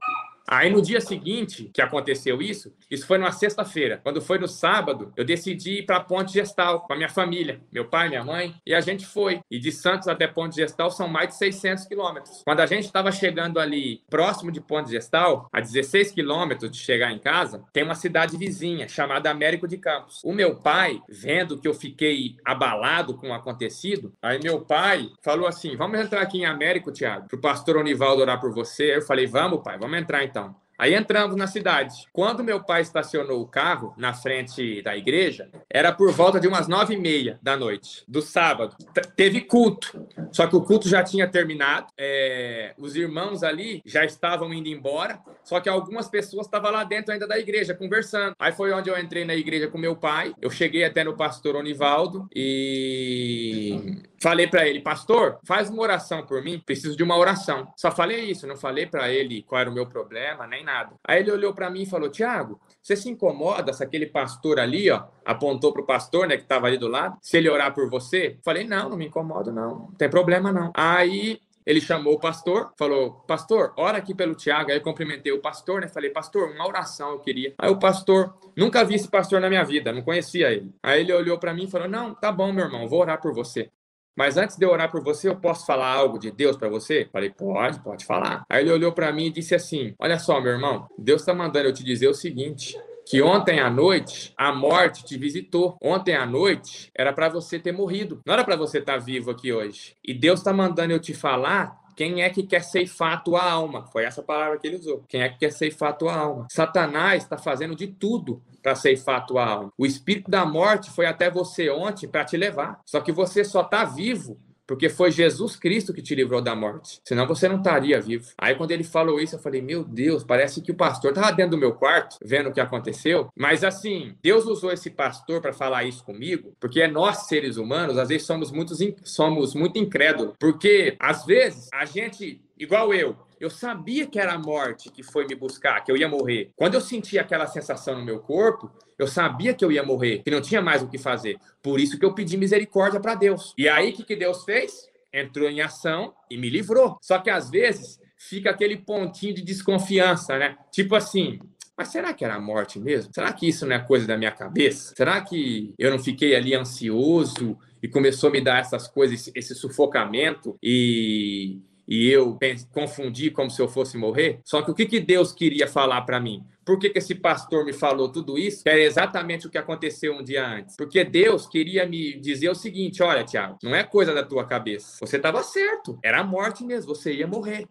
Aí 0.48 0.70
no 0.70 0.82
dia 0.82 1.00
seguinte 1.00 1.70
que 1.74 1.82
aconteceu 1.82 2.42
isso, 2.42 2.74
isso 2.90 3.08
foi 3.08 3.18
numa 3.18 3.32
sexta-feira. 3.32 4.00
Quando 4.04 4.22
foi 4.22 4.38
no 4.38 4.48
sábado, 4.48 5.14
eu 5.16 5.24
decidi 5.24 5.80
ir 5.80 5.86
para 5.86 6.00
Ponte 6.00 6.34
Gestal 6.34 6.82
com 6.82 6.94
a 6.94 6.96
minha 6.96 7.10
família, 7.10 7.62
meu 7.72 7.86
pai, 7.86 8.10
minha 8.10 8.24
mãe, 8.24 8.56
e 8.66 8.74
a 8.74 8.82
gente 8.82 9.06
foi. 9.06 9.40
E 9.50 9.60
de 9.60 9.72
Santos 9.72 10.08
até 10.08 10.28
Ponte 10.28 10.56
Gestal 10.56 10.92
são 10.92 11.08
mais 11.08 11.30
de 11.30 11.36
600 11.36 11.86
quilômetros. 11.86 12.42
Quando 12.46 12.60
a 12.60 12.66
gente 12.66 12.86
estava 12.86 13.12
chegando 13.12 13.60
ali 13.60 14.02
próximo 14.10 14.52
de 14.52 14.60
Ponte 14.60 14.90
Gestal, 14.90 15.48
a 15.52 15.60
16 15.60 16.12
quilômetros 16.12 16.70
de 16.70 16.78
chegar 16.78 17.12
em 17.12 17.20
casa, 17.20 17.64
tem 17.72 17.84
uma 17.84 17.96
cidade 17.96 18.38
vizinha 18.38 18.88
chamada 18.88 19.30
Américo 19.30 19.68
de 19.68 19.78
Campos. 19.78 20.22
O 20.24 20.34
meu 20.34 20.56
pai, 20.58 21.02
vendo 21.08 21.58
que 21.58 21.68
eu 21.68 21.74
fiquei 21.74 22.36
abalado 22.44 23.16
com 23.16 23.30
o 23.30 23.34
acontecido, 23.34 24.14
aí 24.22 24.40
meu 24.42 24.62
pai 24.62 25.10
falou 25.22 25.48
assim: 25.48 25.76
"Vamos 25.76 26.00
entrar 26.00 26.22
aqui 26.22 26.40
em 26.40 26.46
Américo, 26.46 26.92
Tiago, 26.92 27.28
para 27.28 27.38
o 27.38 27.42
pastor 27.42 27.78
Onivaldo 27.78 28.22
orar 28.22 28.40
por 28.40 28.54
você". 28.54 28.96
Eu 28.96 29.02
falei: 29.02 29.26
"Vamos, 29.26 29.62
pai, 29.64 29.78
vamos 29.78 29.98
entrar 29.98 30.24
então". 30.34 30.63
Aí 30.78 30.94
entramos 30.94 31.36
na 31.36 31.48
cidade. 31.48 32.08
Quando 32.12 32.44
meu 32.44 32.64
pai 32.64 32.82
estacionou 32.82 33.42
o 33.42 33.48
carro 33.48 33.94
na 33.98 34.14
frente 34.14 34.82
da 34.82 34.98
igreja, 34.98 35.50
era 35.70 35.92
por 35.92 36.12
volta 36.12 36.40
de 36.40 36.48
umas 36.48 36.68
nove 36.68 36.96
e 36.96 36.98
meia 36.98 37.40
da 37.42 37.56
noite, 37.56 38.04
do 38.08 38.22
sábado. 38.22 38.76
T 38.94 39.02
teve 39.16 39.42
culto, 39.42 40.06
só 40.32 40.48
que 40.48 40.56
o 40.56 40.62
culto 40.62 40.88
já 40.90 41.04
tinha 41.04 41.28
terminado. 41.28 41.88
É... 41.98 42.74
os 42.78 42.96
irmãos 42.96 43.44
ali 43.44 43.82
já 43.86 44.04
estavam 44.04 44.54
indo 44.54 44.68
embora, 44.68 45.20
só 45.44 45.60
que 45.60 45.70
algumas 45.70 46.10
pessoas 46.10 46.48
estavam 46.48 46.72
lá 46.72 46.84
dentro 46.84 47.14
ainda 47.14 47.28
da 47.28 47.38
igreja 47.38 47.74
conversando. 47.74 48.36
Aí 48.40 48.52
foi 48.52 48.72
onde 48.74 48.90
eu 48.90 48.98
entrei 48.98 49.26
na 49.26 49.36
igreja 49.36 49.68
com 49.68 49.78
meu 49.78 49.96
pai. 49.96 50.34
Eu 50.42 50.50
cheguei 50.50 50.84
até 50.84 51.04
no 51.04 51.16
pastor 51.16 51.56
Onivaldo 51.56 52.28
e 52.36 54.02
falei 54.22 54.48
para 54.48 54.68
ele, 54.68 54.80
pastor, 54.80 55.38
faz 55.46 55.70
uma 55.70 55.82
oração 55.82 56.26
por 56.26 56.42
mim. 56.42 56.62
Preciso 56.66 56.96
de 56.96 57.04
uma 57.04 57.18
oração. 57.18 57.72
Só 57.76 57.92
falei 57.92 58.22
isso, 58.32 58.48
não 58.48 58.56
falei 58.56 58.86
para 58.86 59.12
ele 59.12 59.44
qual 59.44 59.62
era 59.62 59.70
o 59.70 59.74
meu 59.74 59.86
problema, 59.86 60.48
nem 60.48 60.63
nada. 60.64 60.96
Aí 61.04 61.20
ele 61.20 61.32
olhou 61.32 61.54
para 61.54 61.70
mim 61.70 61.84
e 61.84 61.86
falou: 61.86 62.10
Tiago, 62.10 62.60
você 62.82 62.96
se 62.96 63.10
incomoda 63.10 63.74
se 63.74 63.84
aquele 63.84 64.08
pastor 64.08 64.60
ali, 64.60 64.90
ó, 64.90 65.04
apontou 65.26 65.72
pro 65.72 65.86
pastor, 65.86 66.28
né, 66.28 66.38
que 66.38 66.44
estava 66.44 66.68
ali 66.68 66.78
do 66.78 66.88
lado, 66.88 67.18
se 67.22 67.38
ele 67.38 67.50
orar 67.50 67.74
por 67.74 67.90
você? 67.90 68.38
Falei: 68.44 68.66
não, 68.66 68.90
não 68.90 68.98
me 68.98 69.08
incomodo, 69.08 69.52
não. 69.52 69.70
Não 69.70 69.92
tem 69.92 70.10
problema, 70.10 70.52
não. 70.52 70.72
Aí 70.74 71.40
ele 71.66 71.80
chamou 71.80 72.14
o 72.14 72.20
pastor, 72.20 72.74
falou: 72.78 73.12
Pastor, 73.28 73.74
ora 73.78 73.98
aqui 73.98 74.14
pelo 74.14 74.36
Tiago. 74.36 74.72
Aí 74.72 74.78
eu 74.78 74.82
cumprimentei 74.82 75.32
o 75.32 75.42
pastor, 75.42 75.82
né? 75.82 75.88
Falei: 75.88 76.10
Pastor, 76.10 76.50
uma 76.50 76.68
oração 76.68 77.12
eu 77.12 77.20
queria. 77.20 77.54
Aí 77.58 77.70
o 77.70 77.80
pastor, 77.80 78.34
nunca 78.56 78.84
vi 78.84 78.96
esse 78.96 79.08
pastor 79.08 79.40
na 79.40 79.50
minha 79.50 79.64
vida, 79.64 79.92
não 79.92 80.02
conhecia 80.02 80.52
ele. 80.52 80.74
Aí 80.82 81.02
ele 81.02 81.14
olhou 81.14 81.38
para 81.38 81.54
mim 81.54 81.66
e 81.66 81.72
falou: 81.72 81.88
Não, 81.88 82.14
tá 82.14 82.32
bom, 82.32 82.52
meu 82.52 82.66
irmão, 82.66 82.88
vou 82.88 83.00
orar 83.00 83.22
por 83.22 83.34
você. 83.34 83.70
Mas 84.16 84.38
antes 84.38 84.58
de 84.58 84.66
eu 84.66 84.72
orar 84.72 84.92
por 84.92 85.04
você, 85.04 85.28
eu 85.28 85.36
posso 85.36 85.66
falar 85.66 85.88
algo 85.88 86.20
de 86.20 86.32
Deus 86.32 86.56
para 86.56 86.70
você? 86.70 87.08
Falei, 87.12 87.30
pode, 87.30 87.80
pode 87.82 88.06
falar. 88.06 88.44
Aí 88.50 88.64
ele 88.64 88.72
olhou 88.72 88.92
para 88.92 89.12
mim 89.12 89.26
e 89.26 89.32
disse 89.32 89.56
assim: 89.56 89.94
Olha 90.00 90.20
só, 90.20 90.40
meu 90.40 90.52
irmão, 90.52 90.88
Deus 90.98 91.22
está 91.22 91.34
mandando 91.34 91.70
eu 91.70 91.74
te 91.74 91.84
dizer 91.84 92.08
o 92.08 92.14
seguinte: 92.14 92.78
que 93.06 93.22
ontem 93.22 93.60
à 93.60 93.70
noite 93.70 94.34
a 94.38 94.54
morte 94.54 95.04
te 95.04 95.18
visitou. 95.18 95.78
Ontem 95.82 96.16
à 96.16 96.26
noite 96.26 96.92
era 96.96 97.12
para 97.12 97.30
você 97.30 97.60
ter 97.60 97.72
morrido, 97.72 98.22
não 98.26 98.34
era 98.34 98.44
para 98.44 98.56
você 98.56 98.80
estar 98.80 98.94
tá 98.94 99.00
vivo 99.00 99.32
aqui 99.32 99.52
hoje. 99.52 99.96
E 100.04 100.14
Deus 100.14 100.40
está 100.40 100.54
mandando 100.54 100.94
eu 100.94 101.00
te 101.00 101.14
falar 101.14 101.82
quem 101.96 102.24
é 102.24 102.30
que 102.30 102.44
quer 102.44 102.64
ceifar 102.64 103.14
a 103.14 103.18
tua 103.18 103.44
alma? 103.44 103.86
Foi 103.88 104.04
essa 104.04 104.24
palavra 104.24 104.58
que 104.58 104.68
ele 104.68 104.78
usou. 104.78 105.04
Quem 105.08 105.22
é 105.22 105.30
que 105.30 105.38
quer 105.40 105.52
ceifar 105.52 105.90
a 105.90 105.94
tua 105.94 106.16
alma? 106.16 106.48
Satanás 106.50 107.24
está 107.24 107.38
fazendo 107.38 107.76
de 107.76 107.88
tudo 107.88 108.42
para 108.64 108.76
ceifar 108.76 109.26
tua 109.26 109.46
alma. 109.46 109.74
O 109.78 109.86
espírito 109.86 110.32
da 110.32 110.46
morte 110.46 110.90
foi 110.90 111.06
até 111.06 111.30
você 111.30 111.70
ontem 111.70 112.08
para 112.08 112.26
te 112.26 112.38
levar. 112.38 112.80
Só 112.86 113.02
que 113.02 113.12
você 113.12 113.44
só 113.44 113.62
está 113.62 113.84
vivo 113.84 114.40
porque 114.66 114.90
foi 114.90 115.12
Jesus 115.12 115.56
Cristo 115.56 115.94
que 115.94 116.02
te 116.02 116.16
livrou 116.16 116.42
da 116.42 116.56
morte. 116.56 117.02
Senão 117.04 117.28
você 117.28 117.48
não 117.48 117.58
estaria 117.58 118.00
vivo. 118.00 118.26
Aí 118.38 118.56
quando 118.56 118.72
ele 118.72 118.84
falou 118.84 119.20
isso, 119.20 119.36
eu 119.36 119.40
falei: 119.40 119.62
Meu 119.62 119.84
Deus, 119.84 120.24
parece 120.24 120.62
que 120.62 120.72
o 120.72 120.76
pastor 120.76 121.12
estava 121.12 121.32
dentro 121.32 121.52
do 121.52 121.58
meu 121.58 121.74
quarto, 121.74 122.18
vendo 122.24 122.50
o 122.50 122.54
que 122.54 122.62
aconteceu. 122.62 123.30
Mas 123.36 123.64
assim, 123.64 124.16
Deus 124.22 124.46
usou 124.46 124.72
esse 124.72 124.90
pastor 124.90 125.42
para 125.42 125.54
falar 125.54 125.84
isso 125.84 126.04
comigo, 126.04 126.56
porque 126.60 126.88
nós, 126.88 127.28
seres 127.28 127.58
humanos, 127.58 127.98
às 127.98 128.10
vezes 128.10 128.26
somos 128.26 128.52
muito, 128.52 128.74
somos 129.04 129.54
muito 129.54 129.78
incrédulos. 129.78 130.34
Porque 130.40 130.96
às 131.00 131.26
vezes 131.26 131.68
a 131.74 131.86
gente, 131.86 132.42
igual 132.58 132.94
eu, 132.94 133.16
eu 133.44 133.50
sabia 133.50 134.08
que 134.08 134.18
era 134.18 134.34
a 134.34 134.40
morte 134.40 134.90
que 134.90 135.04
foi 135.04 135.28
me 135.28 135.36
buscar, 135.36 135.82
que 135.82 135.92
eu 135.92 135.98
ia 135.98 136.08
morrer. 136.08 136.52
Quando 136.56 136.76
eu 136.76 136.82
senti 136.82 137.20
aquela 137.20 137.46
sensação 137.46 138.00
no 138.00 138.06
meu 138.06 138.20
corpo, 138.20 138.72
eu 138.98 139.06
sabia 139.06 139.54
que 139.54 139.66
eu 139.66 139.70
ia 139.70 139.84
morrer, 139.84 140.20
que 140.24 140.32
não 140.32 140.40
tinha 140.40 140.62
mais 140.62 140.82
o 140.82 140.88
que 140.88 140.98
fazer. 140.98 141.38
Por 141.62 141.78
isso 141.78 142.00
que 142.00 142.06
eu 142.06 142.14
pedi 142.14 142.38
misericórdia 142.38 143.02
para 143.02 143.16
Deus. 143.16 143.54
E 143.58 143.68
aí, 143.68 143.90
o 143.90 143.94
que, 143.94 144.06
que 144.06 144.16
Deus 144.16 144.46
fez? 144.46 144.88
Entrou 145.12 145.50
em 145.50 145.60
ação 145.60 146.14
e 146.30 146.38
me 146.38 146.50
livrou. 146.50 146.98
Só 147.02 147.20
que 147.20 147.30
às 147.30 147.50
vezes 147.50 148.00
fica 148.18 148.50
aquele 148.50 148.78
pontinho 148.78 149.34
de 149.34 149.42
desconfiança, 149.42 150.40
né? 150.40 150.56
Tipo 150.72 150.96
assim, 150.96 151.38
mas 151.78 151.90
será 151.90 152.14
que 152.14 152.24
era 152.24 152.36
a 152.36 152.40
morte 152.40 152.80
mesmo? 152.80 153.12
Será 153.14 153.34
que 153.34 153.46
isso 153.46 153.66
não 153.66 153.76
é 153.76 153.80
coisa 153.80 154.08
da 154.08 154.18
minha 154.18 154.32
cabeça? 154.32 154.94
Será 154.96 155.20
que 155.20 155.74
eu 155.78 155.92
não 155.92 156.00
fiquei 156.00 156.34
ali 156.34 156.56
ansioso 156.56 157.58
e 157.82 157.90
começou 157.90 158.30
a 158.30 158.32
me 158.32 158.40
dar 158.40 158.60
essas 158.60 158.88
coisas, 158.88 159.30
esse 159.36 159.54
sufocamento 159.54 160.58
e 160.64 161.60
e 161.88 162.10
eu 162.10 162.38
confundi 162.72 163.30
como 163.30 163.50
se 163.50 163.62
eu 163.62 163.68
fosse 163.68 163.98
morrer. 163.98 164.40
Só 164.44 164.62
que 164.62 164.72
o 164.72 164.74
que, 164.74 164.86
que 164.86 165.00
Deus 165.00 165.32
queria 165.32 165.68
falar 165.68 166.02
para 166.02 166.20
mim? 166.20 166.44
Por 166.66 166.80
que, 166.80 166.90
que 166.90 167.00
esse 167.00 167.14
pastor 167.14 167.66
me 167.66 167.74
falou 167.74 168.10
tudo 168.10 168.38
isso? 168.38 168.64
Era 168.66 168.80
exatamente 168.80 169.46
o 169.48 169.50
que 169.50 169.58
aconteceu 169.58 170.14
um 170.14 170.24
dia 170.24 170.48
antes. 170.48 170.78
Porque 170.78 171.04
Deus 171.04 171.46
queria 171.46 171.86
me 171.86 172.18
dizer 172.20 172.50
o 172.50 172.56
seguinte: 172.56 173.04
olha, 173.04 173.24
Tiago, 173.24 173.58
não 173.62 173.76
é 173.76 173.84
coisa 173.84 174.14
da 174.14 174.24
tua 174.24 174.46
cabeça. 174.46 174.98
Você 175.02 175.18
estava 175.18 175.44
certo. 175.44 176.00
Era 176.02 176.22
a 176.22 176.24
morte 176.24 176.64
mesmo. 176.64 176.96
Você 176.96 177.14
ia 177.14 177.28
morrer. 177.28 177.68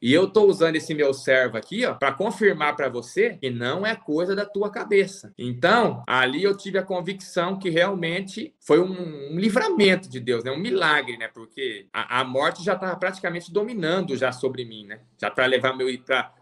E 0.00 0.12
eu 0.12 0.24
estou 0.24 0.48
usando 0.48 0.76
esse 0.76 0.94
meu 0.94 1.14
servo 1.14 1.56
aqui, 1.56 1.84
ó, 1.84 1.94
para 1.94 2.12
confirmar 2.12 2.76
para 2.76 2.88
você 2.88 3.36
que 3.40 3.50
não 3.50 3.86
é 3.86 3.94
coisa 3.94 4.34
da 4.34 4.44
tua 4.44 4.70
cabeça. 4.70 5.32
Então, 5.38 6.02
ali 6.06 6.42
eu 6.42 6.56
tive 6.56 6.78
a 6.78 6.82
convicção 6.82 7.58
que 7.58 7.70
realmente 7.70 8.54
foi 8.60 8.80
um, 8.80 9.32
um 9.32 9.38
livramento 9.38 10.08
de 10.08 10.20
Deus, 10.20 10.44
né? 10.44 10.50
Um 10.50 10.58
milagre, 10.58 11.16
né? 11.16 11.28
Porque 11.28 11.86
a, 11.92 12.20
a 12.20 12.24
morte 12.24 12.62
já 12.62 12.74
estava 12.74 12.96
praticamente 12.96 13.52
dominando 13.52 14.16
já 14.16 14.32
sobre 14.32 14.64
mim, 14.64 14.86
né? 14.86 15.00
Já 15.20 15.30
para 15.30 15.46
levar 15.46 15.76
meu 15.76 15.86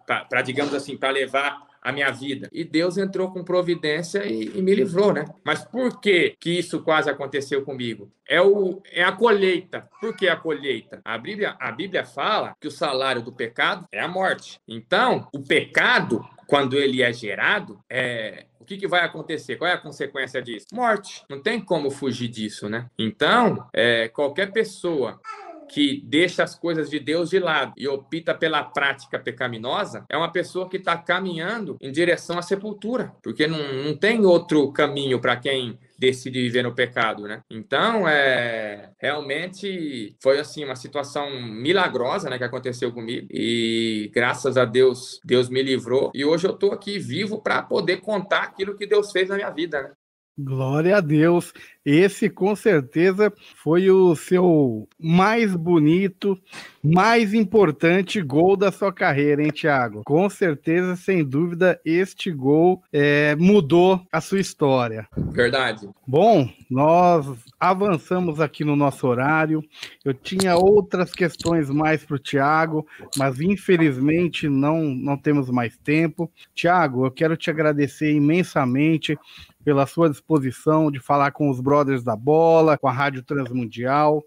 para 0.07 0.43
digamos 0.43 0.75
assim, 0.75 0.97
para 0.97 1.11
levar 1.11 1.74
a 1.85 1.93
minha 1.93 2.11
vida. 2.11 2.49
E 2.51 2.65
Deus 2.65 2.97
entrou 2.97 3.31
com 3.31 3.45
providência 3.45 4.25
e, 4.25 4.51
e 4.59 4.63
me 4.63 4.75
livrou, 4.75 5.13
né? 5.13 5.27
Mas 5.45 5.63
por 5.63 6.01
que 6.01 6.35
que 6.41 6.51
isso 6.51 6.83
quase 6.83 7.11
aconteceu 7.11 7.63
comigo? 7.63 8.11
É, 8.27 8.41
o, 8.41 8.83
é 8.91 9.05
a 9.05 9.13
colheita. 9.13 9.87
Por 10.01 10.17
que 10.17 10.27
a 10.27 10.35
colheita? 10.35 11.03
A 11.05 11.19
Bíblia, 11.19 11.55
a 11.61 11.71
Bíblia 11.71 12.05
fala 12.05 12.57
que 12.59 12.67
o 12.67 12.71
salário 12.71 13.21
do 13.21 13.31
pecado 13.31 13.87
é 13.93 14.01
a 14.01 14.09
morte. 14.09 14.59
Então, 14.67 15.29
o 15.33 15.43
pecado, 15.43 16.25
quando 16.47 16.79
ele 16.79 17.03
é 17.03 17.13
gerado, 17.13 17.79
é, 17.91 18.47
o 18.59 18.65
que, 18.65 18.79
que, 18.79 18.89
vai 18.89 19.05
acontecer? 19.05 19.57
Qual 19.57 19.71
é 19.71 19.75
a 19.75 19.79
consequência 19.79 20.41
disso? 20.41 20.69
Morte. 20.73 21.23
Não 21.29 21.43
tem 21.43 21.61
como 21.61 21.91
fugir 21.91 22.29
disso, 22.29 22.67
né? 22.67 22.87
Então, 22.99 23.69
é, 23.75 24.09
qualquer 24.09 24.51
pessoa 24.53 25.21
que 25.69 26.03
deixa 26.07 26.43
as 26.43 26.55
coisas 26.55 26.91
de 26.91 26.99
Deus 26.99 27.31
de 27.31 27.39
lado 27.39 27.73
e 27.77 27.89
opta 27.89 28.35
pela 28.35 28.63
prática 28.63 29.19
pecaminosa, 29.19 30.05
é 30.09 30.17
uma 30.17 30.31
pessoa 30.31 30.69
que 30.69 30.77
está 30.77 30.97
caminhando 30.97 31.77
em 31.81 31.91
direção 31.91 32.39
à 32.39 32.43
sepultura, 32.43 33.13
porque 33.23 33.47
não, 33.47 33.85
não 33.85 33.97
tem 33.97 34.25
outro 34.25 34.73
caminho 34.73 35.21
para 35.21 35.37
quem 35.37 35.79
decide 35.99 36.43
viver 36.43 36.63
no 36.63 36.75
pecado, 36.75 37.23
né? 37.23 37.41
Então, 37.49 38.09
é 38.09 38.91
realmente 39.01 40.17
foi 40.23 40.39
assim 40.39 40.65
uma 40.65 40.77
situação 40.77 41.31
milagrosa, 41.41 42.29
né, 42.29 42.39
que 42.39 42.45
aconteceu 42.45 42.93
comigo 42.93 43.27
e 43.31 44.11
graças 44.13 44.57
a 44.57 44.65
Deus, 44.65 45.21
Deus 45.25 45.49
me 45.49 45.63
livrou 45.63 46.11
e 46.15 46.25
hoje 46.25 46.47
eu 46.47 46.53
estou 46.53 46.73
aqui 46.73 46.99
vivo 46.99 47.41
para 47.41 47.63
poder 47.63 47.99
contar 47.99 48.43
aquilo 48.43 48.77
que 48.77 48.87
Deus 48.87 49.13
fez 49.13 49.29
na 49.29 49.37
minha 49.37 49.51
vida, 49.51 49.83
né? 49.83 49.93
Glória 50.37 50.97
a 50.97 51.01
Deus. 51.01 51.53
Esse 51.85 52.29
com 52.29 52.57
certeza 52.57 53.33
foi 53.57 53.91
o 53.91 54.17
seu 54.17 54.89
mais 54.99 55.55
bonito, 55.55 56.37
mais 56.83 57.35
importante 57.35 58.23
gol 58.23 58.57
da 58.57 58.73
sua 58.73 58.93
carreira, 58.93 59.43
hein, 59.43 59.53
Thiago? 59.53 60.03
Com 60.05 60.29
certeza, 60.31 60.97
sem 60.97 61.23
dúvida, 61.23 61.79
este 61.85 62.33
gol 62.33 62.83
é, 62.91 63.37
mudou 63.37 64.01
a 64.11 64.21
sua 64.21 64.41
história. 64.41 65.07
Verdade. 65.15 65.89
Bom, 66.07 66.49
nós 66.71 67.27
avançamos 67.61 68.41
aqui 68.41 68.65
no 68.65 68.75
nosso 68.75 69.07
horário. 69.07 69.63
Eu 70.05 70.15
tinha 70.15 70.57
outras 70.57 71.13
questões 71.13 71.69
mais 71.69 72.03
para 72.03 72.17
o 72.17 72.19
Thiago, 72.19 72.87
mas 73.17 73.41
infelizmente 73.41 74.49
não, 74.49 74.83
não 74.83 75.19
temos 75.19 75.51
mais 75.51 75.77
tempo. 75.77 76.33
Thiago, 76.55 77.05
eu 77.07 77.11
quero 77.11 77.37
te 77.37 77.51
agradecer 77.51 78.11
imensamente 78.11 79.19
pela 79.65 79.87
sua 79.87 80.11
disposição 80.11 80.91
de 80.91 81.01
falar 81.01 81.33
com 81.33 81.49
os 81.49 81.61
brothers 81.61 82.05
da 82.05 82.15
bola, 82.15 82.77
com 82.77 82.87
a 82.87 82.93
Rádio 82.93 83.23
Transmundial. 83.23 84.23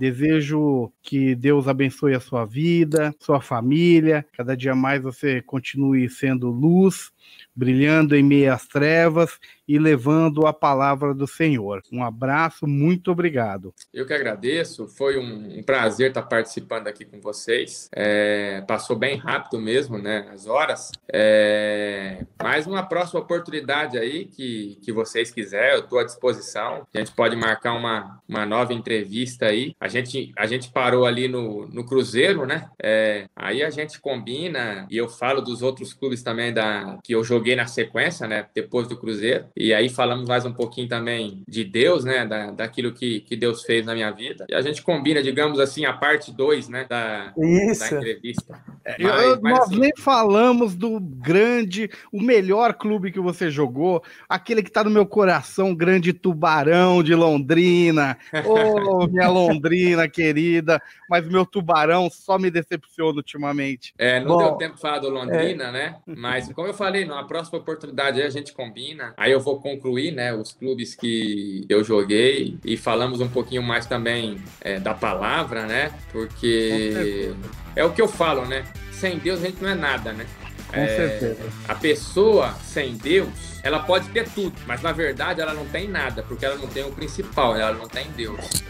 Desejo 0.00 0.90
que 1.02 1.34
Deus 1.34 1.68
abençoe 1.68 2.14
a 2.14 2.20
sua 2.20 2.46
vida, 2.46 3.14
sua 3.20 3.38
família. 3.38 4.24
Cada 4.32 4.56
dia 4.56 4.74
mais 4.74 5.02
você 5.02 5.42
continue 5.42 6.08
sendo 6.08 6.48
luz, 6.48 7.12
brilhando 7.54 8.16
em 8.16 8.22
meio 8.22 8.50
às 8.50 8.66
trevas 8.66 9.38
e 9.70 9.78
levando 9.78 10.46
a 10.48 10.52
palavra 10.52 11.14
do 11.14 11.28
Senhor. 11.28 11.80
Um 11.92 12.02
abraço, 12.02 12.66
muito 12.66 13.12
obrigado. 13.12 13.72
Eu 13.94 14.04
que 14.04 14.12
agradeço, 14.12 14.88
foi 14.88 15.16
um, 15.16 15.62
prazer 15.62 16.08
estar 16.08 16.22
participando 16.22 16.88
aqui 16.88 17.04
com 17.04 17.20
vocês. 17.20 17.88
É, 17.94 18.64
passou 18.66 18.96
bem 18.96 19.16
rápido 19.16 19.60
mesmo, 19.60 19.96
né? 19.96 20.26
As 20.32 20.46
horas. 20.46 20.90
É, 21.12 22.24
mais 22.42 22.66
uma 22.66 22.82
próxima 22.82 23.20
oportunidade 23.20 23.96
aí 23.96 24.24
que, 24.24 24.76
que 24.82 24.92
vocês 24.92 25.30
quiserem, 25.30 25.74
eu 25.74 25.84
estou 25.84 26.00
à 26.00 26.04
disposição. 26.04 26.84
A 26.92 26.98
gente 26.98 27.12
pode 27.12 27.36
marcar 27.36 27.74
uma, 27.74 28.20
uma 28.28 28.44
nova 28.44 28.72
entrevista 28.72 29.46
aí. 29.46 29.72
A 29.78 29.86
gente, 29.90 30.32
a 30.38 30.46
gente 30.46 30.70
parou 30.70 31.04
ali 31.04 31.28
no, 31.28 31.66
no 31.68 31.84
Cruzeiro, 31.84 32.46
né? 32.46 32.70
É, 32.82 33.26
aí 33.36 33.62
a 33.62 33.68
gente 33.68 34.00
combina 34.00 34.86
e 34.90 34.96
eu 34.96 35.08
falo 35.08 35.42
dos 35.42 35.60
outros 35.60 35.92
clubes 35.92 36.22
também 36.22 36.52
da, 36.52 36.98
que 37.04 37.14
eu 37.14 37.22
joguei 37.22 37.54
na 37.54 37.66
sequência, 37.66 38.26
né? 38.26 38.46
Depois 38.54 38.88
do 38.88 38.96
Cruzeiro. 38.96 39.46
E 39.56 39.74
aí 39.74 39.88
falamos 39.88 40.26
mais 40.26 40.46
um 40.46 40.52
pouquinho 40.52 40.88
também 40.88 41.42
de 41.46 41.64
Deus, 41.64 42.04
né? 42.04 42.26
Da, 42.26 42.50
daquilo 42.52 42.92
que, 42.92 43.20
que 43.20 43.36
Deus 43.36 43.62
fez 43.62 43.84
na 43.84 43.94
minha 43.94 44.10
vida. 44.10 44.46
E 44.48 44.54
a 44.54 44.62
gente 44.62 44.82
combina, 44.82 45.22
digamos 45.22 45.60
assim, 45.60 45.84
a 45.84 45.92
parte 45.92 46.32
2, 46.32 46.68
né? 46.68 46.86
Da, 46.88 47.32
Isso. 47.36 47.80
da 47.80 47.96
entrevista. 47.96 48.62
É, 48.84 48.96
mas, 49.02 49.22
eu, 49.24 49.40
mas, 49.42 49.52
nós 49.52 49.68
assim, 49.68 49.78
nem 49.78 49.92
falamos 49.96 50.74
do 50.74 50.98
grande, 51.00 51.90
o 52.12 52.22
melhor 52.22 52.74
clube 52.74 53.12
que 53.12 53.20
você 53.20 53.50
jogou, 53.50 54.02
aquele 54.28 54.62
que 54.62 54.70
tá 54.70 54.84
no 54.84 54.90
meu 54.90 55.04
coração, 55.04 55.74
grande 55.74 56.12
Tubarão 56.12 57.02
de 57.02 57.14
Londrina. 57.14 58.16
Ô, 58.46 59.02
oh, 59.02 59.06
minha 59.06 59.28
Londrina 59.28 59.69
querida, 60.08 60.80
mas 61.08 61.28
meu 61.28 61.44
Tubarão 61.44 62.08
só 62.08 62.38
me 62.38 62.50
decepciona 62.50 63.18
ultimamente. 63.18 63.92
É, 63.98 64.20
não 64.20 64.28
Bom, 64.28 64.38
deu 64.38 64.52
tempo 64.52 64.76
de 64.76 64.80
falar 64.80 65.00
do 65.00 65.10
Londrina, 65.10 65.64
é. 65.64 65.72
né? 65.72 65.96
Mas 66.06 66.50
como 66.52 66.66
eu 66.66 66.74
falei, 66.74 67.04
na 67.04 67.22
próxima 67.24 67.58
oportunidade 67.58 68.20
aí 68.20 68.26
a 68.26 68.30
gente 68.30 68.52
combina. 68.52 69.12
Aí 69.16 69.32
eu 69.32 69.40
vou 69.40 69.50
vou 69.50 69.60
concluir, 69.60 70.12
né, 70.12 70.32
os 70.32 70.52
clubes 70.52 70.94
que 70.94 71.66
eu 71.68 71.82
joguei 71.82 72.56
e 72.64 72.76
falamos 72.76 73.20
um 73.20 73.28
pouquinho 73.28 73.62
mais 73.62 73.86
também 73.86 74.40
é, 74.60 74.78
da 74.78 74.94
palavra, 74.94 75.66
né? 75.66 75.92
Porque 76.12 77.34
é 77.74 77.84
o 77.84 77.92
que 77.92 78.00
eu 78.00 78.06
falo, 78.06 78.46
né? 78.46 78.64
Sem 78.92 79.18
Deus 79.18 79.42
a 79.42 79.46
gente 79.46 79.60
não 79.62 79.70
é 79.70 79.74
nada, 79.74 80.12
né? 80.12 80.26
Com 80.68 80.76
é, 80.76 80.86
certeza. 80.86 81.50
A 81.66 81.74
pessoa 81.74 82.54
sem 82.62 82.96
Deus, 82.96 83.60
ela 83.64 83.80
pode 83.80 84.08
ter 84.10 84.28
tudo, 84.28 84.54
mas 84.66 84.82
na 84.82 84.92
verdade 84.92 85.40
ela 85.40 85.52
não 85.52 85.66
tem 85.66 85.88
nada, 85.88 86.22
porque 86.22 86.46
ela 86.46 86.56
não 86.56 86.68
tem 86.68 86.84
o 86.84 86.92
principal, 86.92 87.56
ela 87.56 87.72
não 87.72 87.88
tem 87.88 88.08
Deus 88.12 88.62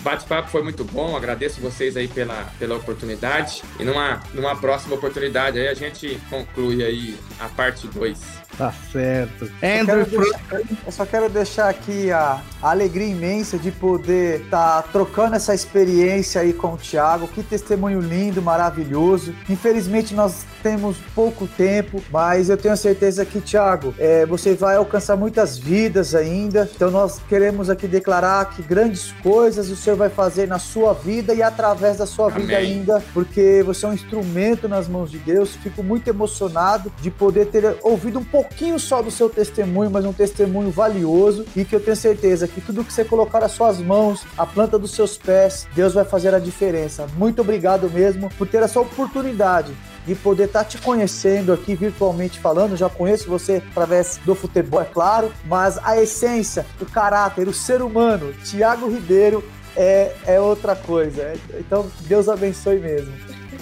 bate-papo 0.00 0.48
foi 0.48 0.62
muito 0.62 0.84
bom, 0.84 1.16
agradeço 1.16 1.60
vocês 1.60 1.96
aí 1.96 2.08
pela, 2.08 2.52
pela 2.58 2.76
oportunidade. 2.76 3.62
E 3.78 3.84
numa, 3.84 4.22
numa 4.34 4.56
próxima 4.56 4.94
oportunidade 4.94 5.58
aí 5.58 5.68
a 5.68 5.74
gente 5.74 6.20
conclui 6.28 6.82
aí 6.82 7.18
a 7.38 7.48
parte 7.48 7.86
2. 7.86 8.39
Tá 8.56 8.72
certo. 8.92 9.50
Andrew, 9.62 10.00
eu, 10.00 10.06
deixar, 10.06 10.60
eu 10.86 10.92
só 10.92 11.06
quero 11.06 11.28
deixar 11.30 11.68
aqui 11.70 12.10
a, 12.10 12.42
a 12.60 12.70
alegria 12.70 13.06
imensa 13.06 13.56
de 13.56 13.70
poder 13.70 14.42
estar 14.42 14.82
tá 14.82 14.88
trocando 14.92 15.34
essa 15.34 15.54
experiência 15.54 16.40
aí 16.40 16.52
com 16.52 16.74
o 16.74 16.76
Thiago. 16.76 17.26
Que 17.28 17.42
testemunho 17.42 18.00
lindo, 18.00 18.42
maravilhoso. 18.42 19.34
Infelizmente 19.48 20.14
nós 20.14 20.44
temos 20.62 20.98
pouco 21.14 21.46
tempo, 21.46 22.02
mas 22.10 22.50
eu 22.50 22.56
tenho 22.56 22.76
certeza 22.76 23.24
que, 23.24 23.40
Thiago, 23.40 23.94
é, 23.98 24.26
você 24.26 24.54
vai 24.54 24.76
alcançar 24.76 25.16
muitas 25.16 25.56
vidas 25.56 26.14
ainda. 26.14 26.68
Então 26.74 26.90
nós 26.90 27.18
queremos 27.28 27.70
aqui 27.70 27.86
declarar 27.86 28.50
que 28.50 28.62
grandes 28.62 29.12
coisas 29.22 29.70
o 29.70 29.76
Senhor 29.76 29.96
vai 29.96 30.10
fazer 30.10 30.46
na 30.46 30.58
sua 30.58 30.92
vida 30.92 31.32
e 31.32 31.42
através 31.42 31.96
da 31.96 32.06
sua 32.06 32.26
Amém. 32.26 32.42
vida 32.42 32.56
ainda, 32.56 33.02
porque 33.14 33.62
você 33.64 33.86
é 33.86 33.88
um 33.88 33.94
instrumento 33.94 34.68
nas 34.68 34.86
mãos 34.86 35.10
de 35.10 35.18
Deus. 35.18 35.56
Fico 35.56 35.82
muito 35.82 36.08
emocionado 36.08 36.92
de 37.00 37.10
poder 37.10 37.46
ter 37.46 37.76
ouvido 37.82 38.18
um 38.18 38.24
pouco 38.24 38.39
pouquinho 38.40 38.78
só 38.78 39.02
do 39.02 39.10
seu 39.10 39.28
testemunho, 39.28 39.90
mas 39.90 40.04
um 40.06 40.14
testemunho 40.14 40.70
valioso 40.70 41.44
e 41.54 41.62
que 41.62 41.76
eu 41.76 41.80
tenho 41.80 41.96
certeza 41.96 42.48
que 42.48 42.60
tudo 42.60 42.82
que 42.82 42.92
você 42.92 43.04
colocar 43.04 43.40
nas 43.40 43.52
suas 43.52 43.78
mãos, 43.78 44.24
a 44.36 44.46
planta 44.46 44.78
dos 44.78 44.92
seus 44.92 45.18
pés, 45.18 45.66
Deus 45.74 45.92
vai 45.92 46.04
fazer 46.04 46.34
a 46.34 46.38
diferença. 46.38 47.06
Muito 47.16 47.42
obrigado 47.42 47.90
mesmo 47.90 48.30
por 48.38 48.48
ter 48.48 48.62
essa 48.62 48.80
oportunidade 48.80 49.74
de 50.06 50.14
poder 50.14 50.44
estar 50.44 50.60
tá 50.60 50.64
te 50.64 50.78
conhecendo 50.78 51.52
aqui 51.52 51.74
virtualmente 51.74 52.38
falando. 52.38 52.78
Já 52.78 52.88
conheço 52.88 53.28
você 53.28 53.62
através 53.70 54.18
do 54.24 54.34
futebol, 54.34 54.80
é 54.80 54.86
claro, 54.86 55.30
mas 55.44 55.76
a 55.84 56.00
essência, 56.00 56.64
o 56.80 56.86
caráter, 56.86 57.46
o 57.46 57.52
ser 57.52 57.82
humano, 57.82 58.32
Tiago 58.42 58.88
Ribeiro, 58.88 59.44
é, 59.76 60.14
é 60.26 60.40
outra 60.40 60.74
coisa. 60.74 61.34
Então, 61.58 61.86
Deus 62.06 62.26
abençoe 62.26 62.78
mesmo. 62.78 63.12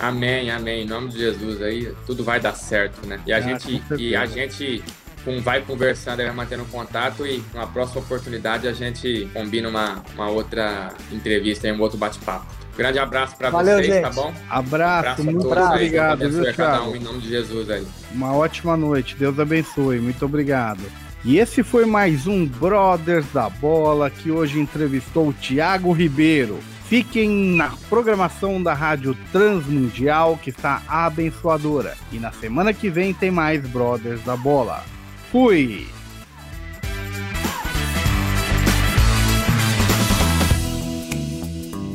Amém, 0.00 0.50
amém. 0.50 0.82
Em 0.82 0.86
nome 0.86 1.08
de 1.08 1.18
Jesus 1.18 1.60
aí, 1.62 1.92
tudo 2.06 2.22
vai 2.22 2.40
dar 2.40 2.54
certo, 2.54 3.06
né? 3.06 3.20
E 3.26 3.32
a 3.32 3.36
ah, 3.36 3.40
gente, 3.40 3.82
e 3.98 4.14
a 4.14 4.26
gente 4.26 4.82
com, 5.24 5.40
vai 5.40 5.60
conversando, 5.60 6.18
vai 6.18 6.32
mantendo 6.32 6.64
contato 6.66 7.26
e 7.26 7.42
na 7.52 7.66
próxima 7.66 8.00
oportunidade 8.00 8.66
a 8.68 8.72
gente 8.72 9.28
combina 9.32 9.68
uma, 9.68 10.02
uma 10.14 10.28
outra 10.28 10.92
entrevista 11.12 11.68
e 11.68 11.72
um 11.72 11.80
outro 11.80 11.98
bate-papo. 11.98 12.46
Grande 12.76 12.98
abraço 12.98 13.36
para 13.36 13.50
vocês, 13.50 13.86
gente. 13.86 14.02
tá 14.02 14.10
bom? 14.10 14.32
Abraço, 14.48 14.98
abraço 14.98 15.24
muito 15.24 15.50
obrigado, 15.50 16.30
viu, 16.30 16.54
cada 16.54 16.84
um 16.84 16.94
em 16.94 17.00
nome 17.00 17.20
de 17.20 17.28
Jesus 17.28 17.68
aí. 17.68 17.84
Uma 18.12 18.32
ótima 18.34 18.76
noite, 18.76 19.16
Deus 19.16 19.38
abençoe, 19.38 19.98
muito 19.98 20.24
obrigado. 20.24 20.80
E 21.24 21.38
esse 21.38 21.64
foi 21.64 21.84
mais 21.84 22.28
um 22.28 22.46
Brothers 22.46 23.26
da 23.34 23.50
Bola 23.50 24.08
que 24.08 24.30
hoje 24.30 24.60
entrevistou 24.60 25.28
o 25.28 25.32
Thiago 25.32 25.90
Ribeiro. 25.90 26.60
Fiquem 26.88 27.28
na 27.28 27.74
programação 27.90 28.62
da 28.62 28.72
Rádio 28.72 29.14
Transmundial, 29.30 30.38
que 30.42 30.48
está 30.48 30.80
abençoadora. 30.88 31.94
E 32.10 32.18
na 32.18 32.32
semana 32.32 32.72
que 32.72 32.88
vem 32.88 33.12
tem 33.12 33.30
mais 33.30 33.60
Brothers 33.68 34.24
da 34.24 34.34
Bola. 34.34 34.82
Fui! 35.30 35.86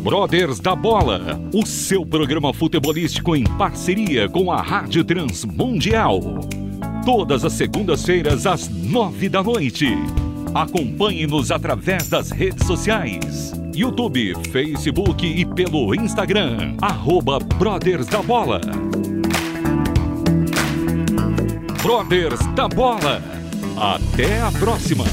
Brothers 0.03 0.59
da 0.59 0.75
Bola, 0.75 1.41
o 1.51 1.65
seu 1.65 2.05
programa 2.05 2.53
futebolístico 2.53 3.35
em 3.35 3.45
parceria 3.57 4.29
com 4.29 4.51
a 4.51 4.61
Rádio 4.61 5.03
Transmundial. 5.03 6.19
Todas 7.03 7.43
as 7.43 7.53
segundas-feiras 7.53 8.45
às 8.45 8.69
nove 8.69 9.27
da 9.27 9.41
noite. 9.41 9.87
Acompanhe-nos 10.53 11.49
através 11.49 12.07
das 12.09 12.29
redes 12.29 12.67
sociais 12.67 13.62
YouTube, 13.73 14.35
Facebook 14.51 15.25
e 15.25 15.45
pelo 15.45 15.95
Instagram. 15.95 16.75
Arroba 16.81 17.39
Brothers 17.39 18.07
da 18.07 18.21
Bola. 18.21 18.61
Brothers 21.81 22.45
da 22.55 22.67
Bola. 22.67 23.21
Até 23.75 24.41
a 24.41 24.51
próxima! 24.51 25.05